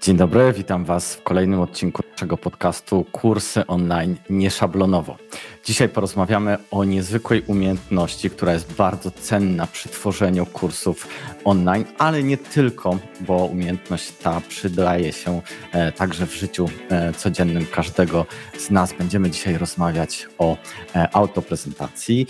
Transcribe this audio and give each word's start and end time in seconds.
Dzień 0.00 0.16
dobry, 0.16 0.52
witam 0.52 0.84
Was 0.84 1.14
w 1.14 1.22
kolejnym 1.22 1.60
odcinku 1.60 2.02
naszego 2.12 2.36
podcastu 2.36 3.04
Kursy 3.12 3.66
Online 3.66 4.16
Nieszablonowo. 4.30 5.16
Dzisiaj 5.64 5.88
porozmawiamy 5.88 6.58
o 6.70 6.84
niezwykłej 6.84 7.42
umiejętności, 7.46 8.30
która 8.30 8.52
jest 8.52 8.72
bardzo 8.72 9.10
cenna 9.10 9.66
przy 9.66 9.88
tworzeniu 9.88 10.46
kursów 10.46 11.08
online, 11.44 11.84
ale 11.98 12.22
nie 12.22 12.36
tylko, 12.36 12.98
bo 13.20 13.44
umiejętność 13.44 14.12
ta 14.12 14.40
przydaje 14.48 15.12
się 15.12 15.42
e, 15.72 15.92
także 15.92 16.26
w 16.26 16.34
życiu 16.34 16.68
e, 16.90 17.12
codziennym 17.12 17.66
każdego 17.66 18.26
z 18.58 18.70
nas. 18.70 18.92
Będziemy 18.92 19.30
dzisiaj 19.30 19.58
rozmawiać 19.58 20.28
o 20.38 20.56
e, 20.94 21.14
autoprezentacji 21.14 22.26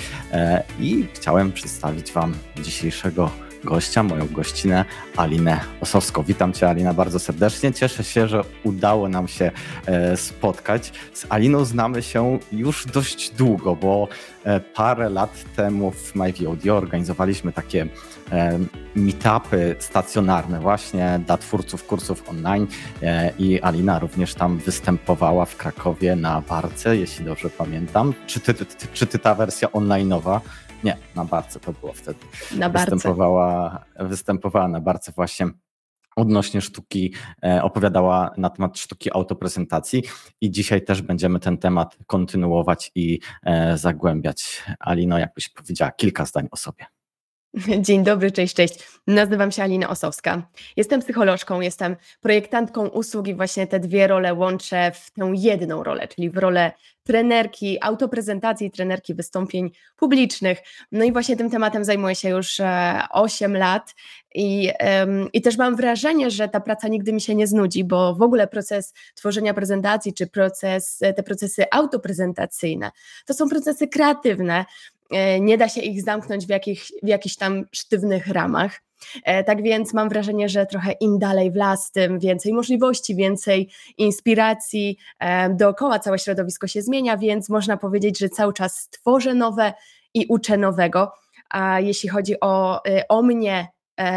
i 0.81 1.07
chciałem 1.15 1.53
przedstawić 1.53 2.13
Wam 2.13 2.35
dzisiejszego 2.63 3.31
gościa, 3.65 4.03
moją 4.03 4.27
gościnę 4.27 4.85
Alinę 5.17 5.61
Osowską. 5.81 6.23
Witam 6.23 6.53
Cię 6.53 6.69
Alina 6.69 6.95
bardzo 6.95 7.19
serdecznie. 7.19 7.73
Cieszę 7.73 8.05
się, 8.05 8.29
że 8.29 8.45
udało 8.65 9.09
nam 9.09 9.29
się 9.29 9.51
e, 9.87 10.17
spotkać. 10.17 10.93
Z 11.15 11.27
Aliną 11.29 11.65
znamy 11.65 12.03
się 12.03 12.39
już 12.53 12.87
dość 12.87 13.31
długo, 13.31 13.77
bo 13.77 14.09
e, 14.45 14.61
parę 14.61 15.11
lat 15.11 15.45
temu 15.57 15.91
w 15.91 16.15
MyVOD 16.15 16.67
organizowaliśmy 16.71 17.53
takie 17.53 17.87
e, 18.33 18.59
meetupy 18.95 19.77
stacjonarne 19.79 20.61
właśnie 20.61 21.21
dla 21.27 21.39
twórców 21.39 21.87
kursów 21.87 22.29
online 22.29 22.67
i 23.39 23.61
Alina 23.61 23.99
również 23.99 24.35
tam 24.35 24.59
występowała 24.59 25.45
w 25.45 25.57
Krakowie 25.57 26.17
na 26.17 26.41
barce, 26.41 26.97
jeśli 26.97 27.25
dobrze 27.25 27.51
pamiętam. 27.51 28.15
Czy 28.27 28.41
ty, 28.41 28.55
ty, 28.55 28.67
ty, 28.67 28.87
czy 28.93 29.07
ty 29.07 29.19
ta 29.19 29.35
wersja 29.35 29.69
online'owa 29.69 30.41
nie, 30.85 30.97
na 31.17 31.25
barce 31.25 31.61
to 31.61 31.73
było 31.73 31.93
wtedy. 31.93 32.19
Na 32.57 32.71
barce. 32.71 32.91
Występowała, 32.91 33.85
występowała 33.99 34.69
na 34.69 34.81
barce 34.81 35.13
właśnie 35.13 35.47
odnośnie 36.17 36.61
sztuki, 36.61 37.15
e, 37.45 37.63
opowiadała 37.63 38.31
na 38.37 38.51
temat 38.51 38.79
sztuki 38.79 39.11
autoprezentacji 39.13 40.03
i 40.41 40.51
dzisiaj 40.51 40.85
też 40.85 41.03
będziemy 41.03 41.41
ten 41.41 41.59
temat 41.59 41.97
kontynuować 42.07 42.93
i 42.95 43.21
e, 43.43 43.79
zagłębiać. 43.79 44.63
Alino, 44.81 45.19
jakbyś 45.19 45.49
powiedziała 45.49 45.93
kilka 45.93 46.25
zdań 46.25 46.49
o 46.51 46.57
sobie. 46.57 46.87
Dzień 47.87 48.05
dobry, 48.05 48.33
cześć, 48.33 48.55
cześć. 48.55 48.75
Nazywam 49.07 49.53
się 49.53 49.63
Alina 49.63 49.89
Osowska. 49.89 50.43
Jestem 50.77 51.01
psycholożką, 51.01 51.61
jestem 51.61 51.97
projektantką 52.21 52.89
usług 52.89 53.29
i 53.29 53.35
właśnie 53.35 53.67
te 53.67 53.81
dwie 53.81 54.07
role 54.07 54.35
łączę 54.35 54.93
w 54.95 55.11
tę 55.11 55.33
jedną 55.35 55.83
rolę, 55.83 56.09
czyli 56.09 56.31
w 56.31 56.37
rolę 56.37 56.73
trenerki 57.11 57.79
autoprezentacji 57.81 58.67
i 58.67 58.71
trenerki 58.71 59.15
wystąpień 59.15 59.71
publicznych. 59.97 60.59
No 60.93 61.05
i 61.05 61.13
właśnie 61.13 61.37
tym 61.37 61.51
tematem 61.51 61.85
zajmuję 61.85 62.15
się 62.15 62.29
już 62.29 62.61
8 63.11 63.57
e, 63.57 63.59
lat 63.59 63.95
i, 64.35 64.71
i 65.33 65.43
też 65.43 65.59
mam 65.59 65.77
wrażenie, 65.77 66.31
że 66.31 66.49
ta 66.49 66.61
praca 66.61 66.89
nigdy 66.89 67.13
mi 67.13 67.21
się 67.21 67.35
nie 67.35 67.47
znudzi, 67.47 67.85
bo 67.85 68.15
w 68.15 68.23
ogóle 68.23 68.49
proces 68.49 68.95
tworzenia 69.15 69.55
prezentacji 69.55 70.15
czy 70.15 70.27
proces, 70.27 70.99
te 70.99 71.23
procesy 71.23 71.65
autoprezentacyjne 71.71 72.91
to 73.27 73.35
są 73.35 73.49
procesy 73.49 73.89
kreatywne, 73.89 74.65
E, 75.11 75.41
nie 75.41 75.59
da 75.59 75.69
się 75.69 75.81
ich 75.81 76.03
zamknąć 76.03 76.47
w, 76.47 76.49
jakich, 76.49 76.83
w 77.03 77.09
jakichś 77.09 77.37
tam 77.37 77.65
sztywnych 77.73 78.27
ramach. 78.27 78.83
E, 79.25 79.45
tak 79.45 79.63
więc 79.63 79.95
mam 79.95 80.09
wrażenie, 80.09 80.49
że 80.49 80.67
trochę 80.67 80.93
im 80.93 81.19
dalej 81.19 81.51
w 81.51 81.57
las, 81.57 81.91
tym 81.93 82.19
więcej 82.19 82.53
możliwości, 82.53 83.17
więcej 83.17 83.71
inspiracji. 83.99 84.97
E, 85.19 85.51
dookoła 85.55 85.99
całe 85.99 86.19
środowisko 86.19 86.67
się 86.67 86.83
zmienia, 86.83 87.17
więc 87.17 87.49
można 87.49 87.77
powiedzieć, 87.77 88.19
że 88.19 88.29
cały 88.29 88.53
czas 88.53 88.89
tworzę 88.91 89.35
nowe 89.35 89.73
i 90.15 90.27
uczę 90.27 90.57
nowego. 90.57 91.13
A 91.51 91.81
jeśli 91.81 92.09
chodzi 92.09 92.41
o, 92.41 92.83
o 93.09 93.23
mnie, 93.23 93.69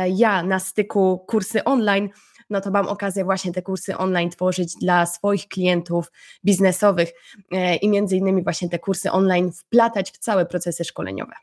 ja 0.10 0.44
na 0.44 0.60
styku 0.60 1.26
kursy 1.28 1.64
online, 1.64 2.10
no 2.50 2.62
to 2.62 2.72
mam 2.72 2.88
okazję 2.88 3.24
właśnie 3.24 3.52
te 3.52 3.62
kursy 3.62 3.98
online 3.98 4.30
tworzyć 4.30 4.76
dla 4.82 5.06
swoich 5.06 5.48
klientów 5.48 6.12
biznesowych 6.46 7.12
e, 7.52 7.76
i 7.76 7.90
między 7.90 8.18
innymi 8.18 8.44
właśnie 8.44 8.70
te 8.70 8.80
kursy 8.80 9.12
online 9.12 9.52
wplatać 9.52 10.12
w 10.12 10.18
całe 10.18 10.46
procesy 10.46 10.84
szkoleniowe. 10.84 11.34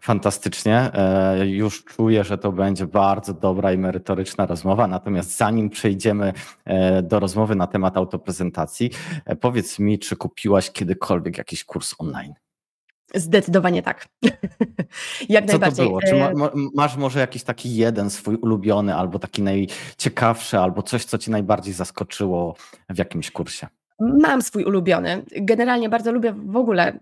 Fantastycznie. 0.00 0.90
E, 0.94 1.46
już 1.46 1.84
czuję, 1.84 2.24
że 2.24 2.38
to 2.38 2.52
będzie 2.52 2.86
bardzo 2.86 3.34
dobra 3.34 3.72
i 3.72 3.78
merytoryczna 3.78 4.46
rozmowa. 4.46 4.86
Natomiast 4.86 5.36
zanim 5.36 5.70
przejdziemy 5.70 6.32
e, 6.64 7.02
do 7.02 7.20
rozmowy 7.20 7.54
na 7.54 7.66
temat 7.66 7.96
autoprezentacji, 7.96 8.90
powiedz 9.40 9.78
mi, 9.78 9.98
czy 9.98 10.16
kupiłaś 10.16 10.70
kiedykolwiek 10.70 11.38
jakiś 11.38 11.64
kurs 11.64 11.94
online? 11.98 12.34
Zdecydowanie 13.14 13.82
tak. 13.82 14.08
Jak 15.28 15.46
Co 15.46 15.50
najbardziej. 15.52 15.86
To 15.86 15.90
było? 15.90 16.02
Czy 16.02 16.14
ma, 16.14 16.32
ma, 16.34 16.50
masz 16.74 16.96
może 16.96 17.20
jakiś 17.20 17.42
taki 17.42 17.76
jeden 17.76 18.10
swój 18.10 18.36
ulubiony, 18.36 18.94
albo 18.94 19.18
taki 19.18 19.42
najciekawszy, 19.42 20.58
albo 20.58 20.82
coś, 20.82 21.04
co 21.04 21.18
ci 21.18 21.30
najbardziej 21.30 21.74
zaskoczyło 21.74 22.54
w 22.88 22.98
jakimś 22.98 23.30
kursie? 23.30 23.66
Mam 24.00 24.42
swój 24.42 24.64
ulubiony. 24.64 25.24
Generalnie 25.36 25.88
bardzo 25.88 26.12
lubię 26.12 26.32
w 26.32 26.56
ogóle 26.56 26.98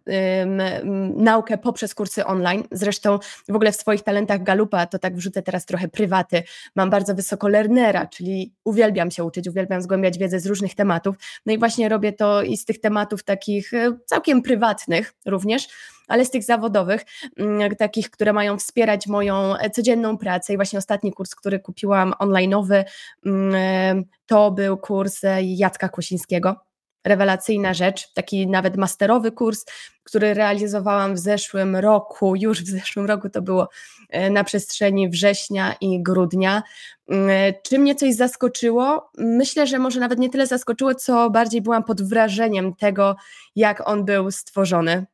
naukę 1.16 1.58
poprzez 1.58 1.94
kursy 1.94 2.24
online. 2.24 2.62
Zresztą 2.72 3.18
w 3.48 3.54
ogóle 3.54 3.72
w 3.72 3.76
swoich 3.76 4.02
talentach 4.02 4.42
Galupa, 4.42 4.86
to 4.86 4.98
tak 4.98 5.16
wrzucę 5.16 5.42
teraz 5.42 5.66
trochę 5.66 5.88
prywaty, 5.88 6.42
mam 6.76 6.90
bardzo 6.90 7.14
wysoko 7.14 7.48
learnera, 7.48 8.06
czyli 8.06 8.54
uwielbiam 8.64 9.10
się 9.10 9.24
uczyć, 9.24 9.48
uwielbiam 9.48 9.82
zgłębiać 9.82 10.18
wiedzę 10.18 10.40
z 10.40 10.46
różnych 10.46 10.74
tematów. 10.74 11.16
No 11.46 11.52
i 11.52 11.58
właśnie 11.58 11.88
robię 11.88 12.12
to 12.12 12.42
i 12.42 12.56
z 12.56 12.64
tych 12.64 12.80
tematów 12.80 13.24
takich 13.24 13.74
e, 13.74 13.98
całkiem 14.06 14.42
prywatnych 14.42 15.14
również, 15.26 15.68
ale 16.08 16.24
z 16.24 16.30
tych 16.30 16.44
zawodowych, 16.44 17.04
mm, 17.36 17.76
takich, 17.76 18.10
które 18.10 18.32
mają 18.32 18.58
wspierać 18.58 19.06
moją 19.06 19.56
e, 19.56 19.70
codzienną 19.70 20.18
pracę. 20.18 20.52
I 20.52 20.56
właśnie 20.56 20.78
ostatni 20.78 21.12
kurs, 21.12 21.34
który 21.34 21.60
kupiłam 21.60 22.12
online'owy, 22.20 22.84
mm, 23.26 23.54
e, 23.54 24.02
to 24.26 24.50
był 24.50 24.76
kurs 24.76 25.20
Jacka 25.42 25.88
Kłosińskiego 25.88 26.67
rewelacyjna 27.08 27.74
rzecz, 27.74 28.12
taki 28.12 28.46
nawet 28.46 28.76
masterowy 28.76 29.32
kurs, 29.32 29.64
który 30.02 30.34
realizowałam 30.34 31.14
w 31.14 31.18
zeszłym 31.18 31.76
roku, 31.76 32.36
już 32.36 32.62
w 32.62 32.68
zeszłym 32.68 33.06
roku 33.06 33.30
to 33.30 33.42
było 33.42 33.68
e, 34.08 34.30
na 34.30 34.44
przestrzeni 34.44 35.08
września 35.08 35.74
i 35.80 36.02
grudnia. 36.02 36.62
Mm, 37.08 37.30
e, 37.30 37.52
czy 37.62 37.78
mnie 37.78 37.94
coś 37.94 38.14
zaskoczyło? 38.14 39.10
Myślę, 39.18 39.66
że 39.66 39.78
może 39.78 40.00
nawet 40.00 40.18
nie 40.18 40.30
tyle 40.30 40.46
zaskoczyło, 40.46 40.94
co 40.94 41.30
bardziej 41.30 41.62
byłam 41.62 41.84
pod 41.84 42.02
wrażeniem 42.02 42.74
tego, 42.74 43.16
jak 43.56 43.88
on 43.88 44.04
był 44.04 44.30
stworzony, 44.30 45.06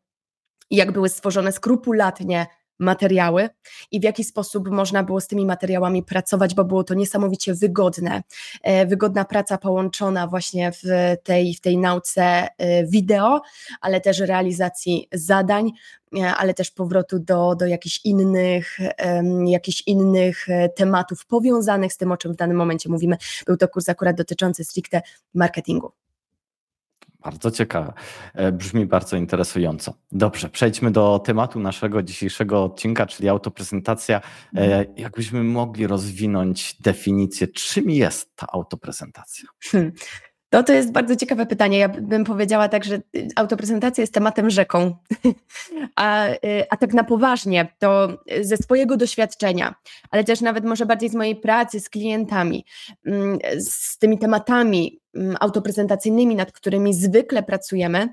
jak 0.70 0.92
były 0.92 1.08
stworzone 1.08 1.52
skrupulatnie 1.52 2.46
materiały 2.78 3.48
i 3.90 4.00
w 4.00 4.02
jaki 4.02 4.24
sposób 4.24 4.68
można 4.68 5.02
było 5.02 5.20
z 5.20 5.26
tymi 5.26 5.46
materiałami 5.46 6.02
pracować, 6.02 6.54
bo 6.54 6.64
było 6.64 6.84
to 6.84 6.94
niesamowicie 6.94 7.54
wygodne. 7.54 8.22
E, 8.62 8.86
wygodna 8.86 9.24
praca 9.24 9.58
połączona 9.58 10.26
właśnie 10.26 10.72
w 10.72 10.82
tej, 11.22 11.54
w 11.54 11.60
tej 11.60 11.78
nauce 11.78 12.22
e, 12.22 12.86
wideo, 12.86 13.40
ale 13.80 14.00
też 14.00 14.18
realizacji 14.18 15.08
zadań, 15.12 15.72
e, 16.18 16.34
ale 16.34 16.54
też 16.54 16.70
powrotu 16.70 17.18
do, 17.18 17.54
do 17.54 17.66
jakichś 17.66 18.00
innych, 18.04 18.78
jakichś 19.46 19.82
innych 19.86 20.46
tematów 20.76 21.26
powiązanych 21.26 21.92
z 21.92 21.96
tym, 21.96 22.12
o 22.12 22.16
czym 22.16 22.32
w 22.32 22.36
danym 22.36 22.56
momencie 22.56 22.88
mówimy. 22.88 23.16
Był 23.46 23.56
to 23.56 23.68
kurs 23.68 23.88
akurat 23.88 24.16
dotyczący 24.16 24.64
stricte 24.64 25.02
marketingu. 25.34 26.03
Bardzo 27.24 27.50
ciekawe. 27.50 27.92
E, 28.34 28.52
brzmi 28.52 28.86
bardzo 28.86 29.16
interesująco. 29.16 29.94
Dobrze, 30.12 30.48
przejdźmy 30.48 30.90
do 30.90 31.18
tematu 31.18 31.60
naszego 31.60 32.02
dzisiejszego 32.02 32.64
odcinka, 32.64 33.06
czyli 33.06 33.28
autoprezentacja. 33.28 34.20
E, 34.56 34.60
mhm. 34.60 34.84
Jakbyśmy 34.96 35.42
mogli 35.42 35.86
rozwinąć 35.86 36.76
definicję, 36.80 37.48
czym 37.48 37.90
jest 37.90 38.36
ta 38.36 38.46
autoprezentacja? 38.52 39.48
Hmm. 39.62 39.92
To 40.54 40.62
to 40.62 40.72
jest 40.72 40.92
bardzo 40.92 41.16
ciekawe 41.16 41.46
pytanie. 41.46 41.78
Ja 41.78 41.88
bym 41.88 42.24
powiedziała 42.24 42.68
tak, 42.68 42.84
że 42.84 42.94
y, 42.94 43.28
autoprezentacja 43.36 44.02
jest 44.02 44.14
tematem 44.14 44.50
rzeką, 44.50 44.96
a, 45.96 46.28
y, 46.28 46.38
a 46.70 46.76
tak 46.76 46.94
na 46.94 47.04
poważnie 47.04 47.74
to 47.78 48.08
ze 48.40 48.56
swojego 48.56 48.96
doświadczenia, 48.96 49.74
ale 50.10 50.24
też 50.24 50.40
nawet 50.40 50.64
może 50.64 50.86
bardziej 50.86 51.08
z 51.08 51.14
mojej 51.14 51.36
pracy 51.36 51.80
z 51.80 51.88
klientami, 51.88 52.64
mm, 53.06 53.38
z 53.58 53.98
tymi 53.98 54.18
tematami 54.18 55.00
mm, 55.14 55.36
autoprezentacyjnymi, 55.40 56.34
nad 56.34 56.52
którymi 56.52 56.94
zwykle 56.94 57.42
pracujemy, 57.42 58.08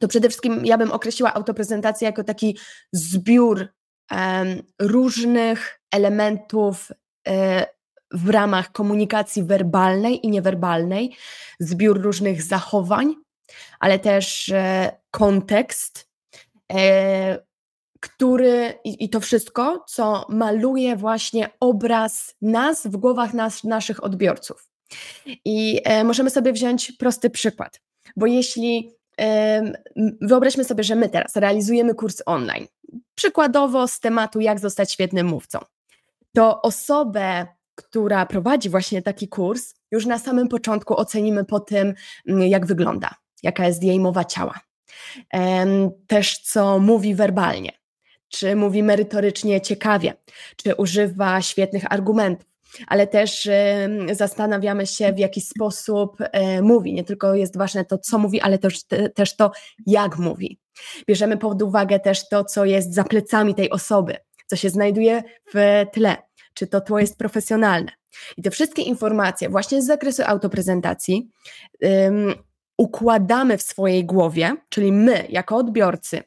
to 0.00 0.08
przede 0.08 0.28
wszystkim 0.28 0.66
ja 0.66 0.78
bym 0.78 0.92
określiła 0.92 1.34
autoprezentację 1.34 2.06
jako 2.06 2.24
taki 2.24 2.58
zbiór 2.92 3.68
um, 4.10 4.62
różnych 4.78 5.80
elementów 5.92 6.92
e, 7.28 7.66
w 8.12 8.28
ramach 8.28 8.72
komunikacji 8.72 9.44
werbalnej 9.44 10.26
i 10.26 10.30
niewerbalnej, 10.30 11.16
zbiór 11.60 12.02
różnych 12.02 12.42
zachowań, 12.42 13.14
ale 13.80 13.98
też 13.98 14.48
e, 14.48 14.90
kontekst, 15.10 16.08
e, 16.72 17.38
który 18.00 18.74
i, 18.84 19.04
i, 19.04 19.08
to 19.08 19.20
wszystko, 19.20 19.84
co 19.88 20.26
maluje 20.28 20.96
właśnie 20.96 21.50
obraz 21.60 22.34
nas 22.42 22.86
w 22.86 22.96
głowach 22.96 23.34
nas, 23.34 23.64
naszych 23.64 24.04
odbiorców. 24.04 24.68
I 25.44 25.80
e, 25.84 26.04
możemy 26.04 26.30
sobie 26.30 26.52
wziąć 26.52 26.92
prosty 26.92 27.30
przykład, 27.30 27.80
bo 28.16 28.26
jeśli 28.26 29.00
wyobraźmy 30.20 30.64
sobie, 30.64 30.84
że 30.84 30.94
my 30.94 31.08
teraz 31.08 31.36
realizujemy 31.36 31.94
kurs 31.94 32.22
online, 32.26 32.66
przykładowo 33.14 33.88
z 33.88 34.00
tematu 34.00 34.40
jak 34.40 34.60
zostać 34.60 34.92
świetnym 34.92 35.26
mówcą, 35.26 35.58
to 36.34 36.62
osobę, 36.62 37.46
która 37.82 38.26
prowadzi 38.26 38.68
właśnie 38.68 39.02
taki 39.02 39.28
kurs, 39.28 39.74
już 39.90 40.06
na 40.06 40.18
samym 40.18 40.48
początku 40.48 40.96
ocenimy 40.96 41.44
po 41.44 41.60
tym, 41.60 41.94
mm, 42.28 42.42
jak 42.42 42.66
wygląda, 42.66 43.14
jaka 43.42 43.66
jest 43.66 43.82
jej 43.82 44.00
mowa 44.00 44.24
ciała. 44.24 44.60
Też 46.06 46.38
co 46.38 46.78
mówi 46.78 47.14
werbalnie, 47.14 47.72
czy 48.28 48.56
mówi 48.56 48.82
merytorycznie 48.82 49.60
ciekawie, 49.60 50.14
czy 50.56 50.74
używa 50.74 51.42
świetnych 51.42 51.92
argumentów, 51.92 52.50
ale 52.86 53.06
też 53.06 53.48
zastanawiamy 54.12 54.86
się, 54.86 55.12
w 55.12 55.18
jaki 55.18 55.40
sposób 55.40 56.16
e, 56.20 56.62
mówi. 56.62 56.94
Nie 56.94 57.04
tylko 57.04 57.34
jest 57.34 57.58
ważne 57.58 57.84
to, 57.84 57.98
co 57.98 58.18
mówi, 58.18 58.40
ale 58.40 58.58
też, 58.58 58.80
też 59.14 59.36
to, 59.36 59.52
jak 59.86 60.18
mówi. 60.18 60.58
Bierzemy 61.06 61.36
pod 61.36 61.62
uwagę 61.62 62.00
też 62.00 62.28
to, 62.28 62.44
co 62.44 62.64
jest 62.64 62.94
za 62.94 63.04
plecami 63.04 63.54
tej 63.54 63.70
osoby, 63.70 64.16
co 64.46 64.56
się 64.56 64.70
znajduje 64.70 65.22
w 65.54 65.84
tle, 65.92 66.16
czy 66.54 66.66
to 66.66 66.80
tło 66.80 66.98
jest 66.98 67.18
profesjonalne. 67.18 67.92
I 68.36 68.42
te 68.42 68.50
wszystkie 68.50 68.82
informacje 68.82 69.48
właśnie 69.48 69.82
z 69.82 69.86
zakresu 69.86 70.22
autoprezentacji 70.26 71.30
um, 71.82 72.34
układamy 72.78 73.58
w 73.58 73.62
swojej 73.62 74.04
głowie, 74.04 74.56
czyli 74.68 74.92
my 74.92 75.26
jako 75.28 75.56
odbiorcy 75.56 76.22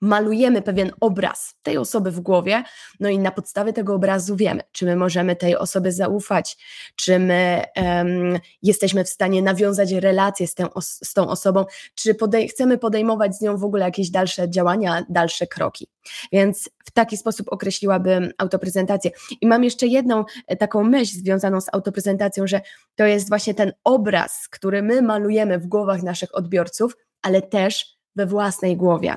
malujemy 0.00 0.62
pewien 0.62 0.90
obraz 1.00 1.54
tej 1.62 1.78
osoby 1.78 2.10
w 2.10 2.20
głowie, 2.20 2.62
no 3.00 3.08
i 3.08 3.18
na 3.18 3.30
podstawie 3.30 3.72
tego 3.72 3.94
obrazu 3.94 4.36
wiemy, 4.36 4.62
czy 4.72 4.84
my 4.84 4.96
możemy 4.96 5.36
tej 5.36 5.56
osobie 5.56 5.92
zaufać, 5.92 6.56
czy 6.96 7.18
my 7.18 7.64
um, 7.76 8.38
jesteśmy 8.62 9.04
w 9.04 9.08
stanie 9.08 9.42
nawiązać 9.42 9.92
relacje 9.92 10.46
z, 10.46 10.54
z 11.02 11.14
tą 11.14 11.28
osobą, 11.28 11.64
czy 11.94 12.14
podej 12.14 12.48
chcemy 12.48 12.78
podejmować 12.78 13.36
z 13.36 13.40
nią 13.40 13.56
w 13.56 13.64
ogóle 13.64 13.84
jakieś 13.84 14.10
dalsze 14.10 14.50
działania, 14.50 15.06
dalsze 15.08 15.46
kroki. 15.46 15.86
Więc 16.32 16.70
w 16.84 16.90
taki 16.90 17.16
sposób 17.16 17.52
określiłabym 17.52 18.30
autoprezentację. 18.38 19.10
I 19.40 19.46
mam 19.46 19.64
jeszcze 19.64 19.86
jedną 19.86 20.24
e, 20.46 20.56
taką 20.56 20.84
myśl 20.84 21.12
związaną 21.12 21.60
z 21.60 21.66
autoprezentacją, 21.72 22.46
że 22.46 22.60
to 22.96 23.04
jest 23.04 23.28
właśnie 23.28 23.54
ten 23.54 23.72
obraz, 23.84 24.48
który 24.48 24.82
my 24.82 25.02
malujemy 25.02 25.58
w 25.58 25.66
głowach 25.66 26.02
naszych 26.02 26.34
odbiorców, 26.34 26.96
ale 27.22 27.42
też 27.42 27.99
we 28.16 28.26
własnej 28.26 28.76
głowie. 28.76 29.16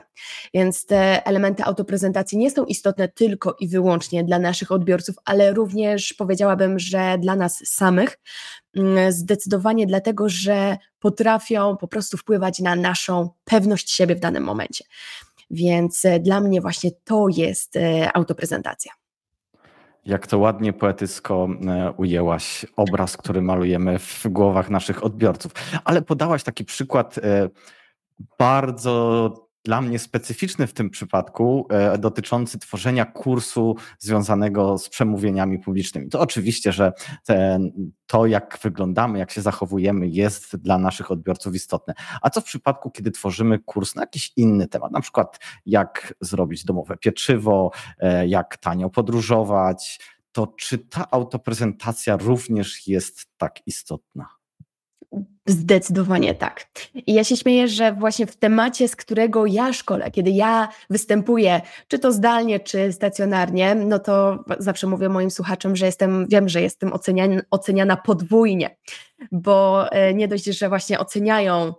Więc 0.54 0.86
te 0.86 1.26
elementy 1.26 1.64
autoprezentacji 1.64 2.38
nie 2.38 2.52
są 2.52 2.66
istotne 2.66 3.08
tylko 3.08 3.56
i 3.60 3.68
wyłącznie 3.68 4.24
dla 4.24 4.40
naszych 4.40 4.72
odbiorców, 4.72 5.16
ale 5.26 5.54
również 5.54 6.14
powiedziałabym, 6.14 6.80
że 6.80 7.18
dla 7.20 7.36
nas 7.36 7.62
samych. 7.66 8.20
Mm, 8.78 9.12
zdecydowanie 9.12 9.88
dlatego, 9.88 10.30
że 10.30 10.78
potrafią 11.00 11.78
po 11.78 11.88
prostu 11.88 12.18
wpływać 12.18 12.60
na 12.60 12.76
naszą 12.76 13.30
pewność 13.46 13.92
siebie 13.92 14.16
w 14.16 14.20
danym 14.20 14.44
momencie. 14.44 14.86
Więc 15.52 16.06
e, 16.06 16.20
dla 16.20 16.42
mnie 16.42 16.62
właśnie 16.62 16.92
to 17.04 17.28
jest 17.38 17.76
e, 17.76 18.18
autoprezentacja. 18.18 18.92
Jak 20.06 20.28
to 20.28 20.38
ładnie 20.38 20.74
poetycko 20.74 21.48
e, 21.68 21.92
ujęłaś 21.98 22.66
obraz, 22.76 23.18
który 23.18 23.42
malujemy 23.42 24.00
w 24.00 24.28
głowach 24.28 24.70
naszych 24.70 25.04
odbiorców. 25.04 25.52
Ale 25.84 26.02
podałaś 26.02 26.44
taki 26.44 26.66
przykład 26.66 27.20
bardzo 28.40 29.34
dla 29.66 29.82
mnie 29.82 30.00
specyficzny 30.00 30.68
w 30.68 30.74
tym 30.74 30.90
przypadku, 30.90 31.68
e, 31.70 31.98
dotyczący 31.98 32.60
tworzenia 32.60 33.06
kursu 33.06 33.76
związanego 34.00 34.78
z 34.78 34.90
przemówieniami 34.90 35.60
publicznymi. 35.60 36.10
To 36.10 36.20
oczywiście, 36.20 36.72
że 36.72 36.94
ten, 37.26 37.72
to, 38.08 38.26
jak 38.26 38.60
wyglądamy, 38.64 39.20
jak 39.20 39.32
się 39.32 39.42
zachowujemy, 39.42 40.08
jest 40.08 40.56
dla 40.56 40.78
naszych 40.78 41.12
odbiorców 41.12 41.56
istotne. 41.56 41.94
A 42.22 42.30
co 42.30 42.42
w 42.42 42.44
przypadku, 42.44 42.92
kiedy 42.92 43.12
tworzymy 43.12 43.60
kurs 43.60 43.96
na 43.96 44.02
jakiś 44.02 44.34
inny 44.36 44.68
temat, 44.68 44.92
na 44.92 45.02
przykład 45.02 45.40
jak 45.66 46.14
zrobić 46.22 46.66
domowe 46.66 46.98
pieczywo, 46.98 47.72
e, 48.00 48.28
jak 48.28 48.58
tanio 48.58 48.90
podróżować, 48.90 50.00
to 50.32 50.48
czy 50.48 50.78
ta 50.78 51.12
autoprezentacja 51.12 52.18
również 52.18 52.88
jest 52.88 53.28
tak 53.38 53.68
istotna? 53.68 54.43
Zdecydowanie 55.46 56.36
tak. 56.36 56.68
I 56.96 57.14
ja 57.14 57.24
się 57.24 57.38
śmieję, 57.38 57.68
że 57.68 57.94
właśnie 57.94 58.26
w 58.26 58.36
temacie, 58.36 58.88
z 58.88 58.96
którego 58.96 59.46
ja 59.46 59.74
szkole, 59.74 60.12
kiedy 60.12 60.30
ja 60.30 60.70
występuję, 60.90 61.62
czy 61.88 62.00
to 62.00 62.12
zdalnie, 62.12 62.60
czy 62.60 62.94
stacjonarnie, 62.94 63.76
no 63.76 64.00
to 64.00 64.44
zawsze 64.60 64.88
mówię 64.88 65.10
moim 65.10 65.32
słuchaczom, 65.32 65.76
że 65.76 65.86
jestem, 65.86 66.28
wiem, 66.30 66.50
że 66.50 66.62
jestem 66.62 66.94
oceniana, 66.94 67.42
oceniana 67.52 67.98
podwójnie, 67.98 68.78
bo 69.32 69.88
e, 69.92 70.14
nie 70.14 70.28
dość, 70.28 70.46
że 70.46 70.70
właśnie 70.70 71.00
oceniają 71.00 71.74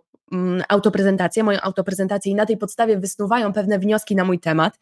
autoprezentację, 0.69 1.44
moją 1.44 1.60
autoprezentację 1.60 2.32
i 2.32 2.34
na 2.34 2.46
tej 2.46 2.56
podstawie 2.56 2.98
wysnuwają 2.98 3.52
pewne 3.52 3.78
wnioski 3.78 4.16
na 4.16 4.25
mój 4.25 4.40
temat, 4.40 4.78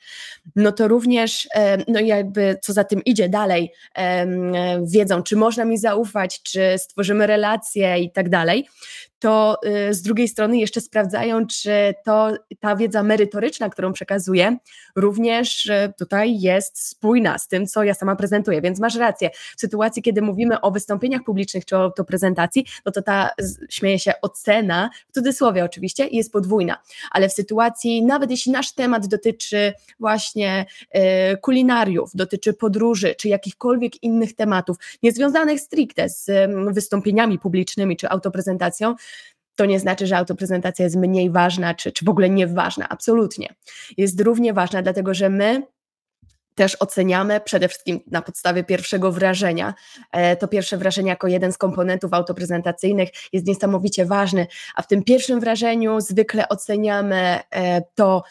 no 0.57 0.73
to 0.73 0.89
również, 0.89 1.49
no 1.89 2.01
jakby 2.01 2.59
co 2.63 2.73
za 2.73 2.85
tym 2.85 3.05
idzie 3.05 3.29
dalej, 3.29 3.73
wiedzą, 4.83 5.23
czy 5.23 5.37
można 5.37 5.65
mi 5.65 5.79
zaufać, 5.79 6.43
czy 6.43 6.75
stworzymy 6.79 7.27
relacje 7.27 7.99
i 7.99 8.11
tak 8.11 8.29
dalej, 8.29 8.69
to 9.23 9.61
y, 9.89 9.95
z 9.95 10.03
drugiej 10.03 10.29
strony 10.29 10.59
jeszcze 10.59 10.81
sprawdzają, 10.81 11.47
czy 11.47 11.95
to 12.05 12.33
ta 12.61 12.77
wiedza 12.77 13.03
merytoryczna, 13.03 13.71
którą 13.71 13.93
przekazuję, 13.93 14.57
również 14.97 15.67
y, 15.67 15.93
tutaj 15.99 16.41
jest 16.41 16.89
spójna 16.89 17.39
z 17.39 17.49
tym, 17.49 17.67
co 17.67 17.85
ja 17.85 17.95
sama 17.95 18.17
prezentuję. 18.17 18.61
Więc 18.63 18.81
masz 18.81 18.97
rację. 18.97 19.31
W 19.57 19.61
sytuacji, 19.61 20.03
kiedy 20.03 20.23
mówimy 20.23 20.61
o 20.61 20.71
wystąpieniach 20.71 21.23
publicznych 21.25 21.65
czy 21.65 21.77
o 21.77 21.91
to 21.91 22.05
prezentacji, 22.05 22.67
no 22.87 22.93
to 22.93 23.03
ta, 23.03 23.31
śmieje 23.71 23.99
się, 23.99 24.13
ocena, 24.23 24.91
w 25.09 25.13
cudzysłowie 25.15 25.65
oczywiście, 25.65 26.07
jest 26.07 26.33
podwójna. 26.33 26.83
Ale 27.11 27.29
w 27.29 27.33
sytuacji, 27.33 28.05
nawet 28.05 28.31
jeśli 28.31 28.53
nasz 28.53 28.73
temat 28.73 29.07
dotyczy 29.07 29.73
właśnie 30.01 30.67
y, 30.95 31.37
kulinariów, 31.37 32.11
dotyczy 32.15 32.53
podróży, 32.53 33.15
czy 33.19 33.29
jakichkolwiek 33.29 34.03
innych 34.03 34.35
tematów, 34.35 34.77
niezwiązanych 35.03 35.61
stricte 35.61 36.09
z 36.09 36.31
wystąpieniami 36.75 37.39
publicznymi 37.39 37.97
czy 37.97 38.09
autoprezentacją, 38.09 38.95
to 39.57 39.65
nie 39.67 39.81
znaczy, 39.81 40.07
że 40.07 40.17
autoprezentacja 40.17 40.85
jest 40.85 40.97
mniej 40.97 41.31
ważna, 41.31 41.75
czy, 41.75 41.93
czy 41.93 42.05
w 42.05 42.09
ogóle 42.09 42.31
nieważna. 42.31 42.89
Absolutnie. 42.89 43.55
Jest 43.97 44.21
równie 44.21 44.53
ważna, 44.53 44.83
dlatego 44.83 45.15
że 45.15 45.29
my 45.31 45.63
też 46.55 46.77
oceniamy 46.81 47.41
przede 47.41 47.69
wszystkim 47.69 48.01
na 48.07 48.23
podstawie 48.23 48.65
pierwszego 48.65 49.13
wrażenia. 49.13 49.75
E, 50.13 50.37
to 50.37 50.49
pierwsze 50.49 50.77
wrażenie 50.77 51.09
jako 51.09 51.29
jeden 51.29 51.53
z 51.53 51.59
komponentów 51.59 52.15
autoprezentacyjnych 52.15 53.09
jest 53.33 53.47
niesamowicie 53.47 54.07
ważny, 54.07 54.47
a 54.75 54.83
w 54.83 54.87
tym 54.87 55.05
pierwszym 55.05 55.41
wrażeniu 55.41 56.01
zwykle 56.01 56.49
oceniamy 56.49 57.39
e, 57.51 57.83
to, 57.95 58.23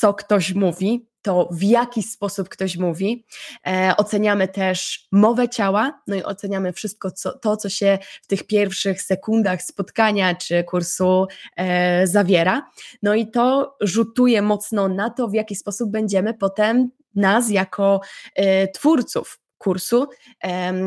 co 0.00 0.14
ktoś 0.14 0.54
mówi, 0.54 1.08
to 1.22 1.48
w 1.52 1.62
jaki 1.62 2.02
sposób 2.02 2.48
ktoś 2.48 2.76
mówi. 2.76 3.26
E, 3.66 3.94
oceniamy 3.96 4.48
też 4.48 5.08
mowę 5.12 5.48
ciała, 5.48 6.02
no 6.06 6.16
i 6.16 6.22
oceniamy 6.22 6.72
wszystko 6.72 7.10
co, 7.10 7.38
to, 7.38 7.56
co 7.56 7.68
się 7.68 7.98
w 8.22 8.26
tych 8.26 8.46
pierwszych 8.46 9.02
sekundach 9.02 9.62
spotkania 9.62 10.34
czy 10.34 10.64
kursu 10.64 11.26
e, 11.56 12.06
zawiera. 12.06 12.70
No 13.02 13.14
i 13.14 13.30
to 13.30 13.76
rzutuje 13.80 14.42
mocno 14.42 14.88
na 14.88 15.10
to, 15.10 15.28
w 15.28 15.34
jaki 15.34 15.56
sposób 15.56 15.90
będziemy 15.90 16.34
potem 16.34 16.90
nas 17.14 17.50
jako 17.50 18.00
e, 18.34 18.68
twórców 18.68 19.38
kursu, 19.58 20.06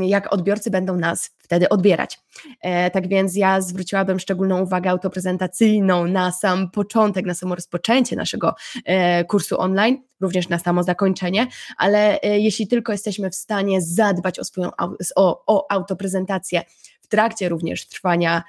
jak 0.02 0.34
odbiorcy 0.34 0.72
będą 0.72 0.96
nas 0.98 1.32
wtedy 1.52 1.70
odbierać. 1.70 2.20
E, 2.62 2.92
tak 2.92 3.08
więc 3.08 3.36
ja 3.36 3.62
zwróciłabym 3.62 4.20
szczególną 4.20 4.62
uwagę 4.62 4.90
autoprezentacyjną 4.90 6.08
na 6.08 6.32
sam 6.32 6.72
początek, 6.72 7.26
na 7.26 7.34
samo 7.34 7.56
rozpoczęcie 7.56 8.16
naszego 8.16 8.56
e, 8.86 9.26
kursu 9.26 9.60
online, 9.60 10.02
również 10.22 10.50
na 10.50 10.60
samo 10.60 10.84
zakończenie, 10.84 11.48
ale 11.78 12.22
e, 12.22 12.40
jeśli 12.40 12.68
tylko 12.68 12.92
jesteśmy 12.92 13.30
w 13.30 13.36
stanie 13.36 13.82
zadbać 13.82 14.40
o 14.40 14.44
swoją 14.44 14.70
o, 15.16 15.44
o 15.46 15.72
autoprezentację 15.72 16.62
w 17.02 17.08
trakcie 17.08 17.50
również 17.50 17.88
trwania 17.88 18.44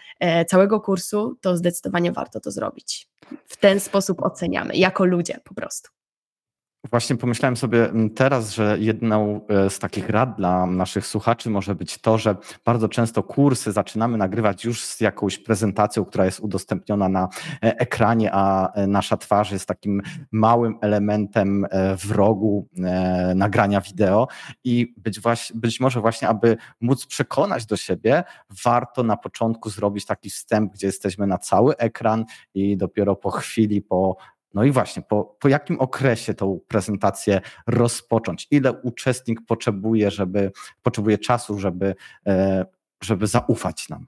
całego 0.49 0.81
kursu, 0.81 1.37
to 1.41 1.57
zdecydowanie 1.57 2.13
warto 2.13 2.41
to 2.41 2.51
zrobić. 2.51 3.09
W 3.47 3.57
ten 3.57 3.81
sposób 3.81 4.23
oceniamy, 4.23 4.77
jako 4.77 5.05
ludzie 5.05 5.41
po 5.45 5.55
prostu. 5.55 6.02
Właśnie 6.91 7.17
pomyślałem 7.17 7.57
sobie 7.57 7.91
mm, 7.91 8.11
teraz, 8.11 8.51
że 8.51 8.77
jedną 8.81 9.41
e, 9.49 9.71
z 9.71 9.79
takich 9.79 10.09
rad 10.09 10.37
dla 10.37 10.67
naszych 10.67 11.07
słuchaczy 11.07 11.51
może 11.51 11.75
być 11.75 11.99
to, 11.99 12.19
że 12.19 12.37
bardzo 12.65 12.89
często 12.89 13.23
kursy 13.23 13.73
zaczynamy 13.73 14.19
nagrywać 14.19 14.65
już 14.65 14.85
z 14.85 15.01
jakąś 15.01 15.39
prezentacją, 15.39 16.05
która 16.05 16.25
jest 16.25 16.41
udostępniona 16.41 17.09
na 17.09 17.29
e, 17.63 17.81
ekranie, 17.81 18.31
a 18.33 18.73
e, 18.73 18.87
nasza 18.87 19.17
twarz 19.17 19.53
jest 19.53 19.69
takim 19.69 20.03
małym 20.33 20.79
elementem 20.81 21.67
w 21.99 22.11
rogu 22.11 22.69
nagrania 23.35 23.81
wideo. 23.81 24.29
I 24.65 24.95
być, 24.97 25.21
właśnie, 25.21 25.61
być 25.61 25.81
może 25.81 26.01
właśnie, 26.01 26.29
aby 26.29 26.57
móc 26.81 27.07
przekonać 27.07 27.67
do 27.67 27.77
siebie, 27.77 28.25
warto 28.65 29.03
na 29.03 29.17
początku 29.17 29.71
zrobić 29.71 30.07
taki 30.07 30.31
wstęp, 30.31 30.73
gdzie 30.73 30.87
jesteśmy 30.87 31.27
na 31.27 31.39
cały 31.39 31.77
ekran 31.77 32.25
i 32.55 32.77
dopiero 32.77 33.17
po 33.17 33.31
chwili, 33.31 33.83
po 33.83 34.17
no 34.55 34.65
i 34.65 34.71
właśnie, 34.71 35.03
po, 35.03 35.37
po 35.41 35.49
jakim 35.49 35.81
okresie 35.81 36.35
tą 36.35 36.61
prezentację 36.69 37.41
rozpocząć? 37.67 38.47
Ile 38.51 38.73
uczestnik 38.73 39.41
potrzebuje, 39.47 40.11
żeby, 40.11 40.53
potrzebuje 40.83 41.19
czasu, 41.19 41.59
żeby, 41.59 41.95
e, 42.27 42.67
żeby 43.03 43.27
zaufać 43.27 43.89
nam? 43.89 44.07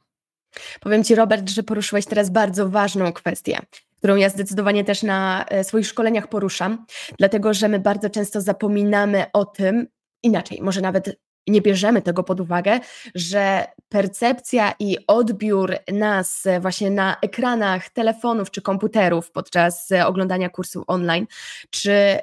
Powiem 0.81 1.05
Ci, 1.05 1.15
Robert, 1.15 1.51
że 1.51 1.63
poruszyłeś 1.63 2.07
teraz 2.07 2.31
bardzo 2.31 2.69
ważną 2.69 3.13
kwestię, 3.13 3.59
którą 3.99 4.17
ja 4.17 4.29
zdecydowanie 4.29 4.85
też 4.85 5.03
na 5.03 5.45
e, 5.45 5.65
swoich 5.65 5.87
szkoleniach 5.87 6.29
poruszam, 6.29 6.87
dlatego 7.19 7.55
że 7.55 7.69
my 7.69 7.79
bardzo 7.79 8.11
często 8.11 8.41
zapominamy 8.41 9.25
o 9.33 9.45
tym, 9.45 9.87
inaczej, 10.23 10.59
może 10.63 10.81
nawet 10.81 11.21
nie 11.47 11.61
bierzemy 11.61 12.03
tego 12.03 12.23
pod 12.23 12.41
uwagę, 12.41 12.81
że 13.15 13.67
percepcja 13.89 14.75
i 14.79 14.97
odbiór 15.07 15.77
nas 15.93 16.45
właśnie 16.61 16.91
na 16.91 17.17
ekranach 17.23 17.91
telefonów 17.91 18.51
czy 18.51 18.63
komputerów 18.63 19.31
podczas 19.31 19.89
oglądania 20.07 20.49
kursów 20.49 20.85
online, 20.87 21.27
czy 21.71 22.19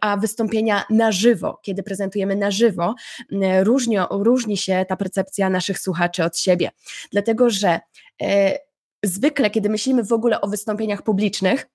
a 0.00 0.16
wystąpienia 0.16 0.84
na 0.90 1.12
żywo, 1.12 1.58
kiedy 1.62 1.82
prezentujemy 1.82 2.36
na 2.36 2.50
żywo, 2.50 2.94
różni, 3.62 3.96
różni 4.10 4.56
się 4.56 4.84
ta 4.88 4.96
percepcja 4.96 5.50
naszych 5.50 5.78
słuchaczy 5.78 6.24
od 6.24 6.38
siebie. 6.38 6.70
Dlatego, 7.12 7.50
że 7.50 7.80
e, 8.22 8.58
zwykle, 9.02 9.50
kiedy 9.50 9.68
myślimy 9.68 10.04
w 10.04 10.12
ogóle 10.12 10.40
o 10.40 10.48
wystąpieniach 10.48 11.02
publicznych, 11.02 11.66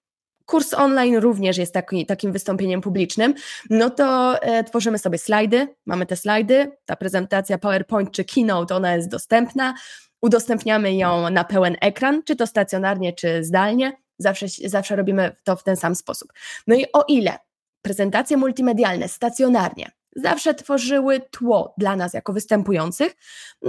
Kurs 0.45 0.74
online 0.74 1.17
również 1.17 1.57
jest 1.57 1.74
taki, 1.74 2.05
takim 2.05 2.31
wystąpieniem 2.31 2.81
publicznym. 2.81 3.33
No 3.69 3.89
to 3.89 4.36
e, 4.41 4.63
tworzymy 4.63 4.98
sobie 4.98 5.17
slajdy, 5.17 5.67
mamy 5.86 6.05
te 6.05 6.15
slajdy, 6.15 6.71
ta 6.86 6.95
prezentacja 6.95 7.57
PowerPoint 7.57 8.12
czy 8.12 8.25
Keynote, 8.25 8.75
ona 8.75 8.95
jest 8.95 9.10
dostępna. 9.10 9.74
Udostępniamy 10.21 10.95
ją 10.95 11.29
na 11.29 11.43
pełen 11.43 11.75
ekran, 11.81 12.24
czy 12.24 12.36
to 12.36 12.48
stacjonarnie, 12.48 13.13
czy 13.13 13.43
zdalnie. 13.43 13.93
Zawsze, 14.17 14.45
zawsze 14.65 14.95
robimy 14.95 15.36
to 15.43 15.55
w 15.55 15.63
ten 15.63 15.77
sam 15.77 15.95
sposób. 15.95 16.33
No 16.67 16.75
i 16.75 16.86
o 16.93 17.03
ile 17.07 17.38
prezentacje 17.81 18.38
multimedialne 18.38 19.07
stacjonarnie 19.07 19.91
zawsze 20.15 20.53
tworzyły 20.53 21.19
tło 21.31 21.74
dla 21.77 21.95
nas 21.95 22.13
jako 22.13 22.33
występujących, 22.33 23.15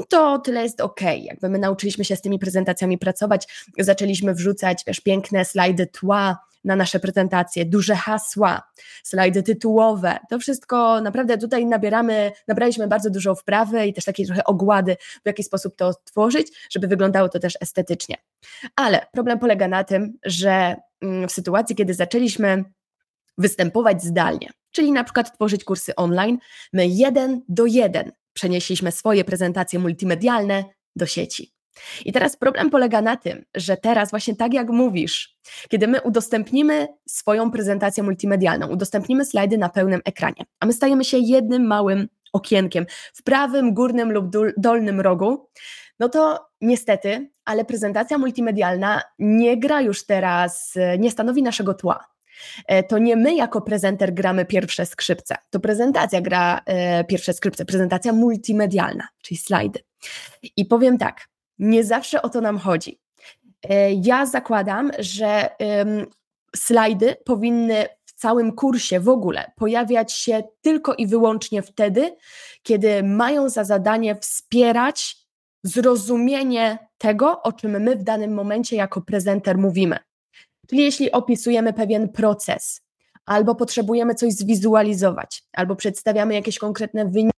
to 0.09 0.38
tyle 0.38 0.62
jest 0.62 0.81
ok. 0.81 1.00
Jakby 1.23 1.49
my 1.49 1.59
nauczyliśmy 1.59 2.05
się 2.05 2.17
z 2.17 2.21
tymi 2.21 2.38
prezentacjami 2.38 2.99
pracować, 2.99 3.69
zaczęliśmy 3.79 4.35
wrzucać 4.35 4.83
wiesz, 4.87 5.00
piękne 5.00 5.45
slajdy 5.45 5.87
tła, 5.87 6.38
na 6.64 6.76
nasze 6.76 7.00
prezentacje, 7.00 7.64
duże 7.64 7.97
hasła, 7.97 8.62
slajdy 9.04 9.42
tytułowe. 9.42 10.19
To 10.31 10.38
wszystko 10.38 11.00
naprawdę 11.00 11.38
tutaj 11.38 11.66
nabieramy, 11.66 12.33
nabraliśmy 12.49 12.88
bardzo 12.88 13.11
dużo 13.11 13.35
wprawy 13.35 13.87
i 13.87 13.92
też 13.92 14.04
takiej 14.04 14.26
trochę 14.26 14.45
ogłady, 14.45 14.97
w 15.23 15.26
jaki 15.26 15.42
sposób 15.45 15.76
to 15.76 15.95
tworzyć, 16.04 16.69
żeby 16.71 16.87
wyglądało 16.87 17.28
to 17.28 17.38
też 17.38 17.59
estetycznie. 17.61 18.16
Ale 18.76 19.07
problem 19.12 19.38
polega 19.38 19.69
na 19.69 19.85
tym, 19.85 20.19
że 20.25 20.76
mm, 21.00 21.28
w 21.28 21.33
sytuacji, 21.33 21.76
kiedy 21.76 21.95
zaczęliśmy 21.95 22.64
występować 23.38 24.02
zdalnie, 24.02 24.50
czyli 24.71 24.92
na 24.92 25.04
przykład 25.04 25.35
tworzyć 25.35 25.64
kursy 25.64 25.95
online, 25.95 26.38
my 26.73 26.87
jeden 26.87 27.42
do 27.49 27.66
jeden 27.66 28.12
przenieśliśmy 28.33 28.92
swoje 28.92 29.25
prezentacje 29.25 29.78
multimedialne 29.78 30.64
do 30.97 31.07
sieci. 31.07 31.52
I 32.05 32.12
teraz 32.12 32.37
problem 32.37 32.71
polega 32.71 33.02
na 33.02 33.17
tym, 33.17 33.45
że 33.55 33.76
teraz 33.76 34.11
właśnie 34.11 34.37
tak 34.37 34.55
jak 34.55 34.69
mówisz, 34.69 35.37
kiedy 35.69 35.88
my 35.88 36.00
udostępnimy 36.00 36.88
swoją 37.07 37.50
prezentację 37.50 38.02
multimedialną, 38.02 38.69
udostępnimy 38.69 39.25
slajdy 39.25 39.59
na 39.59 39.69
pełnym 39.69 40.00
ekranie, 40.05 40.45
a 40.61 40.67
my 40.67 40.73
stajemy 40.73 41.05
się 41.05 41.19
jednym 41.19 41.67
małym 41.67 42.09
okienkiem 42.33 42.87
w 43.14 43.23
prawym, 43.23 43.75
górnym 43.75 44.12
lub 44.12 44.26
dolnym 44.57 45.00
rogu, 45.00 45.49
no 45.99 46.09
to 46.09 46.47
niestety, 46.61 47.31
ale 47.45 47.64
prezentacja 47.64 48.19
multimedialna 48.19 49.02
nie 49.19 49.61
gra 49.61 49.81
już 49.81 50.07
teraz, 50.07 50.75
nie 50.99 51.11
stanowi 51.11 51.43
naszego 51.43 51.75
tła. 51.75 52.12
E, 52.67 52.83
to 52.83 52.99
nie 52.99 53.17
my 53.17 53.35
jako 53.35 53.61
prezenter 53.61 54.14
gramy 54.14 54.45
pierwsze 54.45 54.87
skrzypce, 54.87 55.37
to 55.50 55.61
prezentacja 55.61 56.21
gra 56.21 56.61
e, 56.67 57.05
pierwsze 57.05 57.33
skrzypce, 57.33 57.64
prezentacja 57.64 58.12
multimedialna, 58.12 59.09
czyli 59.23 59.38
slajdy. 59.38 59.81
I 60.57 60.64
powiem 60.64 60.99
tak, 60.99 61.29
nie 61.59 61.85
zawsze 61.85 62.23
o 62.23 62.28
to 62.28 62.40
nam 62.40 62.59
chodzi. 62.59 63.00
E, 63.68 63.92
ja 63.92 64.26
zakładam, 64.26 64.90
że 64.99 65.49
slajdy 66.56 67.16
powinny 67.25 67.87
w 68.04 68.12
całym 68.12 68.52
kursie 68.52 69.00
w 69.00 69.09
ogóle 69.09 69.52
pojawiać 69.56 70.12
się 70.12 70.42
tylko 70.61 70.94
i 70.94 71.06
wyłącznie 71.06 71.62
wtedy, 71.62 72.16
kiedy 72.62 73.02
mają 73.02 73.49
za 73.49 73.64
zadanie 73.64 74.16
wspierać 74.16 75.16
zrozumienie 75.64 76.78
tego, 76.99 77.42
o 77.42 77.52
czym 77.52 77.82
my 77.82 77.97
w 77.97 78.02
danym 78.02 78.35
momencie 78.35 78.76
jako 78.76 79.00
prezenter 79.00 79.59
mówimy. 79.59 79.99
Czyli 80.68 80.82
jeśli 80.82 81.12
opisujemy 81.12 81.73
pewien 81.73 82.09
proces, 82.09 82.80
albo 83.26 83.54
potrzebujemy 83.54 84.14
coś 84.14 84.32
zwizualizować, 84.32 85.44
albo 85.52 85.76
przedstawiamy 85.76 86.35
jakieś 86.35 86.59
konkretne 86.59 87.04
wyniki, 87.04 87.32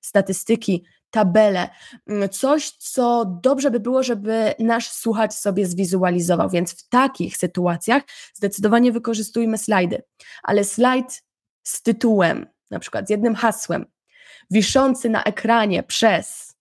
statystyki, 0.00 0.84
tabelę, 1.10 1.68
mm, 2.06 2.28
coś, 2.28 2.70
co 2.70 3.24
dobrze 3.42 3.70
by 3.70 3.80
było, 3.80 4.02
żeby 4.02 4.54
nasz 4.58 4.90
słuchacz 4.90 5.32
sobie 5.32 5.66
zwizualizował. 5.66 6.50
Więc 6.50 6.72
w 6.72 6.88
takich 6.88 7.36
sytuacjach 7.36 8.02
zdecydowanie 8.34 8.92
wykorzystujmy 8.92 9.58
slajdy, 9.58 10.02
ale 10.42 10.64
slajd 10.64 11.22
z 11.62 11.82
tytułem, 11.82 12.46
na 12.70 12.78
przykład 12.78 13.06
z 13.06 13.10
jednym 13.10 13.34
hasłem, 13.34 13.86
wiszący 14.50 15.10
na 15.10 15.24
ekranie 15.24 15.82
przez 15.82 16.54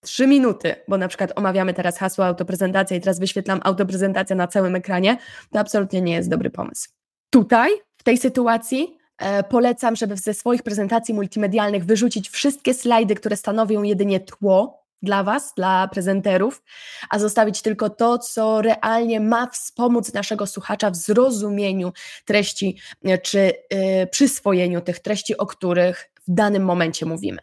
trzy 0.00 0.26
minuty, 0.26 0.74
bo 0.88 0.98
na 0.98 1.08
przykład 1.08 1.32
omawiamy 1.36 1.74
teraz 1.74 1.98
hasło 1.98 2.26
autoprezentacja 2.26 2.96
i 2.96 3.00
teraz 3.00 3.18
wyświetlam 3.18 3.60
autoprezentacja 3.64 4.36
na 4.36 4.46
całym 4.46 4.76
ekranie, 4.76 5.18
to 5.52 5.58
absolutnie 5.58 6.00
nie 6.00 6.12
jest 6.12 6.30
dobry 6.30 6.50
pomysł. 6.50 6.88
Tutaj, 7.30 7.70
w 7.96 8.02
tej 8.02 8.18
sytuacji, 8.18 8.99
polecam, 9.48 9.96
żeby 9.96 10.16
ze 10.16 10.34
swoich 10.34 10.62
prezentacji 10.62 11.14
multimedialnych 11.14 11.84
wyrzucić 11.84 12.28
wszystkie 12.28 12.74
slajdy, 12.74 13.14
które 13.14 13.36
stanowią 13.36 13.82
jedynie 13.82 14.20
tło 14.20 14.80
dla 15.02 15.22
Was, 15.22 15.54
dla 15.56 15.88
prezenterów, 15.88 16.62
a 17.10 17.18
zostawić 17.18 17.62
tylko 17.62 17.90
to, 17.90 18.18
co 18.18 18.62
realnie 18.62 19.20
ma 19.20 19.46
wspomóc 19.46 20.12
naszego 20.12 20.46
słuchacza 20.46 20.90
w 20.90 20.96
zrozumieniu 20.96 21.92
treści 22.24 22.76
e, 23.04 23.18
czy 23.18 23.38
y, 23.38 24.06
przyswojeniu 24.10 24.80
tych 24.80 24.98
treści, 24.98 25.36
o 25.36 25.46
których 25.46 26.10
w 26.28 26.34
danym 26.34 26.64
momencie 26.64 27.06
mówimy. 27.06 27.40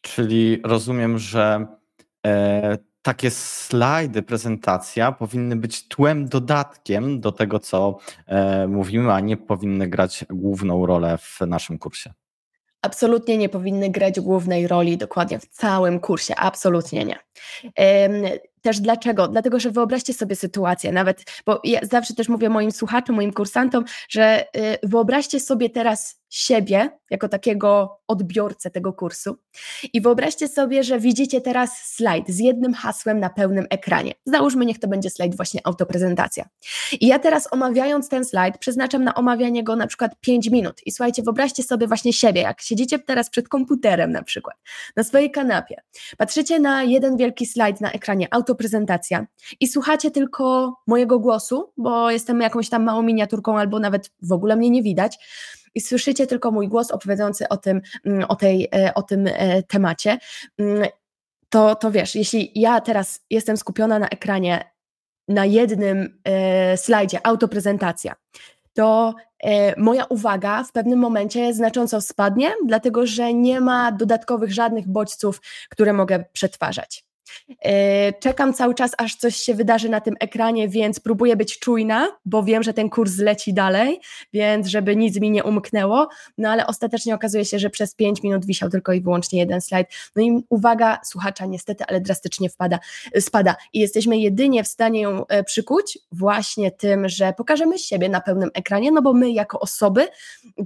Czyli 0.00 0.60
rozumiem, 0.64 1.18
że 1.18 1.66
e, 2.26 2.78
takie 3.08 3.30
slajdy, 3.30 4.22
prezentacja 4.22 5.12
powinny 5.12 5.56
być 5.56 5.88
tłem, 5.88 6.28
dodatkiem 6.28 7.20
do 7.20 7.32
tego, 7.32 7.58
co 7.58 7.98
e, 8.26 8.66
mówimy, 8.66 9.12
a 9.12 9.20
nie 9.20 9.36
powinny 9.36 9.88
grać 9.88 10.24
główną 10.30 10.86
rolę 10.86 11.18
w 11.18 11.40
naszym 11.40 11.78
kursie. 11.78 12.12
Absolutnie 12.82 13.38
nie 13.38 13.48
powinny 13.48 13.90
grać 13.90 14.20
głównej 14.20 14.66
roli 14.66 14.96
dokładnie 14.96 15.38
w 15.38 15.46
całym 15.46 16.00
kursie, 16.00 16.34
absolutnie 16.36 17.04
nie. 17.04 17.18
Też 18.62 18.80
dlaczego? 18.80 19.28
Dlatego, 19.28 19.60
że 19.60 19.70
wyobraźcie 19.70 20.14
sobie 20.14 20.36
sytuację, 20.36 20.92
nawet, 20.92 21.24
bo 21.46 21.60
ja 21.64 21.80
zawsze 21.82 22.14
też 22.14 22.28
mówię 22.28 22.48
moim 22.48 22.72
słuchaczom, 22.72 23.16
moim 23.16 23.32
kursantom, 23.32 23.84
że 24.08 24.44
y, 24.56 24.78
wyobraźcie 24.82 25.40
sobie 25.40 25.70
teraz 25.70 26.20
siebie 26.30 26.90
jako 27.10 27.28
takiego 27.28 28.00
odbiorcę 28.08 28.70
tego 28.70 28.92
kursu 28.92 29.36
i 29.92 30.00
wyobraźcie 30.00 30.48
sobie, 30.48 30.84
że 30.84 31.00
widzicie 31.00 31.40
teraz 31.40 31.78
slajd 31.78 32.28
z 32.28 32.38
jednym 32.38 32.74
hasłem 32.74 33.20
na 33.20 33.30
pełnym 33.30 33.66
ekranie. 33.70 34.12
Załóżmy, 34.26 34.66
niech 34.66 34.78
to 34.78 34.88
będzie 34.88 35.10
slajd 35.10 35.36
właśnie 35.36 35.60
autoprezentacja. 35.64 36.48
I 37.00 37.06
ja 37.06 37.18
teraz 37.18 37.52
omawiając 37.52 38.08
ten 38.08 38.24
slajd, 38.24 38.58
przeznaczam 38.58 39.04
na 39.04 39.14
omawianie 39.14 39.64
go 39.64 39.76
na 39.76 39.86
przykład 39.86 40.20
5 40.20 40.50
minut. 40.50 40.80
I 40.86 40.92
słuchajcie, 40.92 41.22
wyobraźcie 41.22 41.62
sobie 41.62 41.86
właśnie 41.86 42.12
siebie, 42.12 42.40
jak 42.40 42.60
siedzicie 42.60 42.98
teraz 42.98 43.30
przed 43.30 43.48
komputerem 43.48 44.12
na 44.12 44.22
przykład, 44.22 44.56
na 44.96 45.04
swojej 45.04 45.30
kanapie, 45.30 45.82
patrzycie 46.18 46.60
na 46.60 46.82
jeden 46.82 47.16
wielki 47.16 47.46
slajd 47.46 47.80
na 47.80 47.92
ekranie 47.92 48.28
autoprezentacja, 48.30 48.68
prezentacja 48.68 49.26
i 49.60 49.68
słuchacie 49.68 50.10
tylko 50.10 50.74
mojego 50.86 51.18
głosu, 51.18 51.72
bo 51.76 52.10
jestem 52.10 52.40
jakąś 52.40 52.68
tam 52.68 52.84
małą 52.84 53.02
miniaturką 53.02 53.58
albo 53.58 53.78
nawet 53.78 54.10
w 54.22 54.32
ogóle 54.32 54.56
mnie 54.56 54.70
nie 54.70 54.82
widać 54.82 55.18
i 55.74 55.80
słyszycie 55.80 56.26
tylko 56.26 56.50
mój 56.50 56.68
głos 56.68 56.90
opowiadający 56.90 57.48
o 57.48 57.56
tym, 57.56 57.80
mm, 58.06 58.24
o 58.28 58.36
tej, 58.36 58.68
e, 58.74 58.94
o 58.94 59.02
tym 59.02 59.26
e, 59.26 59.62
temacie, 59.62 60.18
mm, 60.58 60.88
to, 61.48 61.74
to 61.74 61.90
wiesz, 61.90 62.14
jeśli 62.14 62.52
ja 62.54 62.80
teraz 62.80 63.20
jestem 63.30 63.56
skupiona 63.56 63.98
na 63.98 64.08
ekranie 64.08 64.70
na 65.28 65.46
jednym 65.46 66.20
e, 66.24 66.76
slajdzie, 66.76 67.26
autoprezentacja, 67.26 68.14
to 68.72 69.14
moja 69.76 70.04
uwaga 70.04 70.64
w 70.64 70.72
pewnym 70.72 70.98
momencie 70.98 71.54
znacząco 71.54 72.00
spadnie, 72.00 72.54
dlatego 72.66 73.06
że 73.06 73.34
nie 73.34 73.60
ma 73.60 73.92
dodatkowych 73.92 74.52
żadnych 74.52 74.88
bodźców, 74.88 75.40
które 75.70 75.92
mogę 75.92 76.24
przetwarzać. 76.32 77.07
E, 77.64 78.12
czekam 78.12 78.54
cały 78.54 78.74
czas, 78.74 78.90
aż 78.98 79.16
coś 79.16 79.36
się 79.36 79.54
wydarzy 79.54 79.88
na 79.88 80.00
tym 80.00 80.14
ekranie, 80.20 80.68
więc 80.68 81.00
próbuję 81.00 81.36
być 81.36 81.58
czujna, 81.58 82.08
bo 82.24 82.42
wiem, 82.42 82.62
że 82.62 82.72
ten 82.72 82.90
kurs 82.90 83.18
leci 83.18 83.54
dalej, 83.54 84.00
więc 84.32 84.66
żeby 84.66 84.96
nic 84.96 85.20
mi 85.20 85.30
nie 85.30 85.44
umknęło. 85.44 86.08
No 86.38 86.50
ale 86.50 86.66
ostatecznie 86.66 87.14
okazuje 87.14 87.44
się, 87.44 87.58
że 87.58 87.70
przez 87.70 87.94
5 87.94 88.22
minut 88.22 88.46
wisiał 88.46 88.70
tylko 88.70 88.92
i 88.92 89.00
wyłącznie 89.00 89.38
jeden 89.38 89.60
slajd. 89.60 89.88
No 90.16 90.22
i 90.22 90.44
uwaga 90.48 90.98
słuchacza 91.04 91.46
niestety, 91.46 91.84
ale 91.88 92.00
drastycznie 92.00 92.50
wpada, 92.50 92.78
spada. 93.20 93.56
I 93.72 93.80
jesteśmy 93.80 94.18
jedynie 94.18 94.64
w 94.64 94.68
stanie 94.68 95.00
ją 95.00 95.26
e, 95.26 95.44
przykuć 95.44 95.98
właśnie 96.12 96.70
tym, 96.70 97.08
że 97.08 97.32
pokażemy 97.32 97.78
siebie 97.78 98.08
na 98.08 98.20
pełnym 98.20 98.50
ekranie, 98.54 98.92
no 98.92 99.02
bo 99.02 99.12
my 99.12 99.30
jako 99.30 99.60
osoby, 99.60 100.08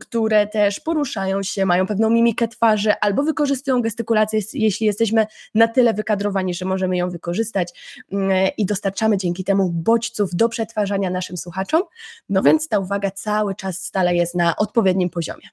które 0.01 0.47
też 0.47 0.81
poruszają 0.81 1.43
się, 1.43 1.67
mają 1.67 1.87
pewną 1.87 2.11
mimikę 2.11 2.49
twarzy 2.49 2.93
albo 3.01 3.23
wykorzystują 3.23 3.83
gestykulację, 3.83 4.41
jeśli 4.53 4.87
jesteśmy 4.87 5.27
na 5.55 5.69
tyle 5.69 5.95
wykadrowani, 5.95 6.52
że 6.55 6.65
możemy 6.65 6.97
ją 6.97 7.11
wykorzystać 7.11 7.97
mm, 8.13 8.51
i 8.57 8.67
dostarczamy 8.67 9.17
dzięki 9.17 9.45
temu 9.45 9.71
bodźców 9.71 10.35
do 10.35 10.49
przetwarzania 10.49 11.11
naszym 11.11 11.37
słuchaczom. 11.37 11.83
No 12.29 12.43
więc 12.43 12.69
ta 12.69 12.79
uwaga 12.79 13.11
cały 13.11 13.55
czas 13.55 13.85
stale 13.85 14.15
jest 14.15 14.35
na 14.35 14.57
odpowiednim 14.57 15.11
poziomie. 15.11 15.49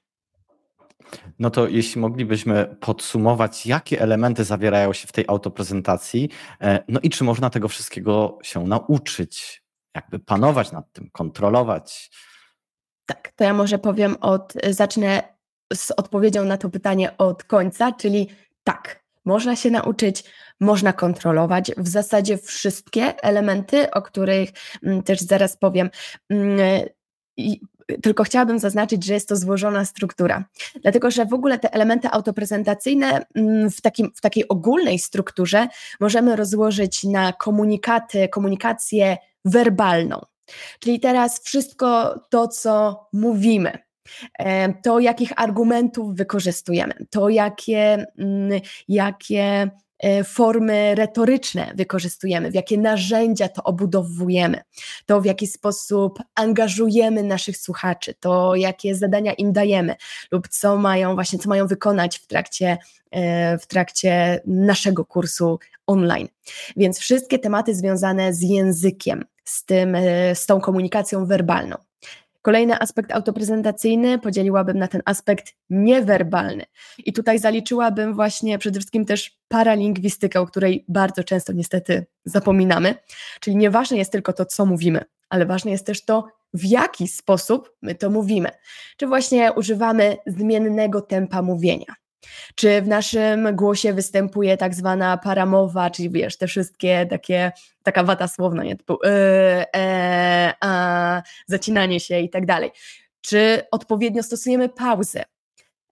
No 1.38 1.50
to 1.50 1.68
jeśli 1.68 2.00
moglibyśmy 2.00 2.76
podsumować, 2.80 3.66
jakie 3.66 4.00
elementy 4.00 4.44
zawierają 4.44 4.92
się 4.92 5.06
w 5.06 5.12
tej 5.12 5.24
autoprezentacji, 5.28 6.28
e, 6.60 6.84
no 6.88 7.00
i 7.02 7.10
czy 7.10 7.24
można 7.24 7.50
tego 7.50 7.68
wszystkiego 7.68 8.38
się 8.42 8.64
nauczyć, 8.64 9.62
jakby 9.94 10.18
panować 10.18 10.72
nad 10.72 10.92
tym, 10.92 11.10
kontrolować? 11.10 12.10
Tak, 13.06 13.32
to 13.36 13.44
ja 13.44 13.54
może 13.54 13.78
powiem 13.78 14.16
od, 14.20 14.52
zacznę 14.70 15.22
z 15.72 15.90
odpowiedzią 15.90 16.44
na 16.44 16.58
to 16.58 16.70
pytanie 16.70 17.16
od 17.18 17.44
końca, 17.44 17.92
czyli 17.92 18.28
tak, 18.64 18.99
można 19.24 19.56
się 19.56 19.70
nauczyć, 19.70 20.24
można 20.60 20.92
kontrolować 20.92 21.72
w 21.76 21.88
zasadzie 21.88 22.38
wszystkie 22.38 23.22
elementy, 23.22 23.90
o 23.90 24.02
których 24.02 24.50
mm, 24.82 25.02
też 25.02 25.20
zaraz 25.20 25.56
powiem. 25.56 25.90
Mm, 26.30 26.60
tylko 28.02 28.24
chciałabym 28.24 28.58
zaznaczyć, 28.58 29.04
że 29.04 29.14
jest 29.14 29.28
to 29.28 29.36
złożona 29.36 29.84
struktura, 29.84 30.44
dlatego 30.82 31.10
że 31.10 31.26
w 31.26 31.34
ogóle 31.34 31.58
te 31.58 31.72
elementy 31.74 32.08
autoprezentacyjne 32.10 33.26
mm, 33.34 33.70
w, 33.70 33.80
takim, 33.80 34.12
w 34.16 34.20
takiej 34.20 34.48
ogólnej 34.48 34.98
strukturze 34.98 35.68
możemy 36.00 36.36
rozłożyć 36.36 37.04
na 37.04 37.32
komunikaty, 37.32 38.28
komunikację 38.28 39.16
werbalną. 39.44 40.20
Czyli 40.80 41.00
teraz 41.00 41.40
wszystko 41.42 42.20
to, 42.30 42.48
co 42.48 43.06
mówimy, 43.12 43.78
to 44.82 45.00
jakich 45.00 45.32
argumentów 45.36 46.14
wykorzystujemy, 46.16 46.94
to 47.10 47.28
jakie, 47.28 48.06
mm, 48.18 48.60
jakie 48.88 49.70
E, 50.00 50.24
formy 50.24 50.94
retoryczne 50.94 51.72
wykorzystujemy, 51.74 52.50
w 52.50 52.54
jakie 52.54 52.78
narzędzia 52.78 53.48
to 53.48 53.62
obudowujemy, 53.62 54.60
to 55.06 55.20
w 55.20 55.24
jaki 55.24 55.46
sposób 55.46 56.18
angażujemy 56.34 57.22
naszych 57.22 57.56
słuchaczy, 57.56 58.14
to 58.20 58.54
jakie 58.54 58.94
zadania 58.94 59.32
im 59.32 59.52
dajemy 59.52 59.94
lub 60.30 60.48
co 60.48 60.76
mają 60.76 61.14
właśnie, 61.14 61.38
co 61.38 61.48
mają 61.48 61.66
wykonać 61.66 62.18
w 62.18 62.26
trakcie, 62.26 62.78
e, 63.10 63.58
w 63.58 63.66
trakcie 63.66 64.40
naszego 64.46 65.04
kursu 65.04 65.58
online. 65.86 66.28
Więc 66.76 66.98
wszystkie 66.98 67.38
tematy 67.38 67.74
związane 67.74 68.34
z 68.34 68.42
językiem, 68.42 69.24
z, 69.44 69.64
tym, 69.64 69.94
e, 69.94 70.34
z 70.34 70.46
tą 70.46 70.60
komunikacją 70.60 71.26
werbalną. 71.26 71.89
Kolejny 72.42 72.80
aspekt 72.80 73.12
autoprezentacyjny 73.12 74.18
podzieliłabym 74.18 74.78
na 74.78 74.88
ten 74.88 75.02
aspekt 75.04 75.54
niewerbalny. 75.70 76.64
I 76.98 77.12
tutaj 77.12 77.38
zaliczyłabym 77.38 78.14
właśnie 78.14 78.58
przede 78.58 78.80
wszystkim 78.80 79.04
też 79.04 79.38
paralingwistykę, 79.48 80.40
o 80.40 80.46
której 80.46 80.84
bardzo 80.88 81.24
często 81.24 81.52
niestety 81.52 82.06
zapominamy. 82.24 82.94
Czyli 83.40 83.56
nieważne 83.56 83.96
jest 83.96 84.12
tylko 84.12 84.32
to, 84.32 84.44
co 84.44 84.66
mówimy, 84.66 85.04
ale 85.28 85.46
ważne 85.46 85.70
jest 85.70 85.86
też 85.86 86.04
to, 86.04 86.26
w 86.54 86.64
jaki 86.64 87.08
sposób 87.08 87.76
my 87.82 87.94
to 87.94 88.10
mówimy. 88.10 88.50
Czy 88.96 89.06
właśnie 89.06 89.52
używamy 89.52 90.16
zmiennego 90.26 91.00
tempa 91.00 91.42
mówienia, 91.42 91.94
czy 92.54 92.82
w 92.82 92.88
naszym 92.88 93.56
głosie 93.56 93.92
występuje 93.92 94.56
tak 94.56 94.74
zwana 94.74 95.16
paramowa, 95.16 95.90
czyli 95.90 96.10
wiesz, 96.10 96.38
te 96.38 96.46
wszystkie 96.46 97.06
takie, 97.06 97.52
taka 97.82 98.04
wata 98.04 98.28
słowna, 98.28 98.64
nie? 98.64 98.76
Typu 98.76 98.98
e, 99.04 99.76
e, 99.76 100.54
a, 100.60 101.22
zacinanie 101.46 102.00
się 102.00 102.18
i 102.18 102.30
tak 102.30 102.46
dalej. 102.46 102.70
Czy 103.20 103.62
odpowiednio 103.70 104.22
stosujemy 104.22 104.68
pauzę? 104.68 105.22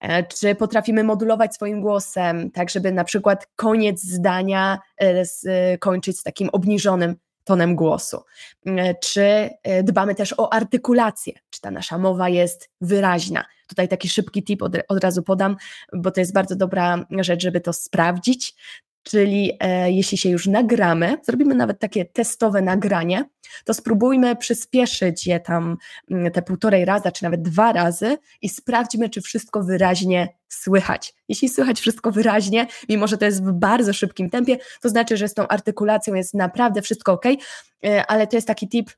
E, 0.00 0.22
czy 0.22 0.54
potrafimy 0.54 1.04
modulować 1.04 1.54
swoim 1.54 1.80
głosem, 1.80 2.50
tak 2.50 2.70
żeby 2.70 2.92
na 2.92 3.04
przykład 3.04 3.46
koniec 3.56 4.02
zdania 4.02 4.78
e, 4.96 5.24
z, 5.24 5.46
kończyć 5.80 6.18
z 6.18 6.22
takim 6.22 6.48
obniżonym 6.52 7.16
tonem 7.48 7.76
głosu? 7.76 8.22
E, 8.66 8.94
czy 8.94 9.22
e, 9.62 9.82
dbamy 9.82 10.14
też 10.14 10.34
o 10.36 10.52
artykulację? 10.52 11.32
Czy 11.50 11.60
ta 11.60 11.70
nasza 11.70 11.98
mowa 11.98 12.28
jest 12.28 12.70
wyraźna? 12.80 13.44
Tutaj 13.66 13.88
taki 13.88 14.08
szybki 14.08 14.44
tip 14.44 14.62
od, 14.62 14.72
od 14.88 15.04
razu 15.04 15.22
podam, 15.22 15.56
bo 15.92 16.10
to 16.10 16.20
jest 16.20 16.32
bardzo 16.32 16.56
dobra 16.56 17.04
rzecz, 17.20 17.42
żeby 17.42 17.60
to 17.60 17.72
sprawdzić. 17.72 18.54
Czyli 19.02 19.52
e, 19.60 19.92
jeśli 19.92 20.18
się 20.18 20.28
już 20.28 20.46
nagramy, 20.46 21.16
zrobimy 21.22 21.54
nawet 21.54 21.78
takie 21.78 22.04
testowe 22.04 22.62
nagranie, 22.62 23.24
to 23.64 23.74
spróbujmy 23.74 24.36
przyspieszyć 24.36 25.26
je 25.26 25.40
tam 25.40 25.76
mm, 26.10 26.32
te 26.32 26.42
półtorej 26.42 26.84
raza, 26.84 27.12
czy 27.12 27.24
nawet 27.24 27.42
dwa 27.42 27.72
razy 27.72 28.18
i 28.42 28.48
sprawdźmy, 28.48 29.10
czy 29.10 29.20
wszystko 29.20 29.62
wyraźnie 29.62 30.37
słychać. 30.48 31.14
Jeśli 31.28 31.48
słychać 31.48 31.80
wszystko 31.80 32.12
wyraźnie, 32.12 32.66
mimo 32.88 33.06
że 33.06 33.18
to 33.18 33.24
jest 33.24 33.44
w 33.44 33.52
bardzo 33.52 33.92
szybkim 33.92 34.30
tempie, 34.30 34.58
to 34.80 34.88
znaczy, 34.88 35.16
że 35.16 35.28
z 35.28 35.34
tą 35.34 35.48
artykulacją 35.48 36.14
jest 36.14 36.34
naprawdę 36.34 36.82
wszystko 36.82 37.12
ok, 37.12 37.24
e, 37.84 38.06
ale 38.06 38.26
to 38.26 38.36
jest 38.36 38.46
taki 38.46 38.68
tip, 38.68 38.90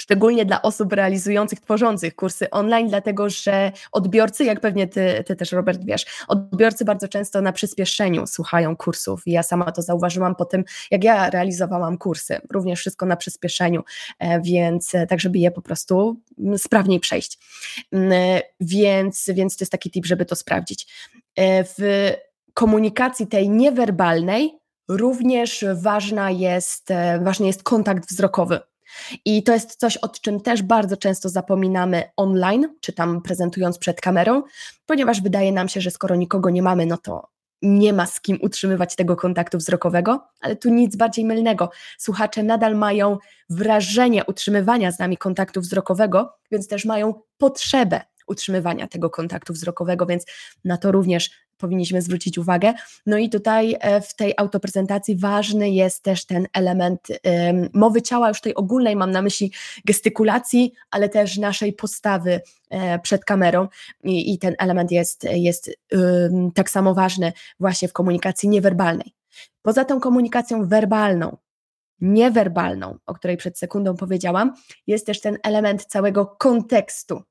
szczególnie 0.00 0.44
dla 0.44 0.62
osób 0.62 0.92
realizujących, 0.92 1.60
tworzących 1.60 2.14
kursy 2.14 2.50
online, 2.50 2.88
dlatego 2.88 3.30
że 3.30 3.72
odbiorcy, 3.92 4.44
jak 4.44 4.60
pewnie 4.60 4.86
ty, 4.86 5.24
ty 5.26 5.36
też 5.36 5.52
Robert 5.52 5.84
wiesz, 5.84 6.06
odbiorcy 6.28 6.84
bardzo 6.84 7.08
często 7.08 7.42
na 7.42 7.52
przyspieszeniu 7.52 8.26
słuchają 8.26 8.76
kursów 8.76 9.22
ja 9.32 9.42
sama 9.42 9.72
to 9.72 9.82
zauważyłam 9.82 10.34
po 10.34 10.44
tym, 10.44 10.64
jak 10.90 11.04
ja 11.04 11.30
realizowałam 11.30 11.98
kursy, 11.98 12.40
również 12.50 12.80
wszystko 12.80 13.06
na 13.06 13.16
przyspieszeniu, 13.16 13.82
e, 14.18 14.40
więc 14.40 14.94
e, 14.94 15.06
tak, 15.06 15.20
żeby 15.20 15.38
je 15.38 15.50
po 15.50 15.62
prostu 15.62 16.20
sprawniej 16.56 17.00
przejść. 17.00 17.38
E, 17.94 18.42
więc, 18.60 19.30
więc 19.34 19.56
to 19.56 19.62
jest 19.62 19.72
taki 19.72 19.90
tip, 19.90 20.06
żeby 20.06 20.24
to 20.24 20.36
sprawdzić. 20.36 21.08
W 21.76 22.12
komunikacji 22.54 23.26
tej 23.26 23.50
niewerbalnej 23.50 24.58
również 24.88 25.64
ważna 25.74 26.30
jest, 26.30 26.88
ważny 27.20 27.46
jest 27.46 27.62
kontakt 27.62 28.08
wzrokowy. 28.08 28.60
I 29.24 29.42
to 29.42 29.52
jest 29.52 29.76
coś, 29.76 29.96
o 29.96 30.08
czym 30.08 30.40
też 30.40 30.62
bardzo 30.62 30.96
często 30.96 31.28
zapominamy 31.28 32.02
online, 32.16 32.74
czy 32.80 32.92
tam 32.92 33.22
prezentując 33.22 33.78
przed 33.78 34.00
kamerą, 34.00 34.42
ponieważ 34.86 35.22
wydaje 35.22 35.52
nam 35.52 35.68
się, 35.68 35.80
że 35.80 35.90
skoro 35.90 36.16
nikogo 36.16 36.50
nie 36.50 36.62
mamy, 36.62 36.86
no 36.86 36.96
to 36.96 37.28
nie 37.62 37.92
ma 37.92 38.06
z 38.06 38.20
kim 38.20 38.38
utrzymywać 38.42 38.96
tego 38.96 39.16
kontaktu 39.16 39.58
wzrokowego, 39.58 40.28
ale 40.40 40.56
tu 40.56 40.70
nic 40.70 40.96
bardziej 40.96 41.24
mylnego. 41.24 41.70
Słuchacze 41.98 42.42
nadal 42.42 42.76
mają 42.76 43.18
wrażenie 43.50 44.24
utrzymywania 44.24 44.92
z 44.92 44.98
nami 44.98 45.16
kontaktu 45.16 45.60
wzrokowego, 45.60 46.34
więc 46.50 46.68
też 46.68 46.84
mają 46.84 47.14
potrzebę 47.38 48.00
utrzymywania 48.26 48.88
tego 48.88 49.10
kontaktu 49.10 49.52
wzrokowego, 49.52 50.06
więc 50.06 50.24
na 50.64 50.76
to 50.76 50.92
również 50.92 51.30
powinniśmy 51.58 52.02
zwrócić 52.02 52.38
uwagę. 52.38 52.74
No 53.06 53.18
i 53.18 53.30
tutaj 53.30 53.76
e, 53.80 54.00
w 54.00 54.14
tej 54.14 54.34
autoprezentacji 54.36 55.16
ważny 55.16 55.70
jest 55.70 56.02
też 56.02 56.26
ten 56.26 56.46
element 56.52 57.00
mowy 57.72 58.02
ciała, 58.02 58.28
już 58.28 58.40
tej 58.40 58.54
ogólnej 58.54 58.96
mam 58.96 59.10
na 59.10 59.22
myśli 59.22 59.52
gestykulacji, 59.84 60.72
ale 60.90 61.08
też 61.08 61.38
naszej 61.38 61.72
postawy 61.72 62.40
e, 62.70 62.98
przed 62.98 63.24
kamerą 63.24 63.68
i, 64.04 64.32
i 64.34 64.38
ten 64.38 64.54
element 64.58 64.90
jest, 64.90 65.24
jest 65.24 65.70
tak 66.54 66.70
samo 66.70 66.94
ważny 66.94 67.32
właśnie 67.60 67.88
w 67.88 67.92
komunikacji 67.92 68.48
niewerbalnej. 68.48 69.14
Poza 69.62 69.84
tą 69.84 70.00
komunikacją 70.00 70.68
werbalną, 70.68 71.36
niewerbalną, 72.00 72.98
o 73.06 73.14
której 73.14 73.36
przed 73.36 73.58
sekundą 73.58 73.96
powiedziałam, 73.96 74.54
jest 74.86 75.06
też 75.06 75.20
ten 75.20 75.38
element 75.42 75.84
całego 75.84 76.26
kontekstu. 76.26 77.22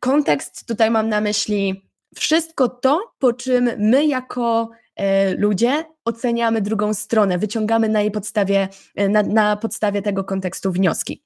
Kontekst 0.00 0.66
tutaj 0.66 0.90
mam 0.90 1.08
na 1.08 1.20
myśli 1.20 1.85
wszystko 2.14 2.68
to, 2.68 3.12
po 3.18 3.32
czym 3.32 3.70
my 3.78 4.06
jako 4.06 4.70
e, 4.96 5.34
ludzie 5.34 5.84
oceniamy 6.04 6.60
drugą 6.60 6.94
stronę, 6.94 7.38
wyciągamy 7.38 7.88
na 7.88 8.00
jej 8.00 8.10
podstawie, 8.10 8.68
e, 8.94 9.08
na, 9.08 9.22
na 9.22 9.56
podstawie 9.56 10.02
tego 10.02 10.24
kontekstu 10.24 10.72
wnioski. 10.72 11.22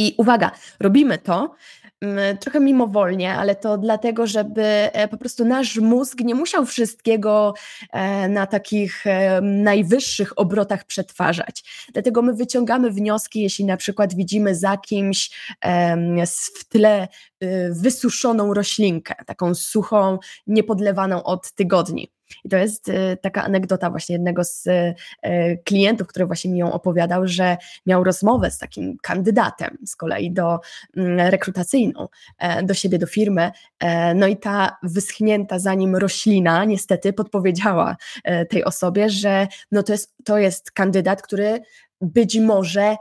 I 0.00 0.14
uwaga, 0.18 0.50
robimy 0.80 1.18
to 1.18 1.54
Mm, 2.02 2.38
trochę 2.38 2.60
mimowolnie, 2.60 3.34
ale 3.34 3.56
to 3.56 3.78
dlatego, 3.78 4.26
żeby 4.26 4.62
e, 4.64 5.08
po 5.08 5.16
prostu 5.16 5.44
nasz 5.44 5.76
mózg 5.76 6.20
nie 6.20 6.34
musiał 6.34 6.66
wszystkiego 6.66 7.54
e, 7.92 8.28
na 8.28 8.46
takich 8.46 9.06
e, 9.06 9.40
najwyższych 9.40 10.38
obrotach 10.38 10.84
przetwarzać. 10.84 11.64
Dlatego 11.92 12.22
my 12.22 12.34
wyciągamy 12.34 12.90
wnioski, 12.90 13.42
jeśli 13.42 13.64
na 13.64 13.76
przykład 13.76 14.14
widzimy 14.14 14.54
za 14.54 14.76
kimś 14.76 15.30
w 16.54 16.68
tle 16.68 17.08
y, 17.44 17.70
wysuszoną 17.72 18.54
roślinkę, 18.54 19.14
taką 19.26 19.54
suchą, 19.54 20.18
niepodlewaną 20.46 21.22
od 21.22 21.52
tygodni. 21.52 22.10
I 22.44 22.48
to 22.48 22.56
jest 22.56 22.88
y, 22.88 23.18
taka 23.22 23.44
anegdota 23.44 23.90
właśnie 23.90 24.12
jednego 24.12 24.44
z 24.44 24.66
y, 24.66 24.94
klientów, 25.64 26.08
który 26.08 26.26
właśnie 26.26 26.50
mi 26.50 26.58
ją 26.58 26.72
opowiadał, 26.72 27.26
że 27.26 27.56
miał 27.86 28.04
rozmowę 28.04 28.50
z 28.50 28.58
takim 28.58 28.96
kandydatem 29.02 29.78
z 29.86 29.96
kolei 29.96 30.32
do 30.32 30.60
mm, 30.96 31.20
rekrutacyjną 31.30 32.08
e, 32.38 32.62
do 32.62 32.74
siebie, 32.74 32.98
do 32.98 33.06
firmy. 33.06 33.50
E, 33.80 34.14
no 34.14 34.26
i 34.26 34.36
ta 34.36 34.76
wyschnięta 34.82 35.58
za 35.58 35.74
nim 35.74 35.96
roślina 35.96 36.64
niestety 36.64 37.12
podpowiedziała 37.12 37.96
e, 38.24 38.46
tej 38.46 38.64
osobie, 38.64 39.10
że 39.10 39.46
no 39.72 39.82
to 39.82 39.92
jest, 39.92 40.14
to 40.24 40.38
jest 40.38 40.70
kandydat, 40.70 41.22
który 41.22 41.60
być 42.00 42.38
może 42.38 42.96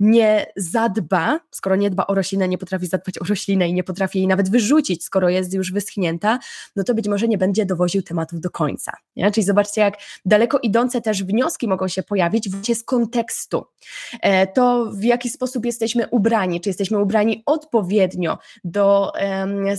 nie 0.00 0.46
zadba, 0.56 1.40
skoro 1.50 1.76
nie 1.76 1.90
dba 1.90 2.06
o 2.06 2.14
roślinę, 2.14 2.48
nie 2.48 2.58
potrafi 2.58 2.86
zadbać 2.86 3.18
o 3.18 3.24
roślinę 3.24 3.68
i 3.68 3.74
nie 3.74 3.84
potrafi 3.84 4.18
jej 4.18 4.26
nawet 4.26 4.50
wyrzucić, 4.50 5.04
skoro 5.04 5.28
jest 5.28 5.54
już 5.54 5.72
wyschnięta, 5.72 6.38
no 6.76 6.84
to 6.84 6.94
być 6.94 7.08
może 7.08 7.28
nie 7.28 7.38
będzie 7.38 7.66
dowoził 7.66 8.02
tematów 8.02 8.40
do 8.40 8.50
końca. 8.50 8.92
Nie? 9.16 9.30
Czyli 9.30 9.44
zobaczcie, 9.44 9.80
jak 9.80 9.94
daleko 10.24 10.58
idące 10.58 11.00
też 11.00 11.24
wnioski 11.24 11.68
mogą 11.68 11.88
się 11.88 12.02
pojawić 12.02 12.50
właśnie 12.50 12.74
z 12.74 12.84
kontekstu. 12.84 13.64
E, 14.22 14.46
to 14.46 14.90
w 14.92 15.04
jaki 15.04 15.30
sposób 15.30 15.66
jesteśmy 15.66 16.08
ubrani, 16.08 16.60
czy 16.60 16.68
jesteśmy 16.68 16.98
ubrani 16.98 17.42
odpowiednio 17.46 18.38
do 18.64 19.12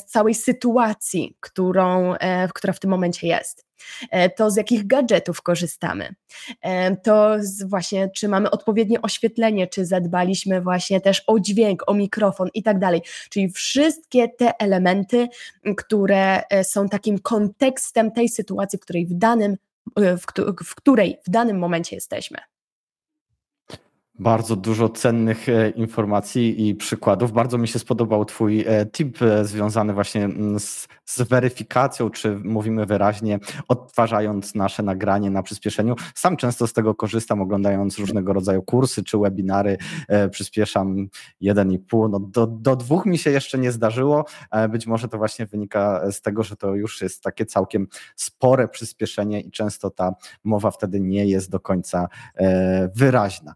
całej 0.07 0.35
sytuacji, 0.35 1.37
którą, 1.39 2.13
e, 2.13 2.47
która 2.47 2.73
w 2.73 2.79
tym 2.79 2.89
momencie 2.89 3.27
jest. 3.27 3.68
E, 4.11 4.29
to 4.29 4.51
z 4.51 4.57
jakich 4.57 4.87
gadżetów 4.87 5.41
korzystamy, 5.41 6.15
e, 6.61 6.95
to 6.95 7.35
właśnie 7.65 8.09
czy 8.15 8.27
mamy 8.27 8.51
odpowiednie 8.51 9.01
oświetlenie, 9.01 9.67
czy 9.67 9.85
zadbaliśmy 9.85 10.61
właśnie 10.61 11.01
też 11.01 11.23
o 11.27 11.39
dźwięk, 11.39 11.83
o 11.87 11.93
mikrofon 11.93 12.49
i 12.53 12.63
tak 12.63 12.79
dalej. 12.79 13.01
Czyli 13.29 13.49
wszystkie 13.49 14.29
te 14.29 14.59
elementy, 14.59 15.27
które 15.77 16.43
e, 16.49 16.63
są 16.63 16.89
takim 16.89 17.19
kontekstem 17.19 18.11
tej 18.11 18.29
sytuacji, 18.29 18.79
w 18.79 18.81
której 18.81 19.05
w 19.05 19.13
danym, 19.13 19.57
w, 19.97 20.23
w 20.65 20.75
której 20.75 21.17
w 21.27 21.29
danym 21.29 21.59
momencie 21.59 21.95
jesteśmy. 21.95 22.48
Bardzo 24.19 24.55
dużo 24.55 24.89
cennych 24.89 25.49
e, 25.49 25.69
informacji 25.69 26.67
i 26.67 26.75
przykładów. 26.75 27.31
Bardzo 27.31 27.57
mi 27.57 27.67
się 27.67 27.79
spodobał 27.79 28.25
Twój 28.25 28.65
e, 28.67 28.85
tip 28.85 29.21
e, 29.21 29.45
związany 29.45 29.93
właśnie 29.93 30.25
mm, 30.25 30.59
z, 30.59 30.87
z, 31.05 31.21
weryfikacją, 31.21 32.09
czy 32.09 32.39
mówimy 32.43 32.85
wyraźnie, 32.85 33.39
odtwarzając 33.67 34.55
nasze 34.55 34.83
nagranie 34.83 35.29
na 35.29 35.43
przyspieszeniu. 35.43 35.95
Sam 36.15 36.37
często 36.37 36.67
z 36.67 36.73
tego 36.73 36.95
korzystam, 36.95 37.41
oglądając 37.41 37.99
różnego 37.99 38.33
rodzaju 38.33 38.63
kursy 38.63 39.03
czy 39.03 39.17
webinary. 39.17 39.77
Przyspieszam 40.31 41.07
1,5. 41.41 42.09
No 42.09 42.19
do, 42.19 42.47
do 42.47 42.75
dwóch 42.75 43.05
mi 43.05 43.17
się 43.17 43.31
jeszcze 43.31 43.57
nie 43.57 43.71
zdarzyło. 43.71 44.25
Być 44.69 44.87
może 44.87 45.07
to 45.07 45.17
właśnie 45.17 45.45
wynika 45.45 46.11
z 46.11 46.21
tego, 46.21 46.43
że 46.43 46.55
to 46.55 46.75
już 46.75 47.01
jest 47.01 47.23
takie 47.23 47.45
całkiem 47.45 47.87
spore 48.15 48.67
przyspieszenie 48.67 49.41
i 49.41 49.51
często 49.51 49.89
ta 49.89 50.13
mowa 50.43 50.71
wtedy 50.71 50.99
nie 50.99 51.25
jest 51.25 51.49
do 51.49 51.59
końca 51.59 52.07
wyraźna. 52.95 53.53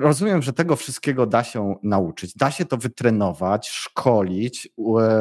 Rozumiem, 0.00 0.42
że 0.42 0.52
tego 0.52 0.76
wszystkiego 0.76 1.26
da 1.26 1.44
się 1.44 1.74
nauczyć, 1.82 2.34
da 2.36 2.50
się 2.50 2.64
to 2.64 2.76
wytrenować, 2.76 3.68
szkolić, 3.68 4.68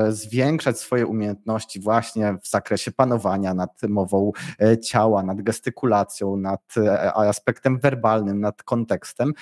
zwiększać 0.09 0.79
swoje 0.79 1.07
umiejętności 1.07 1.79
właśnie 1.79 2.37
w 2.43 2.49
zakresie 2.49 2.91
panowania 2.91 3.53
nad 3.53 3.81
mową 3.83 4.31
e, 4.61 4.77
ciała, 4.77 5.23
nad 5.23 5.41
gestykulacją, 5.41 6.37
nad 6.37 6.77
e, 6.77 7.13
aspektem 7.13 7.79
werbalnym, 7.79 8.39
nad 8.39 8.63
kontekstem, 8.63 9.33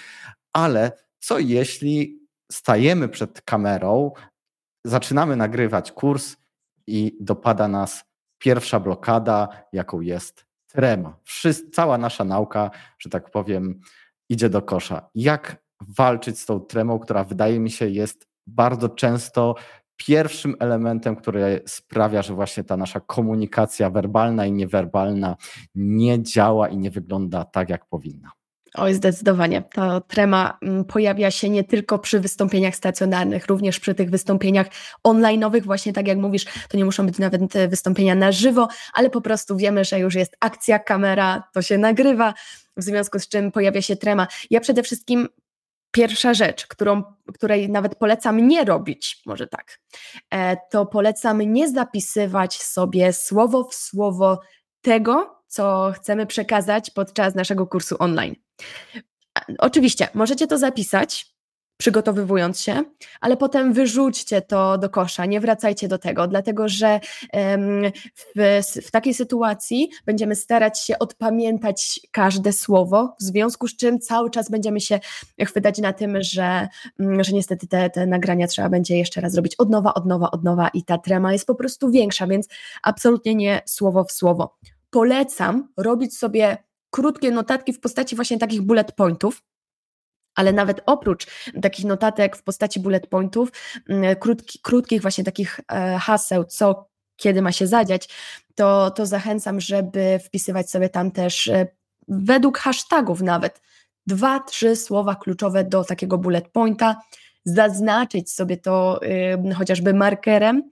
ale 0.54 0.92
co 1.20 1.40
jeśli 1.40 2.20
stajemy 2.52 3.10
przed 3.10 3.42
kamerą, 3.42 4.12
zaczynamy 4.86 5.36
nagrywać 5.36 5.92
kurs 5.92 6.36
i 6.88 7.18
dopada 7.20 7.68
nas 7.68 8.04
pierwsza 8.38 8.80
blokada, 8.80 9.50
jaką 9.74 10.02
jest 10.02 10.46
trema. 10.68 11.18
cała 11.74 11.98
nasza 11.98 12.24
nauka, 12.24 12.72
że 13.00 13.10
tak 13.10 13.32
powiem, 13.32 13.82
idzie 14.30 14.50
do 14.50 14.62
kosza. 14.62 15.10
Jak 15.16 15.64
walczyć 15.98 16.40
z 16.40 16.46
tą 16.46 16.60
tremą, 16.60 17.00
która 17.00 17.24
wydaje 17.24 17.60
mi 17.60 17.72
się 17.72 17.90
jest 17.90 18.28
bardzo 18.48 18.90
często 18.90 19.56
pierwszym 19.98 20.56
elementem, 20.60 21.16
który 21.16 21.62
sprawia, 21.68 22.22
że 22.22 22.34
właśnie 22.34 22.64
ta 22.64 22.78
nasza 22.78 23.00
komunikacja 23.00 23.90
werbalna 23.90 24.46
i 24.46 24.52
niewerbalna 24.52 25.36
nie 25.76 26.24
działa 26.24 26.70
i 26.70 26.78
nie 26.78 26.92
wygląda 26.92 27.46
tak, 27.46 27.70
jak 27.70 27.86
powinna. 27.86 28.32
Oj, 28.78 28.94
zdecydowanie. 28.94 29.64
Ta 29.74 30.02
trema 30.02 30.58
mm, 30.62 30.86
pojawia 30.86 31.32
się 31.32 31.50
nie 31.50 31.64
tylko 31.64 32.00
przy 32.00 32.20
wystąpieniach 32.20 32.76
stacjonarnych, 32.76 33.48
również 33.48 33.80
przy 33.80 33.96
tych 33.96 34.10
wystąpieniach 34.10 34.68
online'owych, 35.08 35.64
właśnie 35.64 35.94
tak 35.94 36.08
jak 36.08 36.18
mówisz, 36.18 36.46
to 36.70 36.78
nie 36.78 36.86
muszą 36.86 37.06
być 37.06 37.20
nawet 37.20 37.54
wystąpienia 37.70 38.16
na 38.16 38.32
żywo, 38.32 38.68
ale 38.94 39.10
po 39.10 39.22
prostu 39.22 39.58
wiemy, 39.58 39.86
że 39.86 40.00
już 40.00 40.16
jest 40.16 40.38
akcja, 40.40 40.80
kamera, 40.80 41.44
to 41.54 41.62
się 41.62 41.78
nagrywa, 41.78 42.34
w 42.78 42.84
związku 42.84 43.20
z 43.20 43.28
czym 43.28 43.52
pojawia 43.52 43.82
się 43.82 43.96
trema. 43.96 44.28
Ja 44.50 44.60
przede 44.60 44.84
wszystkim 44.84 45.28
pierwsza 45.92 46.34
rzecz, 46.34 46.68
którą, 46.68 47.04
której 47.34 47.70
nawet 47.70 47.96
polecam 47.96 48.48
nie 48.48 48.66
robić, 48.66 49.22
może 49.26 49.48
tak, 49.48 49.80
e, 50.32 50.58
to 50.72 50.86
polecam 50.86 51.42
nie 51.42 51.70
zapisywać 51.70 52.62
sobie 52.64 53.14
słowo 53.14 53.64
w 53.64 53.76
słowo 53.76 54.40
tego, 54.82 55.44
co 55.48 55.92
chcemy 55.96 56.26
przekazać 56.26 56.92
podczas 56.92 57.36
naszego 57.36 57.68
kursu 57.68 57.96
online. 58.00 58.36
Oczywiście, 59.60 60.08
możecie 60.14 60.48
to 60.48 60.58
zapisać, 60.58 61.35
przygotowywując 61.78 62.60
się, 62.60 62.84
ale 63.22 63.38
potem 63.38 63.74
wyrzućcie 63.74 64.42
to 64.42 64.78
do 64.78 64.90
kosza, 64.90 65.26
nie 65.26 65.40
wracajcie 65.40 65.88
do 65.88 65.98
tego, 65.98 66.28
dlatego 66.28 66.70
że 66.70 67.00
w, 68.16 68.62
w, 68.86 68.92
takiej 68.92 69.14
sytuacji 69.14 69.90
będziemy 70.06 70.36
starać 70.36 70.82
się 70.82 71.00
odpamiętać 71.00 72.00
każde 72.12 72.54
słowo, 72.54 73.16
w 73.20 73.24
związku 73.24 73.68
z 73.68 73.76
czym 73.76 74.00
cały 74.00 74.30
czas 74.30 74.50
będziemy 74.50 74.82
się 74.82 75.00
chwytać 75.46 75.78
na 75.78 75.94
tym, 75.94 76.18
że, 76.22 76.68
mm, 77.00 77.24
że 77.24 77.32
niestety 77.32 77.68
te, 77.68 77.90
te 77.90 78.08
nagrania 78.08 78.48
trzeba 78.48 78.70
będzie 78.70 78.98
jeszcze 78.98 79.22
raz 79.22 79.36
robić 79.36 79.56
od 79.56 79.70
nowa, 79.70 79.94
od 79.94 80.06
nowa, 80.06 80.32
od 80.32 80.44
nowa 80.44 80.68
i 80.68 80.84
ta 80.84 80.98
trema 80.98 81.34
jest 81.34 81.48
po 81.48 81.56
prostu 81.56 81.92
większa, 81.92 82.28
więc 82.28 82.48
absolutnie 82.84 83.36
nie 83.36 83.62
słowo 83.66 84.04
w 84.04 84.12
słowo. 84.12 84.58
Polecam 84.90 85.68
robić 85.78 86.18
sobie 86.18 86.58
krótkie 86.90 87.32
notatki 87.32 87.74
w 87.74 87.80
postaci 87.80 88.16
właśnie 88.16 88.38
takich 88.38 88.62
bullet 88.62 88.92
pointów, 88.92 89.42
ale 90.36 90.54
nawet 90.54 90.82
oprócz 90.86 91.28
takich 91.62 91.86
notatek 91.86 92.36
w 92.36 92.44
postaci 92.44 92.80
bullet 92.80 93.08
pointów, 93.08 93.52
mm, 93.90 94.16
krótki, 94.16 94.60
krótkich 94.60 95.02
właśnie 95.02 95.24
takich 95.24 95.60
e, 95.72 95.98
haseł, 95.98 96.44
co 96.44 96.90
kiedy 97.16 97.42
ma 97.42 97.52
się 97.52 97.68
zadziać, 97.68 98.10
to, 98.56 98.92
to 98.92 99.06
zachęcam, 99.06 99.60
żeby 99.62 100.20
wpisywać 100.26 100.70
sobie 100.70 100.90
tam 100.90 101.12
też 101.12 101.48
e, 101.48 101.68
według 102.08 102.58
hashtagów 102.58 103.22
nawet 103.22 103.62
dwa, 104.08 104.40
trzy 104.40 104.76
słowa 104.76 105.16
kluczowe 105.16 105.64
do 105.64 105.84
takiego 105.84 106.18
bullet 106.18 106.48
pointa, 106.48 107.02
zaznaczyć 107.46 108.32
sobie 108.32 108.58
to 108.58 109.00
y, 109.52 109.54
chociażby 109.54 109.94
markerem, 109.94 110.72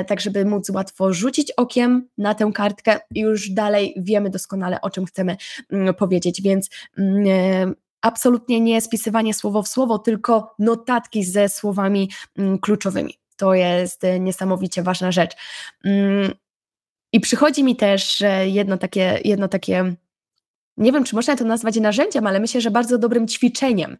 y, 0.00 0.04
tak 0.04 0.20
żeby 0.20 0.44
móc 0.44 0.70
łatwo 0.70 1.12
rzucić 1.12 1.52
okiem 1.52 2.08
na 2.18 2.34
tę 2.34 2.50
kartkę 2.54 2.98
i 3.14 3.20
już 3.20 3.50
dalej 3.50 3.94
wiemy 3.96 4.30
doskonale, 4.30 4.80
o 4.80 4.90
czym 4.90 5.06
chcemy 5.06 5.36
y, 5.72 5.92
powiedzieć, 5.92 6.42
więc 6.42 6.70
y, 6.98 7.02
absolutnie 8.04 8.60
nie 8.60 8.80
spisywanie 8.80 9.34
słowo 9.34 9.62
w 9.62 9.68
słowo, 9.68 9.98
tylko 9.98 10.54
notatki 10.58 11.24
ze 11.24 11.48
słowami 11.48 12.10
mm, 12.38 12.58
kluczowymi. 12.58 13.18
To 13.36 13.54
jest 13.54 14.02
niesamowicie 14.20 14.82
ważna 14.82 15.12
rzecz. 15.12 15.32
Mm, 15.84 16.32
I 17.12 17.20
przychodzi 17.20 17.64
mi 17.64 17.76
też 17.76 18.22
jedno 18.44 18.78
takie, 18.78 19.20
jedno 19.24 19.48
takie, 19.48 19.94
nie 20.76 20.92
wiem, 20.92 21.04
czy 21.04 21.14
można 21.14 21.36
to 21.36 21.44
nazwać 21.44 21.76
narzędziem, 21.76 22.26
ale 22.26 22.40
myślę, 22.40 22.60
że 22.60 22.70
bardzo 22.70 22.98
dobrym 22.98 23.28
ćwiczeniem 23.28 23.96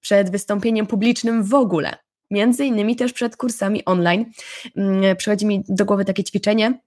przed 0.00 0.30
wystąpieniem 0.30 0.86
publicznym 0.86 1.44
w 1.44 1.54
ogóle. 1.54 1.96
Między 2.30 2.64
innymi 2.64 2.96
też 2.96 3.12
przed 3.12 3.36
kursami 3.36 3.84
online. 3.84 4.24
Mm, 4.76 5.16
przychodzi 5.16 5.46
mi 5.46 5.64
do 5.68 5.84
głowy 5.84 6.04
takie 6.04 6.24
ćwiczenie, 6.24 6.80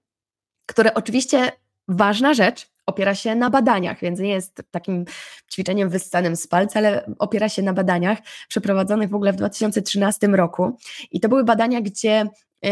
które 0.66 0.94
oczywiście 0.94 1.52
ważna 1.88 2.34
rzecz, 2.34 2.71
opiera 2.86 3.14
się 3.14 3.34
na 3.34 3.50
badaniach, 3.50 4.00
więc 4.00 4.20
nie 4.20 4.30
jest 4.30 4.62
takim 4.70 5.04
ćwiczeniem 5.52 5.88
wyssanym 5.88 6.36
z 6.36 6.46
palca, 6.46 6.78
ale 6.78 7.14
opiera 7.18 7.48
się 7.48 7.62
na 7.62 7.72
badaniach 7.72 8.18
przeprowadzonych 8.48 9.10
w 9.10 9.14
ogóle 9.14 9.32
w 9.32 9.36
2013 9.36 10.26
roku. 10.26 10.76
I 11.10 11.20
to 11.20 11.28
były 11.28 11.44
badania, 11.44 11.80
gdzie 11.80 12.26
y, 12.66 12.68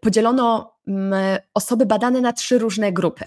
podzielono 0.00 0.74
mm, 0.88 1.38
osoby 1.54 1.86
badane 1.86 2.20
na 2.20 2.32
trzy 2.32 2.58
różne 2.58 2.92
grupy 2.92 3.24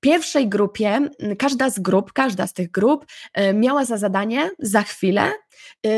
pierwszej 0.00 0.48
grupie, 0.48 1.00
każda 1.38 1.70
z 1.70 1.80
grup, 1.80 2.12
każda 2.12 2.46
z 2.46 2.52
tych 2.52 2.70
grup 2.70 3.06
y, 3.38 3.54
miała 3.54 3.84
za 3.84 3.96
zadanie 3.98 4.50
za 4.58 4.82
chwilę 4.82 5.32
y, 5.86 5.90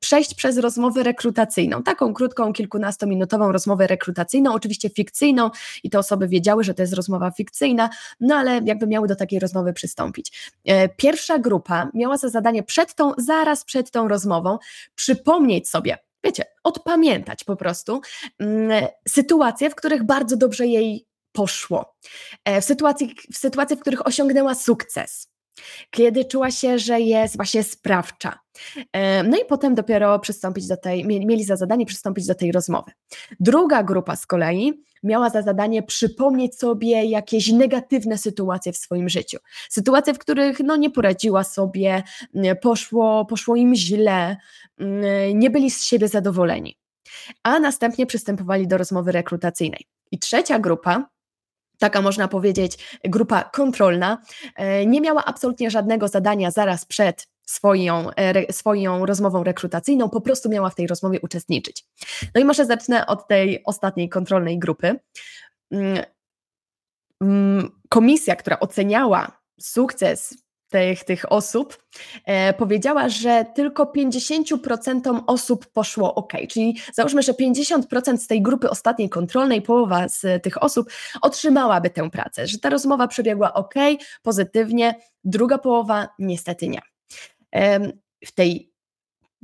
przejść 0.00 0.34
przez 0.34 0.58
rozmowę 0.58 1.02
rekrutacyjną, 1.02 1.82
taką 1.82 2.14
krótką, 2.14 2.52
kilkunastominutową 2.52 3.52
rozmowę 3.52 3.86
rekrutacyjną, 3.86 4.52
oczywiście 4.52 4.90
fikcyjną 4.90 5.50
i 5.82 5.90
te 5.90 5.98
osoby 5.98 6.28
wiedziały, 6.28 6.64
że 6.64 6.74
to 6.74 6.82
jest 6.82 6.94
rozmowa 6.94 7.30
fikcyjna, 7.30 7.90
no 8.20 8.34
ale 8.34 8.60
jakby 8.64 8.86
miały 8.86 9.08
do 9.08 9.16
takiej 9.16 9.38
rozmowy 9.38 9.72
przystąpić. 9.72 10.50
Y, 10.68 10.72
pierwsza 10.96 11.38
grupa 11.38 11.90
miała 11.94 12.16
za 12.16 12.28
zadanie 12.28 12.62
przed 12.62 12.94
tą, 12.94 13.12
zaraz 13.18 13.64
przed 13.64 13.90
tą 13.90 14.08
rozmową 14.08 14.58
przypomnieć 14.94 15.68
sobie, 15.68 15.98
wiecie, 16.24 16.44
odpamiętać 16.64 17.44
po 17.44 17.56
prostu 17.56 18.00
sytuacje, 19.08 19.70
w 19.70 19.74
których 19.74 20.02
bardzo 20.02 20.36
dobrze 20.36 20.66
jej 20.66 21.09
poszło. 21.32 21.96
E, 22.44 22.60
w 22.60 22.64
sytuacji, 22.64 23.14
w 23.32 23.36
sytuacji, 23.36 23.76
w 23.76 23.80
których 23.80 24.06
osiągnęła 24.06 24.54
sukces. 24.54 25.30
kiedy 25.90 26.24
czuła 26.24 26.50
się, 26.50 26.78
że 26.78 27.00
jest 27.00 27.36
właśnie 27.36 27.62
sprawcza. 27.62 28.38
No 29.24 29.38
i 29.38 29.44
potem 29.44 29.74
dopiero 29.74 30.18
przystąpić 30.18 30.66
do 30.66 30.76
tej, 30.76 31.04
mieli 31.06 31.44
za 31.44 31.56
zadanie 31.56 31.86
przystąpić 31.86 32.26
do 32.26 32.34
tej 32.34 32.52
rozmowy. 32.52 32.92
Druga 33.40 33.82
grupa 33.82 34.16
z 34.16 34.26
kolei 34.26 34.84
miała 35.02 35.30
za 35.30 35.42
zadanie 35.42 35.82
przypomnieć 35.82 36.58
sobie 36.58 37.04
jakieś 37.04 37.52
negatywne 37.52 38.18
sytuacje 38.18 38.72
w 38.72 38.76
swoim 38.76 39.08
życiu. 39.08 39.38
Sytuacje, 39.70 40.14
w 40.14 40.18
których 40.18 40.60
no, 40.60 40.76
nie 40.76 40.90
poradziła 40.90 41.44
sobie, 41.44 42.02
poszło, 42.62 43.24
poszło 43.24 43.56
im 43.56 43.74
źle, 43.74 44.36
nie 45.34 45.50
byli 45.50 45.70
z 45.70 45.84
siebie 45.84 46.08
zadowoleni. 46.08 46.78
A 47.42 47.60
następnie 47.60 48.06
przystępowali 48.06 48.68
do 48.68 48.78
rozmowy 48.78 49.12
rekrutacyjnej. 49.12 49.86
I 50.12 50.18
trzecia 50.18 50.58
grupa 50.58 51.08
taka 51.80 52.02
można 52.02 52.28
powiedzieć 52.28 52.98
grupa 53.04 53.44
kontrolna, 53.44 54.18
e, 54.56 54.86
nie 54.86 55.00
miała 55.00 55.24
absolutnie 55.24 55.70
żadnego 55.70 56.08
zadania 56.08 56.50
zaraz 56.50 56.84
przed 56.84 57.28
swoją, 57.46 58.10
e, 58.10 58.52
swoją 58.52 59.06
rozmową 59.06 59.44
rekrutacyjną, 59.44 60.10
po 60.10 60.20
prostu 60.20 60.48
miała 60.48 60.70
w 60.70 60.74
tej 60.74 60.86
rozmowie 60.86 61.20
uczestniczyć. 61.20 61.84
No 62.34 62.40
i 62.40 62.44
może 62.44 62.66
zacznę 62.66 63.06
od 63.06 63.28
tej 63.28 63.64
ostatniej 63.64 64.08
kontrolnej 64.08 64.58
grupy. 64.58 65.00
Mm, 65.70 66.04
mm, 67.22 67.70
komisja, 67.88 68.36
która 68.36 68.60
oceniała 68.60 69.40
sukces 69.60 70.34
tych, 70.70 71.04
tych 71.04 71.32
osób, 71.32 71.78
e, 72.24 72.54
powiedziała, 72.54 73.08
że 73.08 73.46
tylko 73.54 73.84
50% 73.84 75.22
osób 75.26 75.66
poszło 75.66 76.14
ok. 76.14 76.32
Czyli 76.48 76.78
załóżmy, 76.92 77.22
że 77.22 77.32
50% 77.32 78.22
z 78.22 78.26
tej 78.26 78.42
grupy 78.42 78.70
ostatniej 78.70 79.08
kontrolnej, 79.08 79.62
połowa 79.62 80.08
z 80.08 80.42
tych 80.42 80.62
osób 80.62 80.90
otrzymałaby 81.22 81.90
tę 81.90 82.10
pracę, 82.10 82.46
że 82.46 82.58
ta 82.58 82.70
rozmowa 82.70 83.08
przebiegła 83.08 83.54
ok, 83.54 83.74
pozytywnie, 84.22 84.94
druga 85.24 85.58
połowa 85.58 86.08
niestety 86.18 86.68
nie. 86.68 86.80
E, 87.54 87.80
w 88.26 88.32
tej 88.32 88.72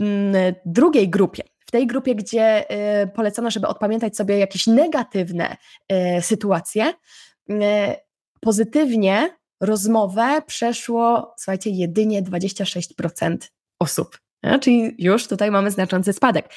mm, 0.00 0.54
drugiej 0.64 1.08
grupie, 1.10 1.42
w 1.66 1.70
tej 1.70 1.86
grupie, 1.86 2.14
gdzie 2.14 2.70
e, 2.70 3.06
polecono, 3.06 3.50
żeby 3.50 3.66
odpamiętać 3.66 4.16
sobie 4.16 4.38
jakieś 4.38 4.66
negatywne 4.66 5.56
e, 5.88 6.22
sytuacje, 6.22 6.92
e, 7.50 7.96
pozytywnie 8.40 9.36
rozmowę 9.60 10.42
przeszło, 10.46 11.34
słuchajcie, 11.38 11.70
jedynie 11.70 12.22
26% 12.22 13.36
osób. 13.78 14.18
Czyli 14.60 14.94
już 14.98 15.28
tutaj 15.28 15.50
mamy 15.50 15.70
znaczący 15.70 16.12
spadek. 16.12 16.48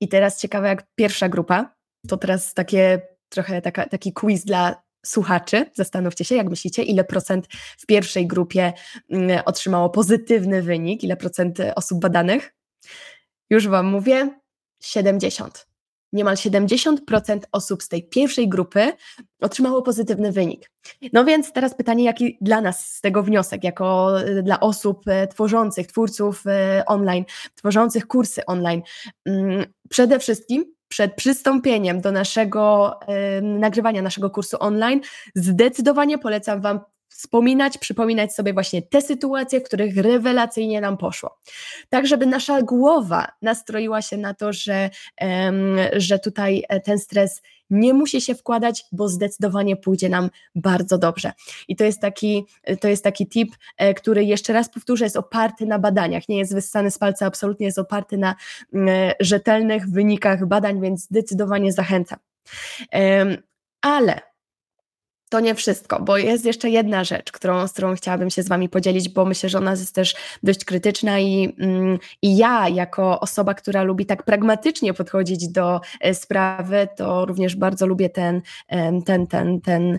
I 0.00 0.08
teraz 0.08 0.40
ciekawe, 0.40 0.68
jak 0.68 0.86
pierwsza 0.94 1.28
grupa, 1.28 1.74
to 2.08 2.16
teraz 2.16 2.54
takie 2.54 3.00
trochę 3.28 3.62
taka, 3.62 3.88
taki 3.88 4.12
quiz 4.12 4.44
dla 4.44 4.82
słuchaczy. 5.06 5.70
Zastanówcie 5.74 6.24
się, 6.24 6.34
jak 6.34 6.48
myślicie, 6.50 6.82
ile 6.82 7.04
procent 7.04 7.46
w 7.78 7.86
pierwszej 7.86 8.26
grupie 8.26 8.72
mm, 9.10 9.42
otrzymało 9.44 9.90
pozytywny 9.90 10.62
wynik, 10.62 11.04
ile 11.04 11.16
procent 11.16 11.58
osób 11.76 12.00
badanych? 12.00 12.54
Już 13.50 13.68
Wam 13.68 13.86
mówię, 13.86 14.40
70 14.82 15.66
niemal 16.12 16.34
70% 16.34 17.40
osób 17.52 17.82
z 17.82 17.88
tej 17.88 18.08
pierwszej 18.08 18.48
grupy 18.48 18.92
otrzymało 19.40 19.82
pozytywny 19.82 20.32
wynik. 20.32 20.70
No 21.12 21.24
więc 21.24 21.52
teraz 21.52 21.74
pytanie, 21.74 22.04
jaki 22.04 22.38
dla 22.40 22.60
nas 22.60 22.94
z 22.94 23.00
tego 23.00 23.22
wniosek, 23.22 23.64
jako 23.64 24.20
y, 24.20 24.42
dla 24.42 24.60
osób 24.60 25.08
y, 25.08 25.26
tworzących, 25.26 25.86
twórców 25.86 26.44
y, 26.46 26.84
online, 26.84 27.24
tworzących 27.54 28.06
kursy 28.06 28.46
online. 28.46 28.82
Mm, 29.26 29.64
przede 29.88 30.18
wszystkim 30.18 30.76
przed 30.88 31.14
przystąpieniem 31.14 32.00
do 32.00 32.12
naszego 32.12 32.92
nagrywania 33.42 34.02
naszego 34.02 34.30
kursu 34.30 34.56
online, 34.60 35.00
zdecydowanie 35.34 36.18
polecam 36.18 36.60
Wam 36.60 36.80
wspominać, 37.16 37.78
przypominać 37.78 38.34
sobie 38.34 38.52
właśnie 38.52 38.82
te 38.82 39.02
sytuacje, 39.02 39.60
w 39.60 39.62
których 39.62 39.96
rewelacyjnie 39.96 40.80
nam 40.80 40.96
poszło. 40.96 41.38
Tak, 41.88 42.06
żeby 42.06 42.26
nasza 42.26 42.62
głowa 42.62 43.28
nastroiła 43.42 44.02
się 44.02 44.16
na 44.16 44.34
to, 44.34 44.52
że, 44.52 44.90
że 45.92 46.18
tutaj 46.18 46.64
e, 46.68 46.80
ten 46.80 46.98
stres 46.98 47.42
nie 47.70 47.94
musi 47.94 48.20
się 48.20 48.34
wkładać, 48.34 48.84
bo 48.92 49.08
zdecydowanie 49.08 49.76
pójdzie 49.76 50.08
nam 50.08 50.30
bardzo 50.54 50.98
dobrze. 50.98 51.32
I 51.68 51.76
to 51.76 51.84
jest 51.84 52.00
taki, 52.00 52.44
to 52.80 52.88
jest 52.88 53.04
taki 53.04 53.28
tip, 53.28 53.56
e, 53.76 53.94
który 53.94 54.24
jeszcze 54.24 54.52
raz 54.52 54.68
powtórzę, 54.68 55.04
jest 55.04 55.16
oparty 55.16 55.66
na 55.66 55.78
badaniach, 55.78 56.28
nie 56.28 56.38
jest 56.38 56.54
wyssany 56.54 56.90
z 56.90 56.98
palca, 56.98 57.26
absolutnie 57.26 57.66
jest 57.66 57.78
oparty 57.78 58.18
na 58.18 58.34
rzetelnych 59.20 59.90
wynikach 59.90 60.46
badań, 60.46 60.80
więc 60.80 61.02
zdecydowanie 61.02 61.72
zachęcam. 61.72 62.18
Ale 63.80 64.20
to 65.28 65.40
nie 65.40 65.54
wszystko, 65.54 66.02
bo 66.02 66.16
jest 66.16 66.44
jeszcze 66.44 66.70
jedna 66.70 67.04
rzecz, 67.04 67.32
którą, 67.32 67.68
z 67.68 67.72
którą 67.72 67.94
chciałabym 67.94 68.30
się 68.30 68.42
z 68.42 68.48
Wami 68.48 68.68
podzielić, 68.68 69.08
bo 69.08 69.24
myślę, 69.24 69.48
że 69.48 69.58
ona 69.58 69.70
jest 69.70 69.94
też 69.94 70.14
dość 70.42 70.64
krytyczna 70.64 71.18
i, 71.18 71.54
mm, 71.58 71.98
i 72.22 72.36
ja, 72.36 72.68
jako 72.68 73.20
osoba, 73.20 73.54
która 73.54 73.82
lubi 73.82 74.06
tak 74.06 74.22
pragmatycznie 74.22 74.94
podchodzić 74.94 75.48
do 75.48 75.80
e, 76.00 76.14
sprawy, 76.14 76.88
to 76.96 77.26
również 77.26 77.56
bardzo 77.56 77.86
lubię 77.86 78.10
ten, 78.10 78.42
ten, 79.06 79.26
ten, 79.26 79.60
ten 79.60 79.98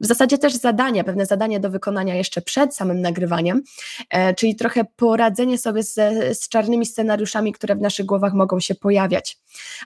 w 0.00 0.06
zasadzie 0.06 0.38
też 0.38 0.54
zadania, 0.54 1.04
pewne 1.04 1.26
zadania 1.26 1.60
do 1.60 1.70
wykonania 1.70 2.14
jeszcze 2.14 2.42
przed 2.42 2.76
samym 2.76 3.00
nagrywaniem, 3.00 3.62
e, 4.10 4.34
czyli 4.34 4.56
trochę 4.56 4.84
poradzenie 4.96 5.58
sobie 5.58 5.82
z, 5.82 5.94
z 6.38 6.48
czarnymi 6.48 6.86
scenariuszami, 6.86 7.52
które 7.52 7.76
w 7.76 7.80
naszych 7.80 8.06
głowach 8.06 8.34
mogą 8.34 8.60
się 8.60 8.74
pojawiać. 8.74 9.38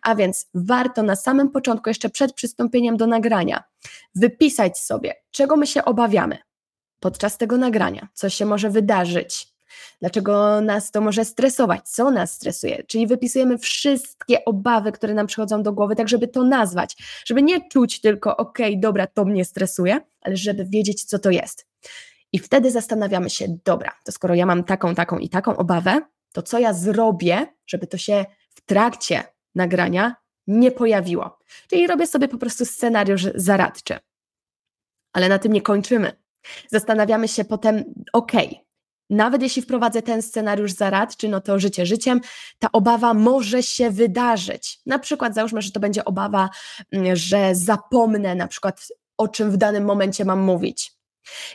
A 0.02 0.14
więc 0.14 0.46
warto 0.54 1.02
na 1.02 1.16
samym 1.16 1.50
początku, 1.50 1.90
jeszcze 1.90 2.10
przed 2.10 2.32
przystąpieniem 2.32 2.96
do 2.96 3.06
nagrania, 3.06 3.64
wypisać 4.14 4.78
sobie, 4.78 5.14
czego 5.30 5.56
my 5.56 5.66
się 5.66 5.84
obawiamy 5.84 6.38
podczas 7.00 7.38
tego 7.38 7.56
nagrania, 7.56 8.08
co 8.14 8.30
się 8.30 8.46
może 8.46 8.70
wydarzyć, 8.70 9.57
dlaczego 10.00 10.60
nas 10.60 10.90
to 10.90 11.00
może 11.00 11.24
stresować, 11.24 11.88
co 11.88 12.10
nas 12.10 12.32
stresuje. 12.32 12.82
Czyli 12.82 13.06
wypisujemy 13.06 13.58
wszystkie 13.58 14.44
obawy, 14.44 14.92
które 14.92 15.14
nam 15.14 15.26
przychodzą 15.26 15.62
do 15.62 15.72
głowy, 15.72 15.96
tak 15.96 16.08
żeby 16.08 16.28
to 16.28 16.44
nazwać, 16.44 16.96
żeby 17.26 17.42
nie 17.42 17.68
czuć 17.68 18.00
tylko, 18.00 18.36
ok, 18.36 18.58
dobra, 18.76 19.06
to 19.06 19.24
mnie 19.24 19.44
stresuje, 19.44 20.00
ale 20.20 20.36
żeby 20.36 20.64
wiedzieć, 20.64 21.04
co 21.04 21.18
to 21.18 21.30
jest. 21.30 21.66
I 22.32 22.38
wtedy 22.38 22.70
zastanawiamy 22.70 23.30
się, 23.30 23.58
dobra, 23.64 23.92
to 24.04 24.12
skoro 24.12 24.34
ja 24.34 24.46
mam 24.46 24.64
taką, 24.64 24.94
taką 24.94 25.18
i 25.18 25.28
taką 25.28 25.56
obawę, 25.56 26.00
to 26.32 26.42
co 26.42 26.58
ja 26.58 26.72
zrobię, 26.72 27.46
żeby 27.66 27.86
to 27.86 27.98
się 27.98 28.24
w 28.50 28.60
trakcie 28.60 29.24
nagrania 29.54 30.14
nie 30.46 30.70
pojawiło. 30.70 31.38
Czyli 31.70 31.86
robię 31.86 32.06
sobie 32.06 32.28
po 32.28 32.38
prostu 32.38 32.64
scenariusz 32.64 33.26
zaradczy. 33.34 33.98
Ale 35.12 35.28
na 35.28 35.38
tym 35.38 35.52
nie 35.52 35.62
kończymy. 35.62 36.12
Zastanawiamy 36.68 37.28
się 37.28 37.44
potem, 37.44 37.84
ok, 38.12 38.32
nawet 39.10 39.42
jeśli 39.42 39.62
wprowadzę 39.62 40.02
ten 40.02 40.22
scenariusz 40.22 40.72
zaradczy, 40.72 41.28
no 41.28 41.40
to 41.40 41.58
życie 41.58 41.86
życiem, 41.86 42.20
ta 42.58 42.72
obawa 42.72 43.14
może 43.14 43.62
się 43.62 43.90
wydarzyć. 43.90 44.80
Na 44.86 44.98
przykład 44.98 45.34
załóżmy, 45.34 45.62
że 45.62 45.70
to 45.70 45.80
będzie 45.80 46.04
obawa, 46.04 46.48
mm, 46.92 47.16
że 47.16 47.54
zapomnę 47.54 48.34
na 48.34 48.48
przykład 48.48 48.88
o 49.18 49.28
czym 49.28 49.50
w 49.50 49.56
danym 49.56 49.84
momencie 49.84 50.24
mam 50.24 50.40
mówić. 50.40 50.97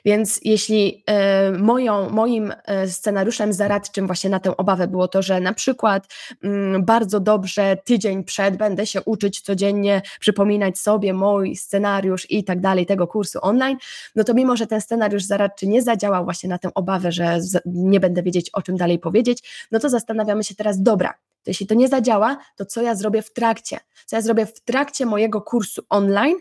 Więc 0.05 0.39
jeśli 0.43 1.03
e, 1.05 1.51
moją, 1.51 2.09
moim 2.09 2.53
e, 2.65 2.87
scenariuszem 2.87 3.53
zaradczym 3.53 4.07
właśnie 4.07 4.29
na 4.29 4.39
tę 4.39 4.57
obawę 4.57 4.87
było 4.87 5.07
to, 5.07 5.21
że 5.21 5.39
na 5.39 5.53
przykład 5.53 6.07
mm, 6.43 6.85
bardzo 6.85 7.19
dobrze 7.19 7.77
tydzień 7.85 8.23
przed 8.23 8.57
będę 8.57 8.85
się 8.85 9.01
uczyć 9.01 9.41
codziennie, 9.41 10.01
przypominać 10.19 10.79
sobie 10.79 11.13
mój 11.13 11.55
scenariusz 11.55 12.31
i 12.31 12.43
tak 12.43 12.61
dalej 12.61 12.85
tego 12.85 13.07
kursu 13.07 13.39
online, 13.41 13.77
no 14.15 14.23
to 14.23 14.33
mimo, 14.33 14.57
że 14.57 14.67
ten 14.67 14.81
scenariusz 14.81 15.23
zaradczy 15.23 15.67
nie 15.67 15.81
zadziałał 15.81 16.23
właśnie 16.23 16.49
na 16.49 16.57
tę 16.57 16.69
obawę, 16.73 17.11
że 17.11 17.39
nie 17.65 17.99
będę 17.99 18.23
wiedzieć 18.23 18.49
o 18.49 18.61
czym 18.61 18.77
dalej 18.77 18.99
powiedzieć, 18.99 19.67
no 19.71 19.79
to 19.79 19.89
zastanawiamy 19.89 20.43
się 20.43 20.55
teraz, 20.55 20.81
dobra, 20.81 21.13
to 21.43 21.49
jeśli 21.49 21.67
to 21.67 21.75
nie 21.75 21.87
zadziała, 21.87 22.37
to 22.55 22.65
co 22.65 22.81
ja 22.81 22.95
zrobię 22.95 23.21
w 23.21 23.33
trakcie? 23.33 23.79
Co 24.05 24.15
ja 24.15 24.21
zrobię 24.21 24.45
w 24.45 24.61
trakcie 24.61 25.05
mojego 25.05 25.41
kursu 25.41 25.81
online, 25.89 26.37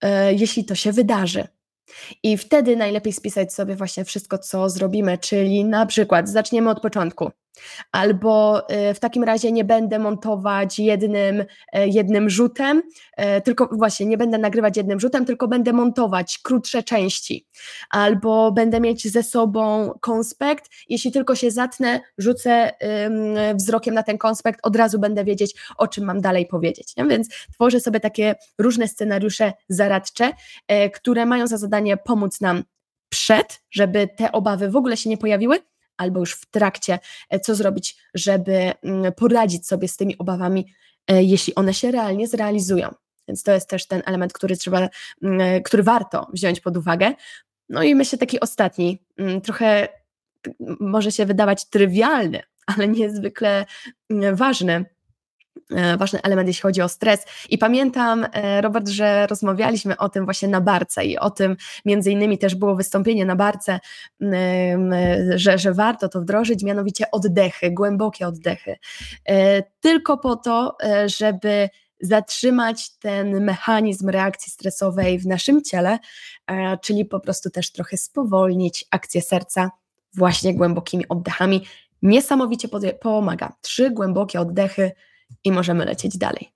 e, 0.00 0.34
jeśli 0.34 0.64
to 0.64 0.74
się 0.74 0.92
wydarzy? 0.92 1.48
I 2.22 2.38
wtedy 2.38 2.76
najlepiej 2.76 3.12
spisać 3.12 3.54
sobie 3.54 3.76
właśnie 3.76 4.04
wszystko, 4.04 4.38
co 4.38 4.70
zrobimy, 4.70 5.18
czyli 5.18 5.64
na 5.64 5.86
przykład 5.86 6.28
zaczniemy 6.28 6.70
od 6.70 6.80
początku. 6.80 7.30
Albo 7.92 8.62
y, 8.90 8.94
w 8.94 9.00
takim 9.00 9.24
razie 9.24 9.52
nie 9.52 9.64
będę 9.64 9.98
montować 9.98 10.78
jednym, 10.78 11.44
e, 11.72 11.88
jednym 11.88 12.30
rzutem, 12.30 12.82
e, 13.16 13.40
tylko 13.40 13.68
właśnie 13.72 14.06
nie 14.06 14.18
będę 14.18 14.38
nagrywać 14.38 14.76
jednym 14.76 15.00
rzutem, 15.00 15.24
tylko 15.24 15.48
będę 15.48 15.72
montować 15.72 16.38
krótsze 16.38 16.82
części. 16.82 17.46
Albo 17.90 18.52
będę 18.52 18.80
mieć 18.80 19.12
ze 19.12 19.22
sobą 19.22 19.90
konspekt, 20.00 20.70
jeśli 20.88 21.12
tylko 21.12 21.34
się 21.34 21.50
zatnę, 21.50 22.00
rzucę 22.18 22.70
wzrokiem 23.54 23.94
na 23.94 24.02
ten 24.02 24.18
konspekt, 24.18 24.60
od 24.62 24.76
razu 24.76 24.98
będę 24.98 25.24
wiedzieć, 25.24 25.54
o 25.76 25.88
czym 25.88 26.04
mam 26.04 26.20
dalej 26.20 26.46
powiedzieć. 26.46 26.96
Nie? 26.96 27.04
Więc 27.04 27.28
tworzę 27.52 27.80
sobie 27.80 28.00
takie 28.00 28.34
różne 28.58 28.88
scenariusze 28.88 29.52
zaradcze, 29.68 30.32
e, 30.68 30.90
które 30.90 31.26
mają 31.26 31.46
za 31.46 31.56
zadanie 31.56 31.96
pomóc 31.96 32.40
nam 32.40 32.64
przed, 33.08 33.60
żeby 33.70 34.08
te 34.16 34.32
obawy 34.32 34.70
w 34.70 34.76
ogóle 34.76 34.96
się 34.96 35.10
nie 35.10 35.18
pojawiły, 35.18 35.58
albo 36.00 36.20
już 36.20 36.32
w 36.32 36.46
trakcie, 36.46 36.98
e, 37.30 37.40
co 37.40 37.54
zrobić, 37.54 37.96
żeby 38.14 38.72
mm, 38.82 39.12
poradzić 39.12 39.66
sobie 39.66 39.88
z 39.88 39.96
tymi 39.96 40.18
obawami, 40.18 40.74
e, 41.08 41.22
jeśli 41.22 41.54
one 41.54 41.74
się 41.74 41.90
realnie 41.90 42.28
zrealizują. 42.28 42.94
Więc 43.28 43.42
to 43.42 43.52
jest 43.52 43.68
też 43.68 43.86
ten 43.86 44.02
element, 44.06 44.32
który 44.32 44.56
trzeba, 44.56 44.88
mm, 45.22 45.40
e, 45.40 45.60
który 45.60 45.82
warto 45.82 46.26
wziąć 46.32 46.60
pod 46.60 46.76
uwagę. 46.76 47.12
No 47.68 47.82
i 47.82 47.94
myślę 47.94 48.18
taki 48.18 48.40
ostatni, 48.40 49.02
mm, 49.18 49.40
trochę 49.40 49.88
może 50.80 51.12
się 51.12 51.26
wydawać 51.26 51.64
trywialny, 51.64 52.42
ale 52.66 52.88
niezwykle 52.88 53.66
ważny 54.32 54.84
ważny 55.98 56.22
element, 56.22 56.48
jeśli 56.48 56.62
chodzi 56.62 56.82
o 56.82 56.88
stres. 56.88 57.24
I 57.50 57.58
pamiętam, 57.58 58.26
e, 58.32 58.60
Robert, 58.60 58.88
że 58.88 59.26
rozmawialiśmy 59.26 59.96
o 59.96 60.08
tym 60.08 60.24
właśnie 60.24 60.48
na 60.48 60.60
barce 60.60 61.04
i 61.04 61.18
o 61.18 61.30
tym 61.30 61.56
między 61.84 62.10
innymi 62.10 62.38
też 62.38 62.54
było 62.54 62.76
wystąpienie 62.76 63.24
na 63.24 63.36
barce, 63.36 63.80
że, 65.34 65.58
że 65.58 65.74
warto 65.74 66.08
to 66.08 66.20
wdrożyć, 66.20 66.64
mianowicie 66.64 67.10
oddechy, 67.12 67.70
głębokie 67.70 68.26
oddechy. 68.26 68.76
E, 69.28 69.62
tylko 69.80 70.18
po 70.18 70.36
to, 70.36 70.76
żeby 71.06 71.68
zatrzymać 72.00 72.90
ten 72.98 73.44
mechanizm 73.44 74.08
reakcji 74.08 74.52
stresowej 74.52 75.18
w 75.18 75.26
naszym 75.26 75.62
ciele, 75.62 75.98
czyli 76.82 77.04
po 77.04 77.20
prostu 77.20 77.50
też 77.50 77.72
trochę 77.72 77.96
spowolnić 77.96 78.84
akcję 78.90 79.22
serca 79.22 79.70
właśnie 80.14 80.54
głębokimi 80.54 81.08
oddechami. 81.08 81.66
Niesamowicie 82.02 82.68
pomaga. 83.00 83.52
Trzy 83.60 83.90
głębokie 83.90 84.40
oddechy 84.40 84.92
i 85.44 85.52
możemy 85.52 85.84
lecieć 85.84 86.18
dalej. 86.18 86.52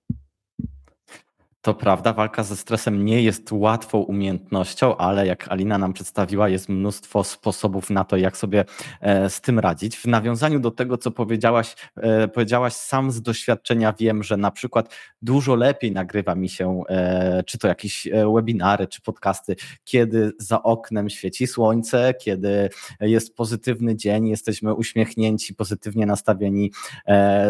To 1.65 1.73
prawda, 1.73 2.13
walka 2.13 2.43
ze 2.43 2.55
stresem 2.55 3.05
nie 3.05 3.23
jest 3.23 3.51
łatwą 3.51 3.97
umiejętnością, 3.97 4.97
ale 4.97 5.27
jak 5.27 5.47
Alina 5.47 5.77
nam 5.77 5.93
przedstawiła, 5.93 6.49
jest 6.49 6.69
mnóstwo 6.69 7.23
sposobów 7.23 7.89
na 7.89 8.03
to, 8.03 8.17
jak 8.17 8.37
sobie 8.37 8.65
e, 9.01 9.29
z 9.29 9.41
tym 9.41 9.59
radzić. 9.59 9.97
W 9.97 10.05
nawiązaniu 10.05 10.59
do 10.59 10.71
tego, 10.71 10.97
co 10.97 11.11
powiedziałaś, 11.11 11.75
e, 11.95 12.27
powiedziałaś 12.27 12.73
sam 12.73 13.11
z 13.11 13.21
doświadczenia 13.21 13.93
wiem, 13.93 14.23
że 14.23 14.37
na 14.37 14.51
przykład 14.51 14.95
dużo 15.21 15.55
lepiej 15.55 15.91
nagrywa 15.91 16.35
mi 16.35 16.49
się, 16.49 16.83
e, 16.89 17.43
czy 17.43 17.57
to 17.57 17.67
jakieś 17.67 18.07
webinary, 18.35 18.87
czy 18.87 19.01
podcasty, 19.01 19.55
kiedy 19.83 20.31
za 20.39 20.63
oknem 20.63 21.09
świeci 21.09 21.47
słońce, 21.47 22.13
kiedy 22.13 22.69
jest 23.01 23.35
pozytywny 23.35 23.95
dzień, 23.95 24.27
jesteśmy 24.27 24.73
uśmiechnięci, 24.73 25.55
pozytywnie 25.55 26.05
nastawieni 26.05 26.71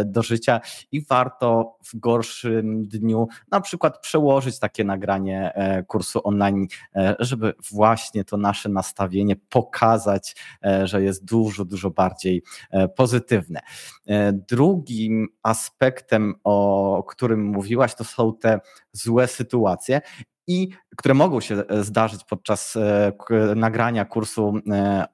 do 0.06 0.24
życia 0.24 0.62
i 0.92 1.02
warto 1.02 1.78
w 1.84 2.00
gorszym 2.00 2.88
dniu 2.88 3.28
na 3.52 3.62
przykład 3.62 4.05
przełożyć 4.06 4.60
takie 4.60 4.84
nagranie 4.84 5.54
e, 5.56 5.84
kursu 5.84 6.22
online, 6.24 6.68
e, 6.96 7.16
żeby 7.20 7.54
właśnie 7.72 8.24
to 8.24 8.38
nasze 8.38 8.70
nastawienie 8.70 9.36
pokazać, 9.36 10.36
e, 10.66 10.88
że 10.88 11.04
jest 11.04 11.26
dużo, 11.26 11.66
dużo 11.66 11.90
bardziej 11.90 12.44
pozytywne. 12.96 13.60
Drugim 14.50 15.28
aspektem, 15.44 16.36
o 16.44 17.04
którym 17.08 17.46
mówiłaś, 17.46 17.96
to 17.96 18.04
są 18.04 18.34
te 18.38 18.60
złe 18.92 19.28
sytuacje 19.28 20.02
i 20.48 20.70
które 20.98 21.14
mogą 21.14 21.40
się 21.40 21.64
zdarzyć 21.82 22.24
podczas 22.24 22.78
nagrania 23.56 24.06
kursu 24.06 24.54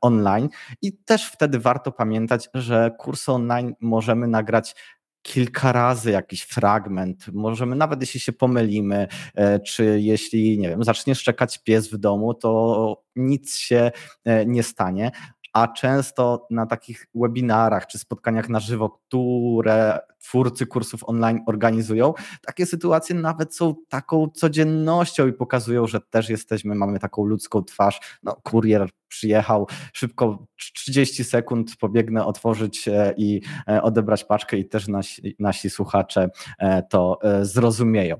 online. 0.01 0.49
I 0.81 0.97
też 0.97 1.27
wtedy 1.27 1.59
warto 1.59 1.91
pamiętać, 1.91 2.49
że 2.53 2.91
kursy 2.99 3.31
online 3.31 3.73
możemy 3.81 4.27
nagrać 4.27 4.75
kilka 5.21 5.71
razy 5.71 6.11
jakiś 6.11 6.41
fragment, 6.41 7.27
możemy 7.33 7.75
nawet 7.75 8.01
jeśli 8.01 8.19
się 8.19 8.33
pomylimy, 8.33 9.07
e, 9.35 9.59
czy 9.59 10.01
jeśli, 10.01 10.59
nie 10.59 10.69
wiem, 10.69 10.83
zacznie 10.83 11.15
szczekać 11.15 11.63
pies 11.63 11.87
w 11.87 11.97
domu, 11.97 12.33
to 12.33 13.03
nic 13.15 13.57
się 13.57 13.91
e, 14.25 14.45
nie 14.45 14.63
stanie, 14.63 15.11
a 15.53 15.67
często 15.67 16.47
na 16.49 16.65
takich 16.65 17.07
webinarach 17.15 17.87
czy 17.87 17.99
spotkaniach 17.99 18.49
na 18.49 18.59
żywo, 18.59 18.89
które 18.89 19.99
twórcy 20.21 20.65
kursów 20.65 21.03
online 21.03 21.43
organizują, 21.47 22.13
takie 22.45 22.65
sytuacje 22.65 23.15
nawet 23.15 23.55
są 23.55 23.75
taką 23.89 24.29
codziennością 24.29 25.27
i 25.27 25.33
pokazują, 25.33 25.87
że 25.87 26.01
też 26.01 26.29
jesteśmy, 26.29 26.75
mamy 26.75 26.99
taką 26.99 27.25
ludzką 27.25 27.63
twarz. 27.63 27.99
No, 28.23 28.35
kurier 28.43 28.89
przyjechał, 29.11 29.67
szybko 29.93 30.45
30 30.57 31.23
sekund 31.23 31.75
pobiegnę 31.75 32.25
otworzyć 32.25 32.87
e, 32.87 33.13
i 33.17 33.41
e, 33.67 33.81
odebrać 33.81 34.23
paczkę 34.23 34.57
i 34.57 34.69
też 34.69 34.87
nasi, 34.87 35.35
nasi 35.39 35.69
słuchacze 35.69 36.29
e, 36.59 36.83
to 36.83 37.19
zrozumieją. 37.41 38.17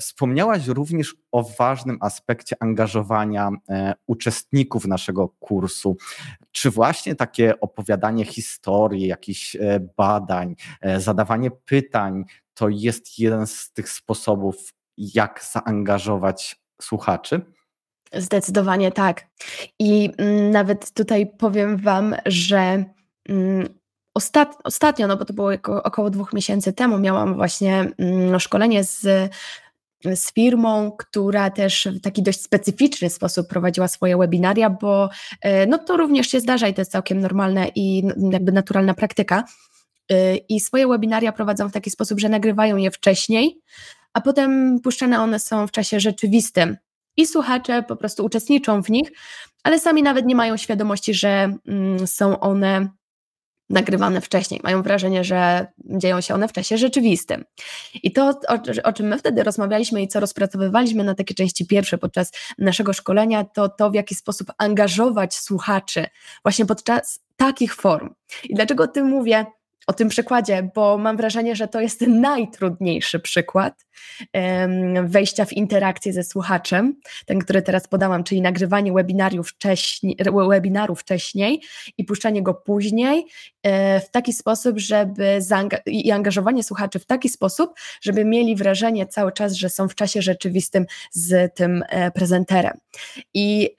Wspomniałaś 0.00 0.66
również 0.66 1.14
o 1.32 1.42
ważnym 1.58 1.98
aspekcie 2.00 2.56
angażowania 2.60 3.50
uczestników 4.06 4.86
naszego 4.86 5.28
kursu. 5.28 5.96
Czy 6.56 6.70
właśnie 6.70 7.14
takie 7.14 7.60
opowiadanie 7.60 8.24
historii, 8.24 9.06
jakichś 9.06 9.56
badań, 9.96 10.56
zadawanie 10.98 11.50
pytań 11.50 12.24
to 12.54 12.68
jest 12.68 13.18
jeden 13.18 13.46
z 13.46 13.72
tych 13.72 13.88
sposobów, 13.88 14.72
jak 14.96 15.44
zaangażować 15.52 16.60
słuchaczy? 16.82 17.40
Zdecydowanie 18.12 18.92
tak. 18.92 19.26
I 19.78 20.10
mm, 20.18 20.50
nawet 20.50 20.92
tutaj 20.92 21.26
powiem 21.38 21.76
Wam, 21.76 22.14
że 22.26 22.84
mm, 23.28 23.68
ostat, 24.14 24.58
ostatnio, 24.64 25.06
no 25.06 25.16
bo 25.16 25.24
to 25.24 25.32
było 25.32 25.50
około 25.62 26.10
dwóch 26.10 26.32
miesięcy 26.32 26.72
temu, 26.72 26.98
miałam 26.98 27.34
właśnie 27.34 27.90
mm, 27.98 28.40
szkolenie 28.40 28.84
z, 28.84 29.30
z 30.14 30.32
firmą, 30.32 30.92
która 30.98 31.50
też 31.50 31.88
w 31.98 32.00
taki 32.00 32.22
dość 32.22 32.40
specyficzny 32.40 33.10
sposób 33.10 33.48
prowadziła 33.48 33.88
swoje 33.88 34.16
webinaria, 34.16 34.70
bo 34.70 35.10
e, 35.42 35.66
no 35.66 35.78
to 35.78 35.96
również 35.96 36.28
się 36.28 36.40
zdarza 36.40 36.68
i 36.68 36.74
to 36.74 36.80
jest 36.80 36.92
całkiem 36.92 37.20
normalne 37.20 37.68
i 37.74 38.02
jakby 38.30 38.52
naturalna 38.52 38.94
praktyka. 38.94 39.44
E, 40.10 40.36
I 40.36 40.60
swoje 40.60 40.88
webinaria 40.88 41.32
prowadzą 41.32 41.68
w 41.68 41.72
taki 41.72 41.90
sposób, 41.90 42.20
że 42.20 42.28
nagrywają 42.28 42.76
je 42.76 42.90
wcześniej, 42.90 43.60
a 44.12 44.20
potem 44.20 44.80
puszczane 44.80 45.20
one 45.20 45.38
są 45.38 45.66
w 45.66 45.70
czasie 45.70 46.00
rzeczywistym 46.00 46.76
i 47.16 47.26
słuchacze 47.26 47.82
po 47.82 47.96
prostu 47.96 48.24
uczestniczą 48.24 48.82
w 48.82 48.90
nich, 48.90 49.12
ale 49.64 49.80
sami 49.80 50.02
nawet 50.02 50.26
nie 50.26 50.34
mają 50.34 50.56
świadomości, 50.56 51.14
że 51.14 51.56
mm, 51.66 52.06
są 52.06 52.40
one 52.40 52.88
nagrywane 53.70 54.20
wcześniej. 54.20 54.60
Mają 54.64 54.82
wrażenie, 54.82 55.24
że 55.24 55.66
dzieją 55.78 56.20
się 56.20 56.34
one 56.34 56.48
w 56.48 56.52
czasie 56.52 56.78
rzeczywistym. 56.78 57.44
I 58.02 58.12
to, 58.12 58.28
o, 58.48 58.58
o, 58.84 58.92
czym 58.92 59.06
my 59.06 59.18
wtedy 59.18 59.42
rozmawialiśmy 59.42 60.02
i 60.02 60.08
co 60.08 60.20
rozpracowywaliśmy 60.20 61.04
na 61.04 61.14
takie 61.14 61.34
części 61.34 61.66
pierwsze 61.66 61.98
podczas 61.98 62.32
naszego 62.58 62.92
szkolenia, 62.92 63.44
to 63.44 63.68
to, 63.68 63.90
w 63.90 63.94
jaki 63.94 64.14
sposób 64.14 64.52
angażować 64.58 65.34
słuchaczy 65.34 66.06
właśnie 66.42 66.66
podczas 66.66 67.20
takich 67.36 67.74
form. 67.74 68.14
I 68.44 68.54
dlaczego 68.54 68.84
o 68.84 68.88
tym 68.88 69.06
mówię? 69.06 69.46
O 69.86 69.92
tym 69.92 70.08
przykładzie, 70.08 70.70
bo 70.74 70.98
mam 70.98 71.16
wrażenie, 71.16 71.56
że 71.56 71.68
to 71.68 71.80
jest 71.80 72.00
najtrudniejszy 72.00 73.20
przykład 73.20 73.86
wejścia 75.04 75.44
w 75.44 75.52
interakcję 75.52 76.12
ze 76.12 76.24
słuchaczem, 76.24 76.96
ten, 77.26 77.38
który 77.38 77.62
teraz 77.62 77.88
podałam, 77.88 78.24
czyli 78.24 78.40
nagrywanie 78.40 78.92
wcześniej, 79.42 80.16
webinaru 80.48 80.94
wcześniej 80.94 81.62
i 81.98 82.04
puszczanie 82.04 82.42
go 82.42 82.54
później 82.54 83.26
e, 83.62 84.00
w 84.00 84.10
taki 84.10 84.32
sposób, 84.32 84.78
żeby 84.78 85.40
i 85.86 86.10
angażowanie 86.10 86.62
słuchaczy 86.62 86.98
w 86.98 87.06
taki 87.06 87.28
sposób, 87.28 87.74
żeby 88.00 88.24
mieli 88.24 88.56
wrażenie 88.56 89.06
cały 89.06 89.32
czas, 89.32 89.52
że 89.52 89.68
są 89.68 89.88
w 89.88 89.94
czasie 89.94 90.22
rzeczywistym 90.22 90.86
z 91.12 91.54
tym 91.54 91.82
e, 91.88 92.10
prezenterem. 92.10 92.78
I 93.34 93.70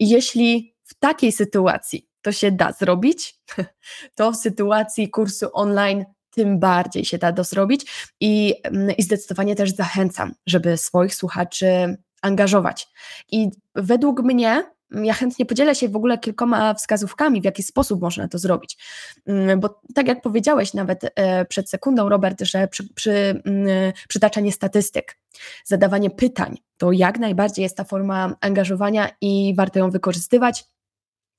jeśli 0.00 0.74
w 0.84 0.94
takiej 0.94 1.32
sytuacji 1.32 2.05
to 2.26 2.32
się 2.32 2.52
da 2.52 2.72
zrobić, 2.72 3.38
to 4.16 4.32
w 4.32 4.36
sytuacji 4.36 5.10
kursu 5.10 5.46
online 5.52 6.04
tym 6.30 6.58
bardziej 6.58 7.04
się 7.04 7.18
da 7.18 7.32
to 7.32 7.44
zrobić 7.44 8.10
i, 8.20 8.54
mm, 8.62 8.96
i 8.96 9.02
zdecydowanie 9.02 9.54
też 9.54 9.74
zachęcam, 9.74 10.34
żeby 10.46 10.76
swoich 10.76 11.14
słuchaczy 11.14 11.96
angażować. 12.22 12.88
I 13.32 13.50
według 13.74 14.22
mnie 14.22 14.62
ja 14.90 15.14
chętnie 15.14 15.46
podzielę 15.46 15.74
się 15.74 15.88
w 15.88 15.96
ogóle 15.96 16.18
kilkoma 16.18 16.74
wskazówkami, 16.74 17.40
w 17.40 17.44
jaki 17.44 17.62
sposób 17.62 18.00
można 18.00 18.28
to 18.28 18.38
zrobić. 18.38 18.78
Mm, 19.26 19.60
bo 19.60 19.80
tak 19.94 20.08
jak 20.08 20.22
powiedziałeś 20.22 20.74
nawet 20.74 21.00
e, 21.14 21.44
przed 21.44 21.70
sekundą, 21.70 22.08
Robert, 22.08 22.42
że 22.42 22.68
przy, 22.68 22.94
przy, 22.94 23.12
mm, 23.44 23.92
przytaczanie 24.08 24.52
statystyk, 24.52 25.18
zadawanie 25.64 26.10
pytań, 26.10 26.58
to 26.76 26.92
jak 26.92 27.18
najbardziej 27.18 27.62
jest 27.62 27.76
ta 27.76 27.84
forma 27.84 28.36
angażowania 28.40 29.10
i 29.20 29.54
warto 29.56 29.78
ją 29.78 29.90
wykorzystywać. 29.90 30.64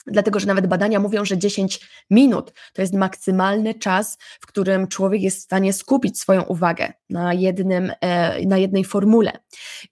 Dlatego, 0.07 0.39
że 0.39 0.47
nawet 0.47 0.67
badania 0.67 0.99
mówią, 0.99 1.25
że 1.25 1.37
10 1.37 1.79
minut 2.09 2.53
to 2.73 2.81
jest 2.81 2.93
maksymalny 2.93 3.73
czas, 3.73 4.17
w 4.39 4.47
którym 4.47 4.87
człowiek 4.87 5.21
jest 5.21 5.37
w 5.37 5.41
stanie 5.41 5.73
skupić 5.73 6.19
swoją 6.19 6.43
uwagę 6.43 6.93
na, 7.09 7.33
jednym, 7.33 7.91
e, 8.01 8.45
na 8.45 8.57
jednej 8.57 8.85
formule. 8.85 9.31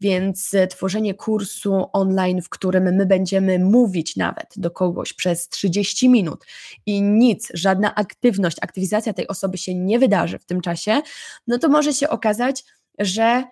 Więc 0.01 0.53
e, 0.53 0.67
tworzenie 0.67 1.13
kursu 1.13 1.89
online, 1.93 2.41
w 2.41 2.49
którym 2.49 2.83
my 2.83 3.05
będziemy 3.05 3.59
mówić 3.59 4.15
nawet 4.15 4.47
do 4.55 4.71
kogoś 4.71 5.13
przez 5.13 5.49
30 5.49 6.09
minut 6.09 6.45
i 6.85 7.01
nic, 7.01 7.51
żadna 7.53 7.95
aktywność, 7.95 8.57
aktywizacja 8.61 9.13
tej 9.13 9.27
osoby 9.27 9.57
się 9.57 9.75
nie 9.75 9.99
wydarzy 9.99 10.39
w 10.39 10.45
tym 10.45 10.61
czasie, 10.61 11.01
no 11.47 11.57
to 11.57 11.69
może 11.69 11.93
się 11.93 12.09
okazać, 12.09 12.63
że 12.99 13.43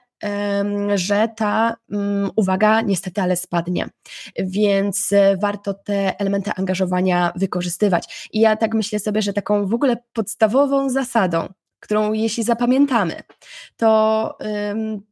że 0.96 1.30
ta 1.36 1.76
mm, 1.92 2.32
uwaga 2.36 2.82
niestety 2.82 3.22
ale 3.22 3.36
spadnie. 3.36 3.90
Więc 4.40 5.14
e, 5.14 5.38
warto 5.38 5.74
te 5.74 6.20
elementy 6.20 6.52
angażowania 6.56 7.32
wykorzystywać. 7.36 8.30
I 8.34 8.40
ja 8.40 8.56
tak 8.56 8.74
myślę 8.74 9.00
sobie, 9.00 9.22
że 9.22 9.34
taką 9.34 9.68
w 9.68 9.74
ogóle 9.74 9.98
podstawową 10.14 10.90
zasadą, 10.90 11.48
którą 11.80 12.14
jeśli 12.14 12.44
zapamiętamy, 12.44 13.24
to, 13.78 14.38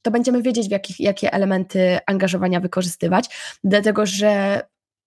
to 0.02 0.12
będziemy 0.12 0.42
wiedzieć, 0.42 0.68
w 0.68 0.72
jakich, 0.72 1.00
jakie 1.00 1.34
elementy 1.34 2.00
angażowania 2.08 2.60
wykorzystywać, 2.60 3.30
dlatego 3.64 4.06
że 4.06 4.62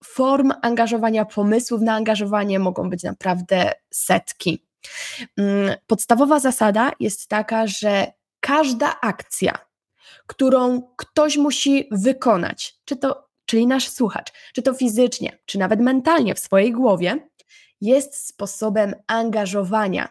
form 0.04 0.52
angażowania, 0.62 1.24
pomysłów 1.24 1.80
na 1.80 1.94
angażowanie 1.94 2.58
mogą 2.58 2.90
być 2.90 3.02
naprawdę 3.02 3.72
setki. 3.90 4.66
Mm, 5.36 5.74
podstawowa 5.86 6.40
zasada 6.40 6.92
jest 7.00 7.28
taka, 7.28 7.66
że 7.66 8.12
każda 8.40 9.00
akcja, 9.00 9.58
którą 10.26 10.82
ktoś 10.96 11.36
musi 11.36 11.88
wykonać, 11.90 12.78
czy 12.84 12.96
to, 12.96 13.28
czyli 13.46 13.66
nasz 13.66 13.88
słuchacz, 13.88 14.32
czy 14.54 14.62
to 14.62 14.74
fizycznie, 14.74 15.38
czy 15.46 15.58
nawet 15.58 15.80
mentalnie 15.80 16.34
w 16.34 16.38
swojej 16.38 16.72
głowie, 16.72 17.28
jest 17.80 18.26
sposobem 18.26 18.94
angażowania. 19.06 20.08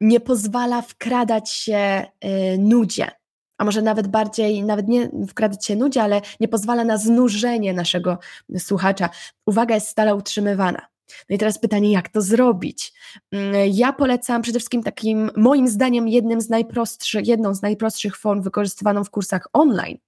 Nie 0.00 0.20
pozwala 0.20 0.82
wkradać 0.82 1.50
się 1.50 2.06
y, 2.24 2.58
nudzie, 2.58 3.10
a 3.58 3.64
może 3.64 3.82
nawet 3.82 4.08
bardziej, 4.08 4.62
nawet 4.62 4.88
nie 4.88 5.10
wkradać 5.28 5.66
się 5.66 5.76
nudzie, 5.76 6.02
ale 6.02 6.20
nie 6.40 6.48
pozwala 6.48 6.84
na 6.84 6.98
znużenie 6.98 7.72
naszego 7.72 8.18
słuchacza. 8.58 9.08
Uwaga 9.46 9.74
jest 9.74 9.88
stale 9.88 10.14
utrzymywana. 10.14 10.93
No 11.28 11.36
i 11.36 11.38
teraz 11.38 11.58
pytanie, 11.58 11.92
jak 11.92 12.08
to 12.08 12.22
zrobić? 12.22 12.92
Mm, 13.32 13.54
ja 13.72 13.92
polecam 13.92 14.42
przede 14.42 14.58
wszystkim 14.58 14.82
takim, 14.82 15.30
moim 15.36 15.68
zdaniem, 15.68 16.08
jednym 16.08 16.40
z 16.40 16.48
najprostszych, 16.48 17.26
jedną 17.26 17.54
z 17.54 17.62
najprostszych 17.62 18.16
form 18.16 18.42
wykorzystywaną 18.42 19.04
w 19.04 19.10
kursach 19.10 19.48
online 19.52 19.98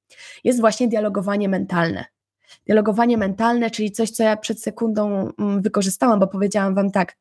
jest 0.45 0.61
właśnie 0.61 0.89
dialogowanie 0.89 1.49
mentalne. 1.49 2.05
Dialogowanie 2.67 3.19
mentalne, 3.19 3.71
czyli 3.71 3.93
coś, 3.93 4.11
co 4.11 4.23
ja 4.23 4.37
przed 4.37 4.63
sekundą 4.63 5.33
mm, 5.39 5.63
wykorzystałam, 5.63 6.21
bo 6.21 6.27
powiedziałam 6.27 6.75
Wam 6.75 6.91
tak, 6.91 7.17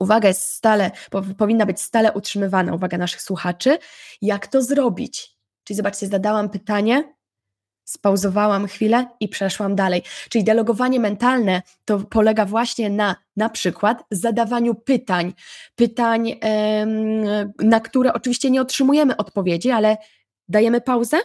uwaga 0.00 0.28
jest 0.28 0.42
stale, 0.42 0.90
powinna 1.38 1.66
być 1.66 1.80
stale 1.80 2.12
utrzymywana, 2.12 2.74
uwaga 2.74 2.98
naszych 2.98 3.22
słuchaczy. 3.22 3.78
Jak 4.22 4.46
to 4.46 4.62
zrobić? 4.62 5.38
Czyli 5.64 5.76
zobaczcie, 5.76 6.06
zadałam 6.06 6.50
pytanie, 6.50 7.14
spauzowałam 7.88 8.66
chwilę 8.66 9.06
i 9.20 9.28
przeszłam 9.28 9.76
dalej. 9.76 10.02
Czyli 10.28 10.44
dialogowanie 10.44 11.00
mentalne 11.00 11.62
to 11.84 11.98
polega 11.98 12.44
właśnie 12.44 12.90
na 12.90 13.16
na 13.36 13.48
przykład 13.48 14.04
zadawaniu 14.10 14.74
pytań, 14.74 15.34
pytań, 15.74 16.40
na 17.62 17.80
które 17.80 18.12
oczywiście 18.12 18.50
nie 18.50 18.60
otrzymujemy 18.60 19.16
odpowiedzi, 19.16 19.70
ale 19.70 19.96
dajemy 20.48 20.80
pauzę, 20.80 21.16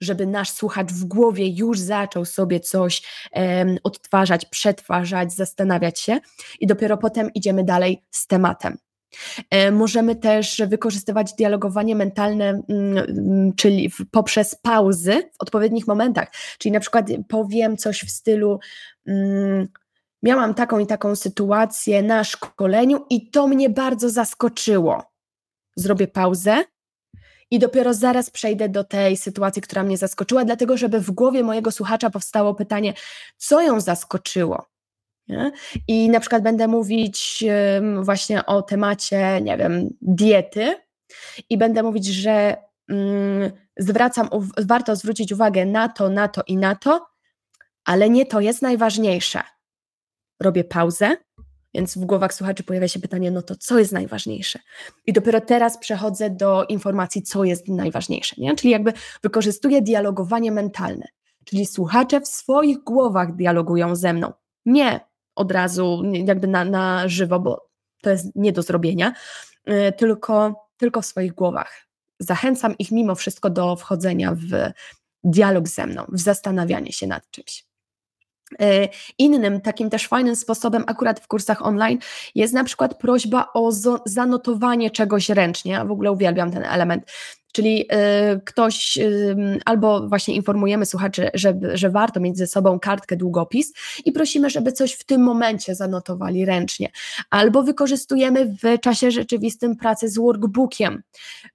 żeby 0.00 0.26
nasz 0.26 0.50
słuchacz 0.50 0.92
w 0.92 1.04
głowie 1.04 1.48
już 1.48 1.78
zaczął 1.78 2.24
sobie 2.24 2.60
coś 2.60 3.02
odtwarzać, 3.84 4.44
przetwarzać, 4.44 5.32
zastanawiać 5.32 6.00
się 6.00 6.20
i 6.60 6.66
dopiero 6.66 6.96
potem 6.96 7.30
idziemy 7.34 7.64
dalej 7.64 8.04
z 8.10 8.26
tematem. 8.26 8.76
E, 9.50 9.70
możemy 9.70 10.16
też 10.16 10.62
wykorzystywać 10.66 11.32
dialogowanie 11.34 11.96
mentalne, 11.96 12.48
mm, 12.48 12.98
mm, 12.98 13.52
czyli 13.54 13.90
poprzez 14.10 14.54
pauzy 14.54 15.30
w 15.32 15.42
odpowiednich 15.42 15.86
momentach. 15.86 16.28
Czyli 16.58 16.72
na 16.72 16.80
przykład 16.80 17.06
powiem 17.28 17.76
coś 17.76 18.04
w 18.04 18.10
stylu: 18.10 18.60
mm, 19.06 19.68
Miałam 20.22 20.54
taką 20.54 20.78
i 20.78 20.86
taką 20.86 21.16
sytuację 21.16 22.02
na 22.02 22.24
szkoleniu, 22.24 23.06
i 23.10 23.30
to 23.30 23.46
mnie 23.46 23.70
bardzo 23.70 24.10
zaskoczyło. 24.10 25.02
Zrobię 25.76 26.08
pauzę 26.08 26.64
i 27.50 27.58
dopiero 27.58 27.94
zaraz 27.94 28.30
przejdę 28.30 28.68
do 28.68 28.84
tej 28.84 29.16
sytuacji, 29.16 29.62
która 29.62 29.82
mnie 29.82 29.96
zaskoczyła, 29.96 30.44
dlatego 30.44 30.76
żeby 30.76 31.00
w 31.00 31.10
głowie 31.10 31.42
mojego 31.42 31.70
słuchacza 31.70 32.10
powstało 32.10 32.54
pytanie, 32.54 32.94
co 33.36 33.62
ją 33.62 33.80
zaskoczyło. 33.80 34.66
Nie? 35.28 35.52
I 35.88 36.10
na 36.10 36.20
przykład 36.20 36.42
będę 36.42 36.68
mówić 36.68 37.44
właśnie 38.02 38.46
o 38.46 38.62
temacie, 38.62 39.40
nie 39.40 39.56
wiem, 39.56 39.88
diety 40.02 40.76
i 41.50 41.58
będę 41.58 41.82
mówić, 41.82 42.06
że 42.06 42.56
mm, 42.88 43.50
zwracam, 43.76 44.28
warto 44.58 44.96
zwrócić 44.96 45.32
uwagę 45.32 45.66
na 45.66 45.88
to, 45.88 46.08
na 46.08 46.28
to 46.28 46.42
i 46.46 46.56
na 46.56 46.74
to, 46.74 47.06
ale 47.84 48.10
nie 48.10 48.26
to 48.26 48.40
jest 48.40 48.62
najważniejsze. 48.62 49.42
Robię 50.40 50.64
pauzę, 50.64 51.16
więc 51.74 51.98
w 51.98 52.04
głowach 52.04 52.34
słuchaczy 52.34 52.62
pojawia 52.62 52.88
się 52.88 53.00
pytanie, 53.00 53.30
no 53.30 53.42
to 53.42 53.56
co 53.56 53.78
jest 53.78 53.92
najważniejsze? 53.92 54.58
I 55.06 55.12
dopiero 55.12 55.40
teraz 55.40 55.78
przechodzę 55.78 56.30
do 56.30 56.64
informacji, 56.64 57.22
co 57.22 57.44
jest 57.44 57.68
najważniejsze. 57.68 58.36
Nie? 58.38 58.56
Czyli 58.56 58.70
jakby 58.70 58.92
wykorzystuję 59.22 59.82
dialogowanie 59.82 60.52
mentalne. 60.52 61.08
Czyli 61.44 61.66
słuchacze 61.66 62.20
w 62.20 62.28
swoich 62.28 62.78
głowach 62.78 63.36
dialogują 63.36 63.96
ze 63.96 64.12
mną. 64.12 64.32
Nie 64.66 65.07
od 65.38 65.52
razu 65.52 66.02
jakby 66.12 66.46
na, 66.46 66.64
na 66.64 67.08
żywo, 67.08 67.40
bo 67.40 67.68
to 68.02 68.10
jest 68.10 68.36
nie 68.36 68.52
do 68.52 68.62
zrobienia, 68.62 69.12
y, 69.68 69.92
tylko, 69.92 70.66
tylko 70.76 71.02
w 71.02 71.06
swoich 71.06 71.34
głowach. 71.34 71.86
Zachęcam 72.18 72.78
ich 72.78 72.90
mimo 72.90 73.14
wszystko 73.14 73.50
do 73.50 73.76
wchodzenia 73.76 74.34
w 74.34 74.72
dialog 75.24 75.68
ze 75.68 75.86
mną, 75.86 76.04
w 76.08 76.20
zastanawianie 76.20 76.92
się 76.92 77.06
nad 77.06 77.30
czymś. 77.30 77.68
Y, 78.52 78.88
innym 79.18 79.60
takim 79.60 79.90
też 79.90 80.06
fajnym 80.06 80.36
sposobem, 80.36 80.84
akurat 80.86 81.20
w 81.20 81.28
kursach 81.28 81.66
online, 81.66 81.98
jest 82.34 82.54
na 82.54 82.64
przykład 82.64 82.98
prośba 82.98 83.48
o 83.54 83.70
zanotowanie 84.06 84.90
czegoś 84.90 85.28
ręcznie. 85.28 85.84
w 85.84 85.90
ogóle 85.90 86.12
uwielbiam 86.12 86.50
ten 86.50 86.64
element. 86.64 87.04
Czyli 87.52 87.82
y, 88.34 88.40
ktoś 88.44 88.96
y, 88.96 89.60
albo 89.64 90.08
właśnie 90.08 90.34
informujemy 90.34 90.86
słuchaczy, 90.86 91.30
że, 91.34 91.54
że 91.74 91.90
warto 91.90 92.20
mieć 92.20 92.38
ze 92.38 92.46
sobą 92.46 92.80
kartkę, 92.80 93.16
długopis 93.16 93.72
i 94.04 94.12
prosimy, 94.12 94.50
żeby 94.50 94.72
coś 94.72 94.92
w 94.92 95.04
tym 95.04 95.22
momencie 95.22 95.74
zanotowali 95.74 96.44
ręcznie, 96.44 96.90
albo 97.30 97.62
wykorzystujemy 97.62 98.46
w 98.46 98.80
czasie 98.80 99.10
rzeczywistym 99.10 99.76
pracę 99.76 100.08
z 100.08 100.18
workbookiem. 100.18 101.02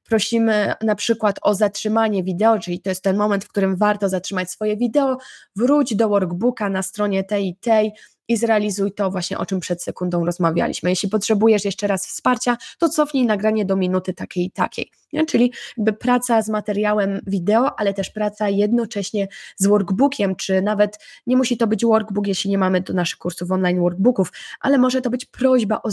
Prosimy 0.08 0.74
na 0.82 0.96
przykład 0.96 1.39
o 1.41 1.56
zatrzymanie 1.56 2.24
wideo, 2.24 2.60
czyli 2.60 2.82
to 2.82 2.89
jest 2.89 3.04
ten 3.04 3.18
moment, 3.18 3.46
w 3.46 3.48
którym 3.48 3.76
warto 3.76 4.10
zatrzymać 4.10 4.52
swoje 4.52 4.78
wideo, 4.78 5.18
wróć 5.56 5.96
do 5.96 6.10
workbooka 6.10 6.70
na 6.70 6.82
stronie 6.84 7.24
tej 7.24 7.48
i 7.48 7.56
tej, 7.56 7.91
i 8.28 8.38
zrealizuj 8.38 8.92
to 8.92 9.12
właśnie, 9.12 9.38
o 9.38 9.46
czym 9.46 9.60
przed 9.60 9.84
sekundą 9.84 10.26
rozmawialiśmy. 10.26 10.90
Jeśli 10.90 11.10
potrzebujesz 11.10 11.66
jeszcze 11.66 11.88
raz 11.88 12.08
wsparcia, 12.08 12.58
to 12.78 12.90
cofnij 12.90 13.26
nagranie 13.26 13.66
do 13.66 13.76
minuty 13.76 14.14
takiej 14.14 14.46
i 14.46 14.52
takiej. 14.52 14.92
Nie? 15.14 15.26
Czyli 15.26 15.54
jakby 15.78 15.94
praca 15.94 16.42
z 16.42 16.50
materiałem 16.50 17.20
wideo, 17.28 17.80
ale 17.80 17.94
też 17.94 18.10
praca 18.10 18.50
jednocześnie 18.50 19.28
z 19.58 19.68
workbookiem, 19.68 20.36
czy 20.36 20.62
nawet 20.62 21.00
nie 21.28 21.38
musi 21.38 21.58
to 21.58 21.68
być 21.68 21.86
workbook, 21.86 22.28
jeśli 22.28 22.50
nie 22.50 22.58
mamy 22.58 22.82
do 22.82 22.94
naszych 22.94 23.20
kursów 23.20 23.52
online 23.52 23.80
workbooków, 23.80 24.32
ale 24.60 24.78
może 24.78 25.02
to 25.02 25.10
być 25.10 25.26
prośba 25.26 25.82
o 25.84 25.90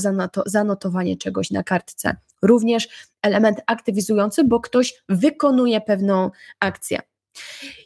zanotowanie 0.46 1.16
czegoś 1.16 1.50
na 1.50 1.62
kartce. 1.62 2.16
Również 2.42 2.88
element 3.22 3.60
aktywizujący, 3.66 4.44
bo 4.44 4.60
ktoś 4.60 4.94
wykonuje 5.08 5.80
pewną 5.80 6.30
akcję. 6.60 7.09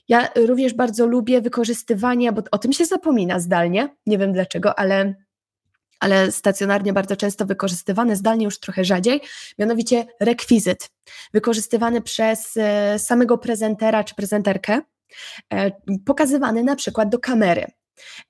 Ja 0.09 0.29
również 0.37 0.75
bardzo 0.75 1.07
lubię 1.07 1.41
wykorzystywanie, 1.41 2.33
bo 2.33 2.43
o 2.51 2.59
tym 2.59 2.73
się 2.73 2.85
zapomina 2.85 3.41
zdalnie, 3.41 3.97
nie 4.07 4.19
wiem 4.19 4.33
dlaczego, 4.33 4.79
ale, 4.79 5.15
ale 6.01 6.33
stacjonarnie 6.33 6.93
bardzo 6.93 7.17
często 7.17 7.47
wykorzystywane, 7.47 8.17
zdalnie 8.17 8.45
już 8.45 8.61
trochę 8.61 8.85
rzadziej, 8.85 9.21
mianowicie 9.59 10.07
rekwizyt, 10.21 10.91
wykorzystywany 11.33 12.01
przez 12.01 12.57
e, 12.57 12.99
samego 12.99 13.39
prezentera 13.39 14.05
czy 14.05 14.15
prezenterkę, 14.15 14.81
e, 15.53 15.71
pokazywany 16.07 16.63
na 16.65 16.77
przykład 16.77 17.09
do 17.09 17.19
kamery. 17.19 17.67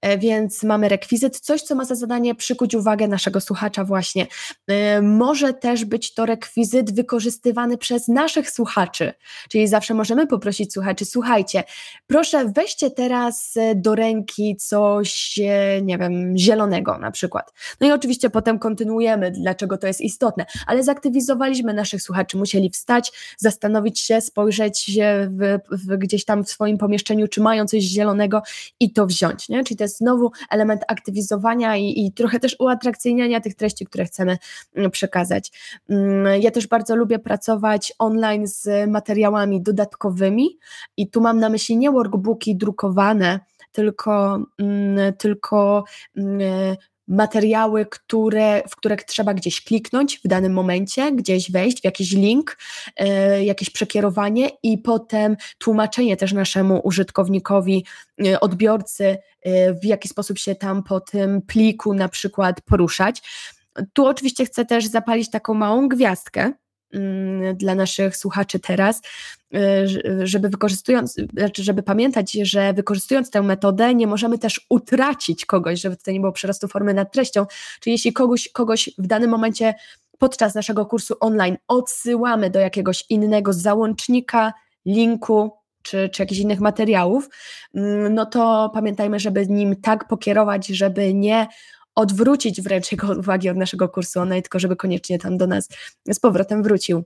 E, 0.01 0.19
więc 0.19 0.63
mamy 0.63 0.89
rekwizyt, 0.89 1.41
coś, 1.41 1.63
co 1.63 1.75
ma 1.75 1.85
za 1.85 1.95
zadanie 1.95 2.35
przykuć 2.35 2.75
uwagę 2.75 3.09
naszego 3.09 3.41
słuchacza 3.41 3.85
właśnie. 3.85 4.27
E, 4.67 5.03
może 5.03 5.55
też 5.55 5.85
być 5.85 6.15
to 6.15 6.27
rekwizyt 6.27 6.95
wykorzystywany 6.95 7.79
przez 7.79 8.09
naszych 8.09 8.51
słuchaczy, 8.51 9.13
czyli 9.49 9.69
zawsze 9.69 9.95
możemy 9.95 10.27
poprosić 10.27 10.73
słuchaczy, 10.73 11.05
słuchajcie, 11.05 11.65
proszę 12.07 12.53
weźcie 12.57 12.91
teraz 12.91 13.57
e, 13.57 13.75
do 13.75 13.95
ręki 13.95 14.57
coś, 14.57 15.41
nie 15.83 15.99
wiem, 15.99 16.39
zielonego 16.39 16.99
na 16.99 17.11
przykład. 17.11 17.53
No 17.81 17.87
i 17.87 17.93
oczywiście 17.93 18.31
potem 18.31 18.59
kontynuujemy, 18.59 19.31
dlaczego 19.31 19.79
to 19.79 19.87
jest 19.87 20.01
istotne, 20.01 20.47
ale 20.67 20.83
zaktywizowaliśmy 20.83 21.75
naszych 21.75 22.03
słuchaczy, 22.03 22.37
musieli 22.37 22.71
wstać, 22.71 23.13
zastanowić 23.39 24.01
się, 24.01 24.21
spojrzeć 24.21 25.01
w, 25.29 25.59
w, 25.71 25.97
gdzieś 25.97 26.25
tam 26.25 26.45
w 26.45 26.51
swoim 26.51 26.79
pomieszczeniu, 26.79 27.29
czy 27.29 27.41
mają 27.41 27.67
coś 27.67 27.83
zielonego 27.83 28.43
i 28.81 28.93
to 28.93 29.07
wziąć. 29.07 29.49
Nie? 29.55 29.65
Czyli 29.65 29.79
to 29.79 29.85
jest 29.85 29.99
znowu 29.99 30.31
element 30.51 30.83
aktywizowania 30.89 31.77
i, 31.77 32.07
i 32.07 32.13
trochę 32.13 32.41
też 32.41 32.57
uatrakcyjniania 32.59 33.41
tych 33.41 33.55
treści, 33.55 33.87
które 33.87 34.05
chcemy 34.05 34.39
mm, 34.75 34.91
przekazać. 34.91 35.53
Mm, 35.89 36.43
ja 36.43 36.51
też 36.51 36.67
bardzo 36.67 36.97
lubię 36.97 37.19
pracować 37.19 37.93
online 37.99 38.47
z 38.47 38.91
materiałami 38.91 39.63
dodatkowymi 39.63 40.59
i 40.97 41.11
tu 41.11 41.21
mam 41.21 41.41
na 41.41 41.49
myśli 41.49 41.77
nie 41.77 41.91
workbooki 41.91 42.57
drukowane, 42.57 43.41
tylko, 43.73 44.39
mm, 44.59 45.13
tylko 45.13 45.85
materiały, 47.09 47.87
które, 47.87 48.63
w 48.69 48.77
które 48.77 48.97
trzeba 48.97 49.35
gdzieś 49.35 49.65
kliknąć 49.65 50.21
w 50.25 50.29
danym 50.29 50.53
momencie, 50.53 51.13
gdzieś 51.13 51.51
wejść, 51.51 51.81
w 51.81 51.85
jakiś 51.85 52.13
link, 52.13 52.59
y, 53.01 53.45
jakieś 53.45 53.71
przekierowanie 53.71 54.51
i 54.63 54.79
potem 54.79 55.37
tłumaczenie 55.59 56.17
też 56.17 56.33
naszemu 56.33 56.81
użytkownikowi, 56.85 57.85
y, 58.27 58.41
odbiorcy, 58.41 59.05
y, 59.47 59.75
w 59.83 59.85
jaki 59.85 60.09
sposób 60.09 60.39
się 60.39 60.55
tam 60.55 60.83
po 60.83 61.01
tym 61.01 61.43
pliku 61.43 61.95
na 61.95 62.09
przykład 62.09 62.61
poruszać. 62.61 63.23
Tu 63.93 64.07
oczywiście 64.07 64.45
chcę 64.45 64.65
też 64.65 64.87
zapalić 64.87 65.31
taką 65.31 65.55
małą 65.55 65.89
gwiazdkę, 65.89 66.53
dla 67.55 67.75
naszych 67.75 68.17
słuchaczy 68.17 68.59
teraz, 68.59 69.03
y, 69.55 69.87
żeby 70.23 70.49
wykorzystując, 70.49 71.17
znaczy 71.37 71.65
żeby 71.65 71.83
pamiętać, 71.83 72.33
że 72.33 72.73
wykorzystując 72.73 73.31
tę 73.31 73.43
metodę 73.43 73.95
nie 73.95 74.07
możemy 74.07 74.39
też 74.39 74.67
utracić 74.71 75.47
kogoś, 75.47 75.81
żeby 75.81 75.97
tutaj 75.97 76.15
nie 76.15 76.21
było 76.21 76.33
przerostu 76.33 76.69
formy 76.69 76.95
nad 76.95 77.13
treścią, 77.13 77.47
czyli 77.81 77.95
jeśli 77.95 78.13
kogoś, 78.13 78.49
kogoś 78.49 78.91
w 78.99 79.07
danym 79.07 79.31
momencie 79.31 79.75
podczas 80.19 80.55
naszego 80.55 80.87
kursu 80.87 81.15
online 81.21 81.57
odsyłamy 81.69 82.51
do 82.51 82.61
jakiegoś 82.61 83.05
innego 83.09 83.53
załącznika, 83.53 84.53
linku, 84.87 85.51
czy, 85.83 86.09
czy 86.09 86.23
jakichś 86.23 86.41
innych 86.41 86.61
materiałów, 86.61 87.29
mm, 87.75 88.15
no 88.15 88.27
to 88.27 88.71
pamiętajmy, 88.75 89.21
żeby 89.21 89.47
nim 89.47 89.77
tak 89.81 90.09
pokierować, 90.09 90.67
żeby 90.67 91.15
nie 91.15 91.47
odwrócić 91.95 92.63
wręcz 92.63 92.93
jego 92.93 93.13
uwagi 93.13 93.49
od 93.51 93.57
naszego 93.57 93.89
kursu 93.89 94.21
online, 94.21 94.43
tylko 94.43 94.59
żeby 94.59 94.77
koniecznie 94.77 95.19
tam 95.19 95.39
do 95.39 95.47
nas 95.47 95.69
z 96.11 96.21
powrotem 96.21 96.63
wrócił. 96.63 97.05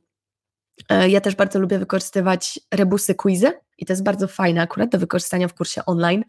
E, 0.88 1.08
ja 1.08 1.20
też 1.20 1.34
bardzo 1.34 1.58
lubię 1.58 1.78
wykorzystywać 1.78 2.60
rebusy 2.74 3.14
quizy 3.14 3.52
i 3.78 3.86
to 3.86 3.92
jest 3.92 4.02
bardzo 4.02 4.28
fajne 4.28 4.62
akurat 4.62 4.90
do 4.90 4.98
wykorzystania 4.98 5.48
w 5.48 5.54
kursie 5.54 5.84
online. 5.86 6.24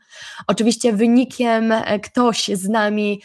Oczywiście 0.47 0.93
wynikiem 0.93 1.71
e, 1.71 1.99
ktoś 1.99 2.47
z 2.53 2.69
nami 2.69 3.21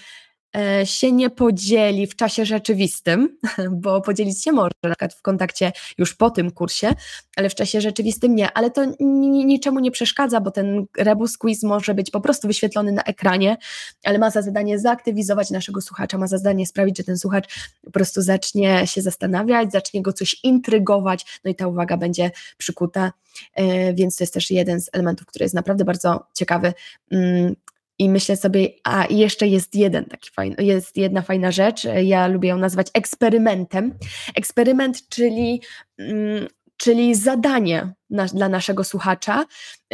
się 0.84 1.12
nie 1.12 1.30
podzieli 1.30 2.06
w 2.06 2.16
czasie 2.16 2.44
rzeczywistym, 2.44 3.38
bo 3.82 4.00
podzielić 4.00 4.42
się 4.42 4.52
może 4.52 4.70
na 4.82 4.90
przykład 4.90 5.14
w 5.14 5.22
kontakcie 5.22 5.72
już 5.98 6.14
po 6.14 6.30
tym 6.30 6.50
kursie, 6.50 6.94
ale 7.36 7.50
w 7.50 7.54
czasie 7.54 7.80
rzeczywistym 7.80 8.34
nie, 8.34 8.52
ale 8.52 8.70
to 8.70 8.84
niczemu 9.00 9.80
nie 9.80 9.90
przeszkadza, 9.90 10.40
bo 10.40 10.50
ten 10.50 10.86
rebus 10.98 11.38
quiz 11.38 11.62
może 11.62 11.94
być 11.94 12.10
po 12.10 12.20
prostu 12.20 12.48
wyświetlony 12.48 12.92
na 12.92 13.02
ekranie, 13.02 13.56
ale 14.04 14.18
ma 14.18 14.30
za 14.30 14.42
zadanie 14.42 14.78
zaktywizować 14.78 15.50
naszego 15.50 15.80
słuchacza, 15.80 16.18
ma 16.18 16.26
za 16.26 16.38
zadanie 16.38 16.66
sprawić, 16.66 16.96
że 16.98 17.04
ten 17.04 17.18
słuchacz 17.18 17.70
po 17.84 17.90
prostu 17.90 18.22
zacznie 18.22 18.86
się 18.86 19.02
zastanawiać, 19.02 19.72
zacznie 19.72 20.02
go 20.02 20.12
coś 20.12 20.36
intrygować, 20.42 21.40
no 21.44 21.50
i 21.50 21.54
ta 21.54 21.66
uwaga 21.66 21.96
będzie 21.96 22.30
przykuta, 22.58 23.12
e, 23.54 23.94
więc 23.94 24.16
to 24.16 24.24
jest 24.24 24.34
też 24.34 24.50
jeden 24.50 24.80
z 24.80 24.90
elementów, 24.92 25.26
który 25.26 25.44
jest 25.44 25.54
naprawdę 25.54 25.84
bardzo 25.84 26.26
ciekawy. 26.34 26.72
Mm, 27.10 27.56
i 27.98 28.10
myślę 28.10 28.36
sobie, 28.36 28.68
a 28.84 29.06
jeszcze 29.10 29.46
jest 29.46 29.74
jeden 29.74 30.04
taki 30.04 30.30
fajny, 30.30 30.56
jest 30.58 30.96
jedna 30.96 31.22
fajna 31.22 31.52
rzecz, 31.52 31.86
ja 32.02 32.26
lubię 32.26 32.48
ją 32.48 32.58
nazwać 32.58 32.86
eksperymentem. 32.94 33.98
Eksperyment, 34.34 35.08
czyli, 35.08 35.62
mm, 35.98 36.46
czyli 36.76 37.14
zadanie 37.14 37.92
na, 38.10 38.26
dla 38.26 38.48
naszego 38.48 38.84
słuchacza, 38.84 39.44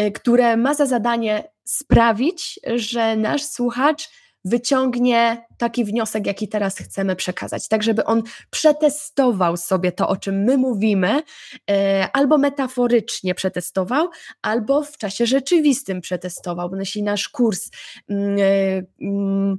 y, 0.01 0.12
które 0.12 0.57
ma 0.57 0.74
za 0.74 0.86
zadanie 0.86 1.44
sprawić, 1.64 2.61
że 2.74 3.16
nasz 3.16 3.44
słuchacz 3.44 4.11
wyciągnie 4.45 5.47
taki 5.59 5.84
wniosek, 5.84 6.26
jaki 6.26 6.49
teraz 6.49 6.78
chcemy 6.78 7.16
przekazać, 7.16 7.68
tak 7.68 7.82
żeby 7.82 8.05
on 8.05 8.22
przetestował 8.51 9.57
sobie 9.57 9.93
to, 9.93 10.09
o 10.09 10.16
czym 10.16 10.45
my 10.45 10.59
mówimy, 10.59 11.22
e, 11.70 12.09
albo 12.12 12.38
metaforycznie 12.38 13.34
przetestował, 13.34 14.09
albo 14.43 14.82
w 14.82 14.97
czasie 14.97 15.26
rzeczywistym 15.26 16.01
przetestował, 16.01 16.70
bo 16.70 16.76
jeśli 16.76 17.03
nasz 17.03 17.28
kurs 17.28 17.70
mm, 18.09 18.38
e, 18.38 18.82
mm, 19.03 19.59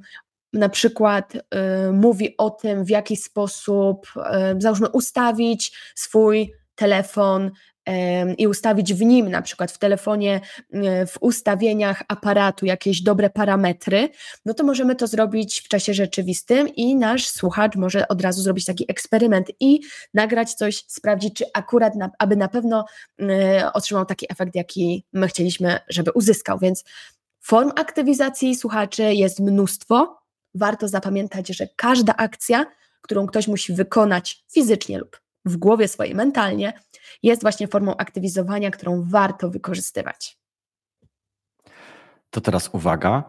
na 0.53 0.69
przykład 0.69 1.35
y, 1.35 1.39
mówi 1.93 2.37
o 2.37 2.49
tym, 2.49 2.85
w 2.85 2.89
jaki 2.89 3.17
sposób, 3.17 4.07
załóżmy, 4.57 4.89
ustawić 4.89 5.77
swój 5.95 6.53
telefon 6.75 7.51
i 8.37 8.47
ustawić 8.47 8.93
w 8.93 9.01
nim, 9.01 9.29
na 9.29 9.41
przykład 9.41 9.71
w 9.71 9.77
telefonie, 9.77 10.41
e, 10.73 11.05
w 11.05 11.17
ustawieniach 11.21 12.03
aparatu 12.07 12.65
jakieś 12.65 13.01
dobre 13.01 13.29
parametry, 13.29 14.09
no 14.45 14.53
to 14.53 14.63
możemy 14.63 14.95
to 14.95 15.07
zrobić 15.07 15.61
w 15.61 15.67
czasie 15.67 15.93
rzeczywistym 15.93 16.67
i 16.75 16.95
nasz 16.95 17.27
słuchacz 17.27 17.75
może 17.75 18.07
od 18.07 18.21
razu 18.21 18.41
zrobić 18.41 18.65
taki 18.65 18.85
eksperyment 18.87 19.51
i 19.59 19.81
nagrać 20.13 20.53
coś, 20.53 20.83
sprawdzić, 20.87 21.35
czy 21.35 21.45
akurat, 21.53 21.95
na, 21.95 22.09
aby 22.19 22.35
na 22.35 22.47
pewno 22.47 22.85
y, 23.21 23.25
otrzymał 23.73 24.05
taki 24.05 24.25
efekt, 24.29 24.55
jaki 24.55 25.05
my 25.13 25.27
chcieliśmy, 25.27 25.79
żeby 25.89 26.11
uzyskał. 26.11 26.59
Więc 26.59 26.83
form 27.41 27.71
aktywizacji 27.75 28.55
słuchaczy 28.55 29.13
jest 29.13 29.39
mnóstwo. 29.39 30.17
Warto 30.55 30.87
zapamiętać, 30.87 31.47
że 31.47 31.67
każda 31.75 32.15
akcja, 32.15 32.65
którą 33.01 33.27
ktoś 33.27 33.47
musi 33.47 33.73
wykonać 33.73 34.43
fizycznie 34.53 34.99
lub 34.99 35.21
w 35.45 35.57
głowie 35.57 35.87
swojej 35.87 36.15
mentalnie, 36.15 36.73
jest 37.23 37.41
właśnie 37.41 37.67
formą 37.67 37.97
aktywizowania, 37.97 38.71
którą 38.71 39.03
warto 39.09 39.49
wykorzystywać. 39.49 40.37
To 42.29 42.41
teraz 42.41 42.69
uwaga, 42.73 43.23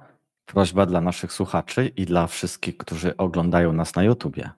prośba 0.47 0.87
dla 0.87 1.01
naszych 1.01 1.33
słuchaczy 1.33 1.93
i 1.97 2.07
dla 2.07 2.27
wszystkich, 2.27 2.77
którzy 2.77 3.17
oglądają 3.17 3.73
nas 3.73 3.95
na 3.95 4.03
YouTubie. 4.03 4.51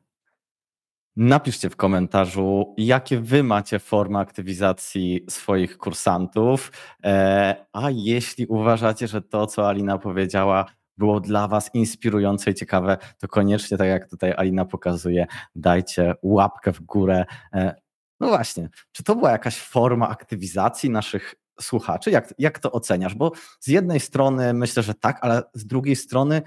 Napiszcie 1.17 1.71
w 1.71 1.77
komentarzu, 1.77 2.75
jakie 2.79 3.21
wy 3.21 3.43
macie 3.43 3.79
formy 3.79 4.19
aktywizacji 4.19 5.25
swoich 5.29 5.79
kursantów. 5.79 6.73
E, 7.05 7.67
a 7.73 7.91
jeśli 7.91 8.47
uważacie, 8.47 9.09
że 9.09 9.23
to, 9.23 9.47
co 9.47 9.69
Alina 9.69 9.99
powiedziała, 9.99 10.67
było 10.97 11.21
dla 11.21 11.49
Was 11.49 11.71
inspirujące 11.75 12.51
i 12.51 12.55
ciekawe, 12.55 12.99
to 13.19 13.29
koniecznie, 13.29 13.79
tak 13.79 13.89
jak 13.89 14.11
tutaj 14.11 14.33
Alina 14.37 14.65
pokazuje, 14.65 15.27
dajcie 15.55 16.15
łapkę 16.23 16.73
w 16.73 16.81
górę. 16.81 17.25
E, 17.53 17.75
no 18.21 18.29
właśnie, 18.29 18.69
czy 18.93 19.05
to 19.05 19.17
była 19.17 19.31
jakaś 19.31 19.61
forma 19.61 20.09
aktywizacji 20.09 20.91
naszych 20.91 21.35
słuchaczy? 21.61 22.11
Jak, 22.11 22.35
jak 22.39 22.59
to 22.59 22.73
oceniasz? 22.73 23.15
Bo 23.15 23.33
z 23.61 23.69
jednej 23.69 24.01
strony 24.01 24.55
myślę, 24.55 24.83
że 24.83 24.95
tak, 24.95 25.19
ale 25.21 25.43
z 25.55 25.67
drugiej 25.67 25.97
strony 25.97 26.43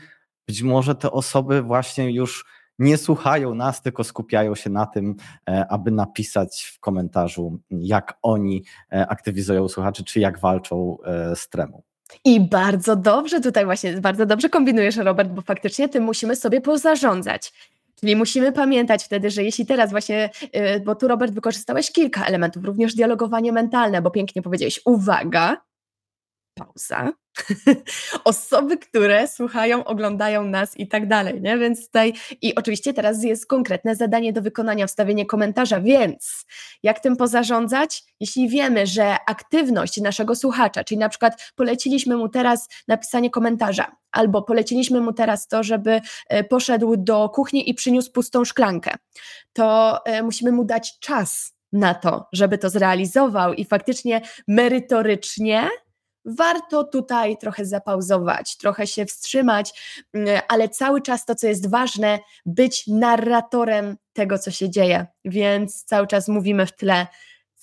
być 0.48 0.62
może 0.62 0.96
te 0.96 1.12
osoby 1.12 1.62
właśnie 1.62 2.12
już 2.12 2.46
nie 2.80 2.98
słuchają 2.98 3.56
nas, 3.56 3.82
tylko 3.82 4.04
skupiają 4.04 4.56
się 4.56 4.70
na 4.70 4.86
tym, 4.86 5.16
e, 5.50 5.68
aby 5.70 5.92
napisać 5.92 6.74
w 6.76 6.80
komentarzu, 6.80 7.60
jak 7.70 8.18
oni 8.22 8.64
e, 8.92 9.08
aktywizują 9.08 9.68
słuchaczy, 9.68 10.04
czy 10.04 10.20
jak 10.20 10.40
walczą 10.40 10.98
z 11.36 11.50
tremą. 11.50 11.82
I 12.26 12.40
bardzo 12.40 12.96
dobrze 12.96 13.42
tutaj 13.42 13.66
właśnie, 13.66 13.94
bardzo 13.94 14.26
dobrze 14.26 14.50
kombinujesz, 14.50 14.98
Robert, 14.98 15.30
bo 15.30 15.42
faktycznie 15.42 15.90
tym 15.90 16.04
musimy 16.04 16.36
sobie 16.36 16.62
pozarządzać. 16.62 17.54
Czyli 18.00 18.16
musimy 18.16 18.52
pamiętać 18.52 19.04
wtedy, 19.04 19.30
że 19.30 19.44
jeśli 19.44 19.66
teraz 19.66 19.92
właśnie, 19.92 20.30
y, 20.76 20.80
bo 20.80 20.96
tu 20.96 21.08
Robert 21.08 21.34
wykorzystałeś 21.34 21.92
kilka 21.92 22.26
elementów, 22.26 22.64
również 22.64 22.96
dialogowanie 22.96 23.52
mentalne, 23.52 24.02
bo 24.02 24.12
pięknie 24.12 24.42
powiedziałeś, 24.42 24.82
uwaga, 24.86 25.58
pauza, 26.58 27.12
osoby, 28.24 28.78
które 28.78 29.28
słuchają, 29.28 29.84
oglądają 29.84 30.44
nas 30.44 30.78
i 30.78 30.88
tak 30.88 31.08
dalej, 31.08 31.42
nie? 31.42 31.58
Więc 31.58 31.86
tutaj 31.86 32.14
i 32.42 32.56
oczywiście 32.56 32.94
teraz 32.94 33.24
jest 33.24 33.48
konkretne 33.48 33.96
zadanie 33.96 34.34
do 34.34 34.42
wykonania, 34.42 34.88
wstawienie 34.88 35.26
komentarza, 35.26 35.82
więc 35.82 36.46
jak 36.84 37.00
tym 37.00 37.18
pozarządzać? 37.18 38.04
Jeśli 38.20 38.50
wiemy, 38.50 38.88
że 38.88 39.16
aktywność 39.28 40.02
naszego 40.02 40.36
słuchacza, 40.36 40.84
czyli 40.84 41.00
na 41.00 41.10
przykład 41.10 41.52
poleciliśmy 41.56 42.18
mu 42.18 42.30
teraz 42.30 42.68
napisanie 42.88 43.30
komentarza, 43.30 43.96
albo 44.12 44.42
poleciliśmy 44.42 45.02
mu 45.02 45.14
teraz 45.14 45.48
to, 45.48 45.64
żeby 45.64 46.02
e, 46.30 46.44
poszedł 46.44 46.98
do 46.98 47.30
kuchni 47.30 47.70
i 47.70 47.74
przyniósł 47.74 48.12
pustą 48.12 48.46
szklankę, 48.46 48.96
to 49.54 50.00
e, 50.06 50.24
musimy 50.24 50.52
mu 50.52 50.66
dać 50.66 51.00
czas 51.00 51.58
na 51.72 51.96
to, 51.96 52.28
żeby 52.34 52.58
to 52.58 52.70
zrealizował 52.70 53.54
i 53.54 53.66
faktycznie 53.66 54.22
merytorycznie 54.48 55.70
warto 56.28 56.84
tutaj 56.84 57.38
trochę 57.38 57.66
zapauzować, 57.66 58.58
trochę 58.58 58.88
się 58.88 59.06
wstrzymać, 59.06 59.82
mm, 60.14 60.42
ale 60.48 60.70
cały 60.70 61.02
czas 61.02 61.26
to, 61.26 61.36
co 61.36 61.48
jest 61.48 61.70
ważne, 61.70 62.20
być 62.46 62.88
narratorem 62.88 63.98
tego, 64.14 64.40
co 64.40 64.52
się 64.52 64.70
dzieje. 64.70 65.06
Więc 65.26 65.84
cały 65.84 66.08
czas 66.08 66.28
mówimy 66.28 66.66
w 66.66 66.76
tle, 66.76 67.08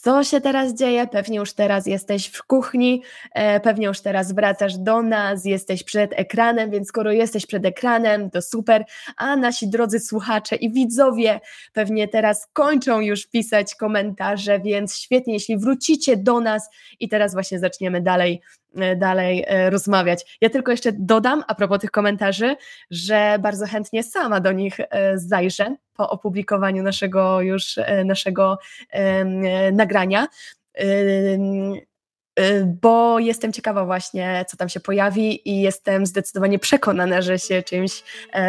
co 0.05 0.25
się 0.25 0.41
teraz 0.41 0.75
dzieje, 0.75 1.07
pewnie 1.07 1.39
już 1.39 1.53
teraz 1.53 1.87
jesteś 1.87 2.27
w 2.27 2.43
kuchni, 2.43 3.03
e, 3.33 3.61
pewnie 3.61 3.87
już 3.87 4.01
teraz 4.01 4.33
wracasz 4.33 4.79
do 4.79 5.03
nas, 5.03 5.45
jesteś 5.45 5.85
przed 5.85 6.13
ekranem, 6.13 6.71
więc 6.71 6.89
skoro 6.89 7.13
jesteś 7.13 7.47
przed 7.47 7.67
ekranem, 7.67 8.31
to 8.31 8.43
super, 8.43 8.85
a 9.17 9.37
nasi 9.37 9.69
drodzy 9.69 10.01
słuchacze 10.01 10.57
i 10.57 10.73
widzowie 10.73 11.41
pewnie 11.73 12.09
teraz 12.09 12.49
kończą 12.53 13.01
już 13.01 13.27
pisać 13.27 13.75
komentarze, 13.75 14.61
więc 14.61 14.97
świetnie, 14.97 15.35
jeśli 15.35 15.59
wrócicie 15.59 16.17
do 16.17 16.41
nas 16.41 16.69
i 17.01 17.09
teraz 17.09 17.33
właśnie 17.33 17.59
zaczniemy 17.59 18.01
dalej 18.01 18.41
E, 18.77 18.97
dalej 18.97 19.45
e, 19.47 19.71
rozmawiać. 19.71 20.39
Ja 20.41 20.51
tylko 20.51 20.71
jeszcze 20.71 20.93
dodam 20.93 21.45
a 21.47 21.55
propos 21.55 21.81
tych 21.81 21.91
komentarzy, 21.91 22.57
że 22.91 23.37
bardzo 23.41 23.67
chętnie 23.67 24.03
sama 24.03 24.41
do 24.41 24.53
nich 24.53 24.81
zajrzę 25.15 25.77
po 25.95 26.11
opublikowaniu 26.11 26.83
naszego 26.83 27.41
już 27.41 27.79
naszego 28.05 28.59
nagrania 29.73 30.27
bo 32.67 33.19
jestem 33.19 33.53
ciekawa 33.53 33.85
właśnie, 33.85 34.45
co 34.49 34.57
tam 34.57 34.69
się 34.69 34.81
pojawi 34.81 35.49
i 35.51 35.61
jestem 35.61 36.07
zdecydowanie 36.07 36.59
przekonana, 36.59 37.23
że 37.23 37.39
się 37.39 37.63
czymś 37.63 38.03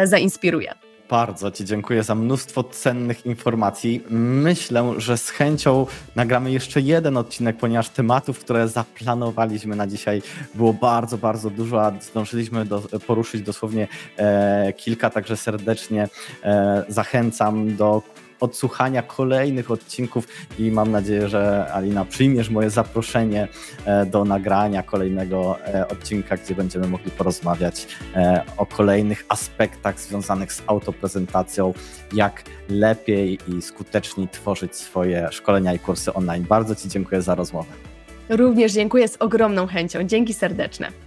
zainspiruje. 0.04 0.74
Bardzo 1.10 1.50
Ci 1.50 1.64
dziękuję 1.64 2.02
za 2.02 2.14
mnóstwo 2.14 2.64
cennych 2.64 3.26
informacji. 3.26 4.04
Myślę, 4.10 4.94
że 4.96 5.18
z 5.18 5.30
chęcią 5.30 5.86
nagramy 6.16 6.52
jeszcze 6.52 6.80
jeden 6.80 7.16
odcinek, 7.16 7.56
ponieważ 7.56 7.88
tematów, 7.88 8.38
które 8.38 8.68
zaplanowaliśmy 8.68 9.76
na 9.76 9.86
dzisiaj 9.86 10.22
było 10.54 10.72
bardzo, 10.72 11.18
bardzo 11.18 11.50
dużo, 11.50 11.86
a 11.86 11.92
zdążyliśmy 12.00 12.64
do, 12.64 12.82
poruszyć 13.06 13.42
dosłownie 13.42 13.88
e, 14.16 14.72
kilka, 14.72 15.10
także 15.10 15.36
serdecznie 15.36 16.08
e, 16.44 16.84
zachęcam 16.88 17.76
do 17.76 18.02
odsłuchania 18.40 19.02
kolejnych 19.02 19.70
odcinków 19.70 20.28
i 20.58 20.70
mam 20.70 20.90
nadzieję, 20.90 21.28
że 21.28 21.72
Alina 21.72 22.04
przyjmiesz 22.04 22.50
moje 22.50 22.70
zaproszenie 22.70 23.48
e, 23.84 24.06
do 24.06 24.24
nagrania 24.24 24.82
kolejnego 24.82 25.58
e, 25.66 25.88
odcinka, 25.88 26.36
gdzie 26.36 26.54
będziemy 26.54 26.88
mogli 26.88 27.10
porozmawiać 27.10 27.86
o 28.56 28.66
kolejnych 28.66 29.24
aspektach 29.28 30.00
związanych 30.00 30.52
z 30.52 30.62
autoprezentacją, 30.66 31.74
jak 32.12 32.42
lepiej 32.68 33.38
i 33.48 33.62
skuteczniej 33.62 34.28
tworzyć 34.28 34.76
swoje 34.76 35.28
szkolenia 35.30 35.74
i 35.74 35.78
kursy 35.78 36.14
online. 36.14 36.46
Bardzo 36.48 36.74
Ci 36.74 36.88
dziękuję 36.88 37.22
za 37.22 37.34
rozmowę. 37.34 37.72
Również 38.28 38.72
dziękuję 38.72 39.08
z 39.08 39.16
ogromną 39.16 39.66
chęcią. 39.66 40.04
Dzięki 40.04 40.34
serdeczne. 40.34 41.05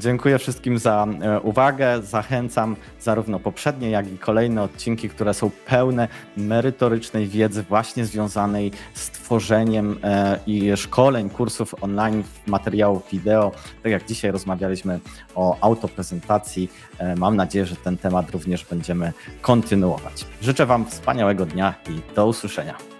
Dziękuję 0.00 0.38
wszystkim 0.38 0.78
za 0.78 1.06
e, 1.22 1.40
uwagę. 1.40 2.02
Zachęcam 2.02 2.76
zarówno 3.00 3.38
poprzednie, 3.38 3.90
jak 3.90 4.12
i 4.12 4.18
kolejne 4.18 4.62
odcinki, 4.62 5.08
które 5.08 5.34
są 5.34 5.50
pełne 5.66 6.08
merytorycznej 6.36 7.26
wiedzy, 7.26 7.62
właśnie 7.62 8.04
związanej 8.04 8.70
z 8.94 9.10
tworzeniem 9.10 9.98
e, 10.02 10.38
i 10.46 10.76
szkoleń, 10.76 11.30
kursów 11.30 11.74
online, 11.80 12.22
materiałów 12.46 13.02
wideo. 13.12 13.52
Tak 13.82 13.92
jak 13.92 14.06
dzisiaj 14.06 14.30
rozmawialiśmy 14.30 15.00
o 15.34 15.56
autoprezentacji, 15.60 16.70
e, 16.98 17.16
mam 17.16 17.36
nadzieję, 17.36 17.66
że 17.66 17.76
ten 17.76 17.96
temat 17.96 18.30
również 18.30 18.64
będziemy 18.64 19.12
kontynuować. 19.40 20.24
Życzę 20.42 20.66
Wam 20.66 20.86
wspaniałego 20.86 21.46
dnia 21.46 21.74
i 21.90 22.14
do 22.14 22.26
usłyszenia. 22.26 22.97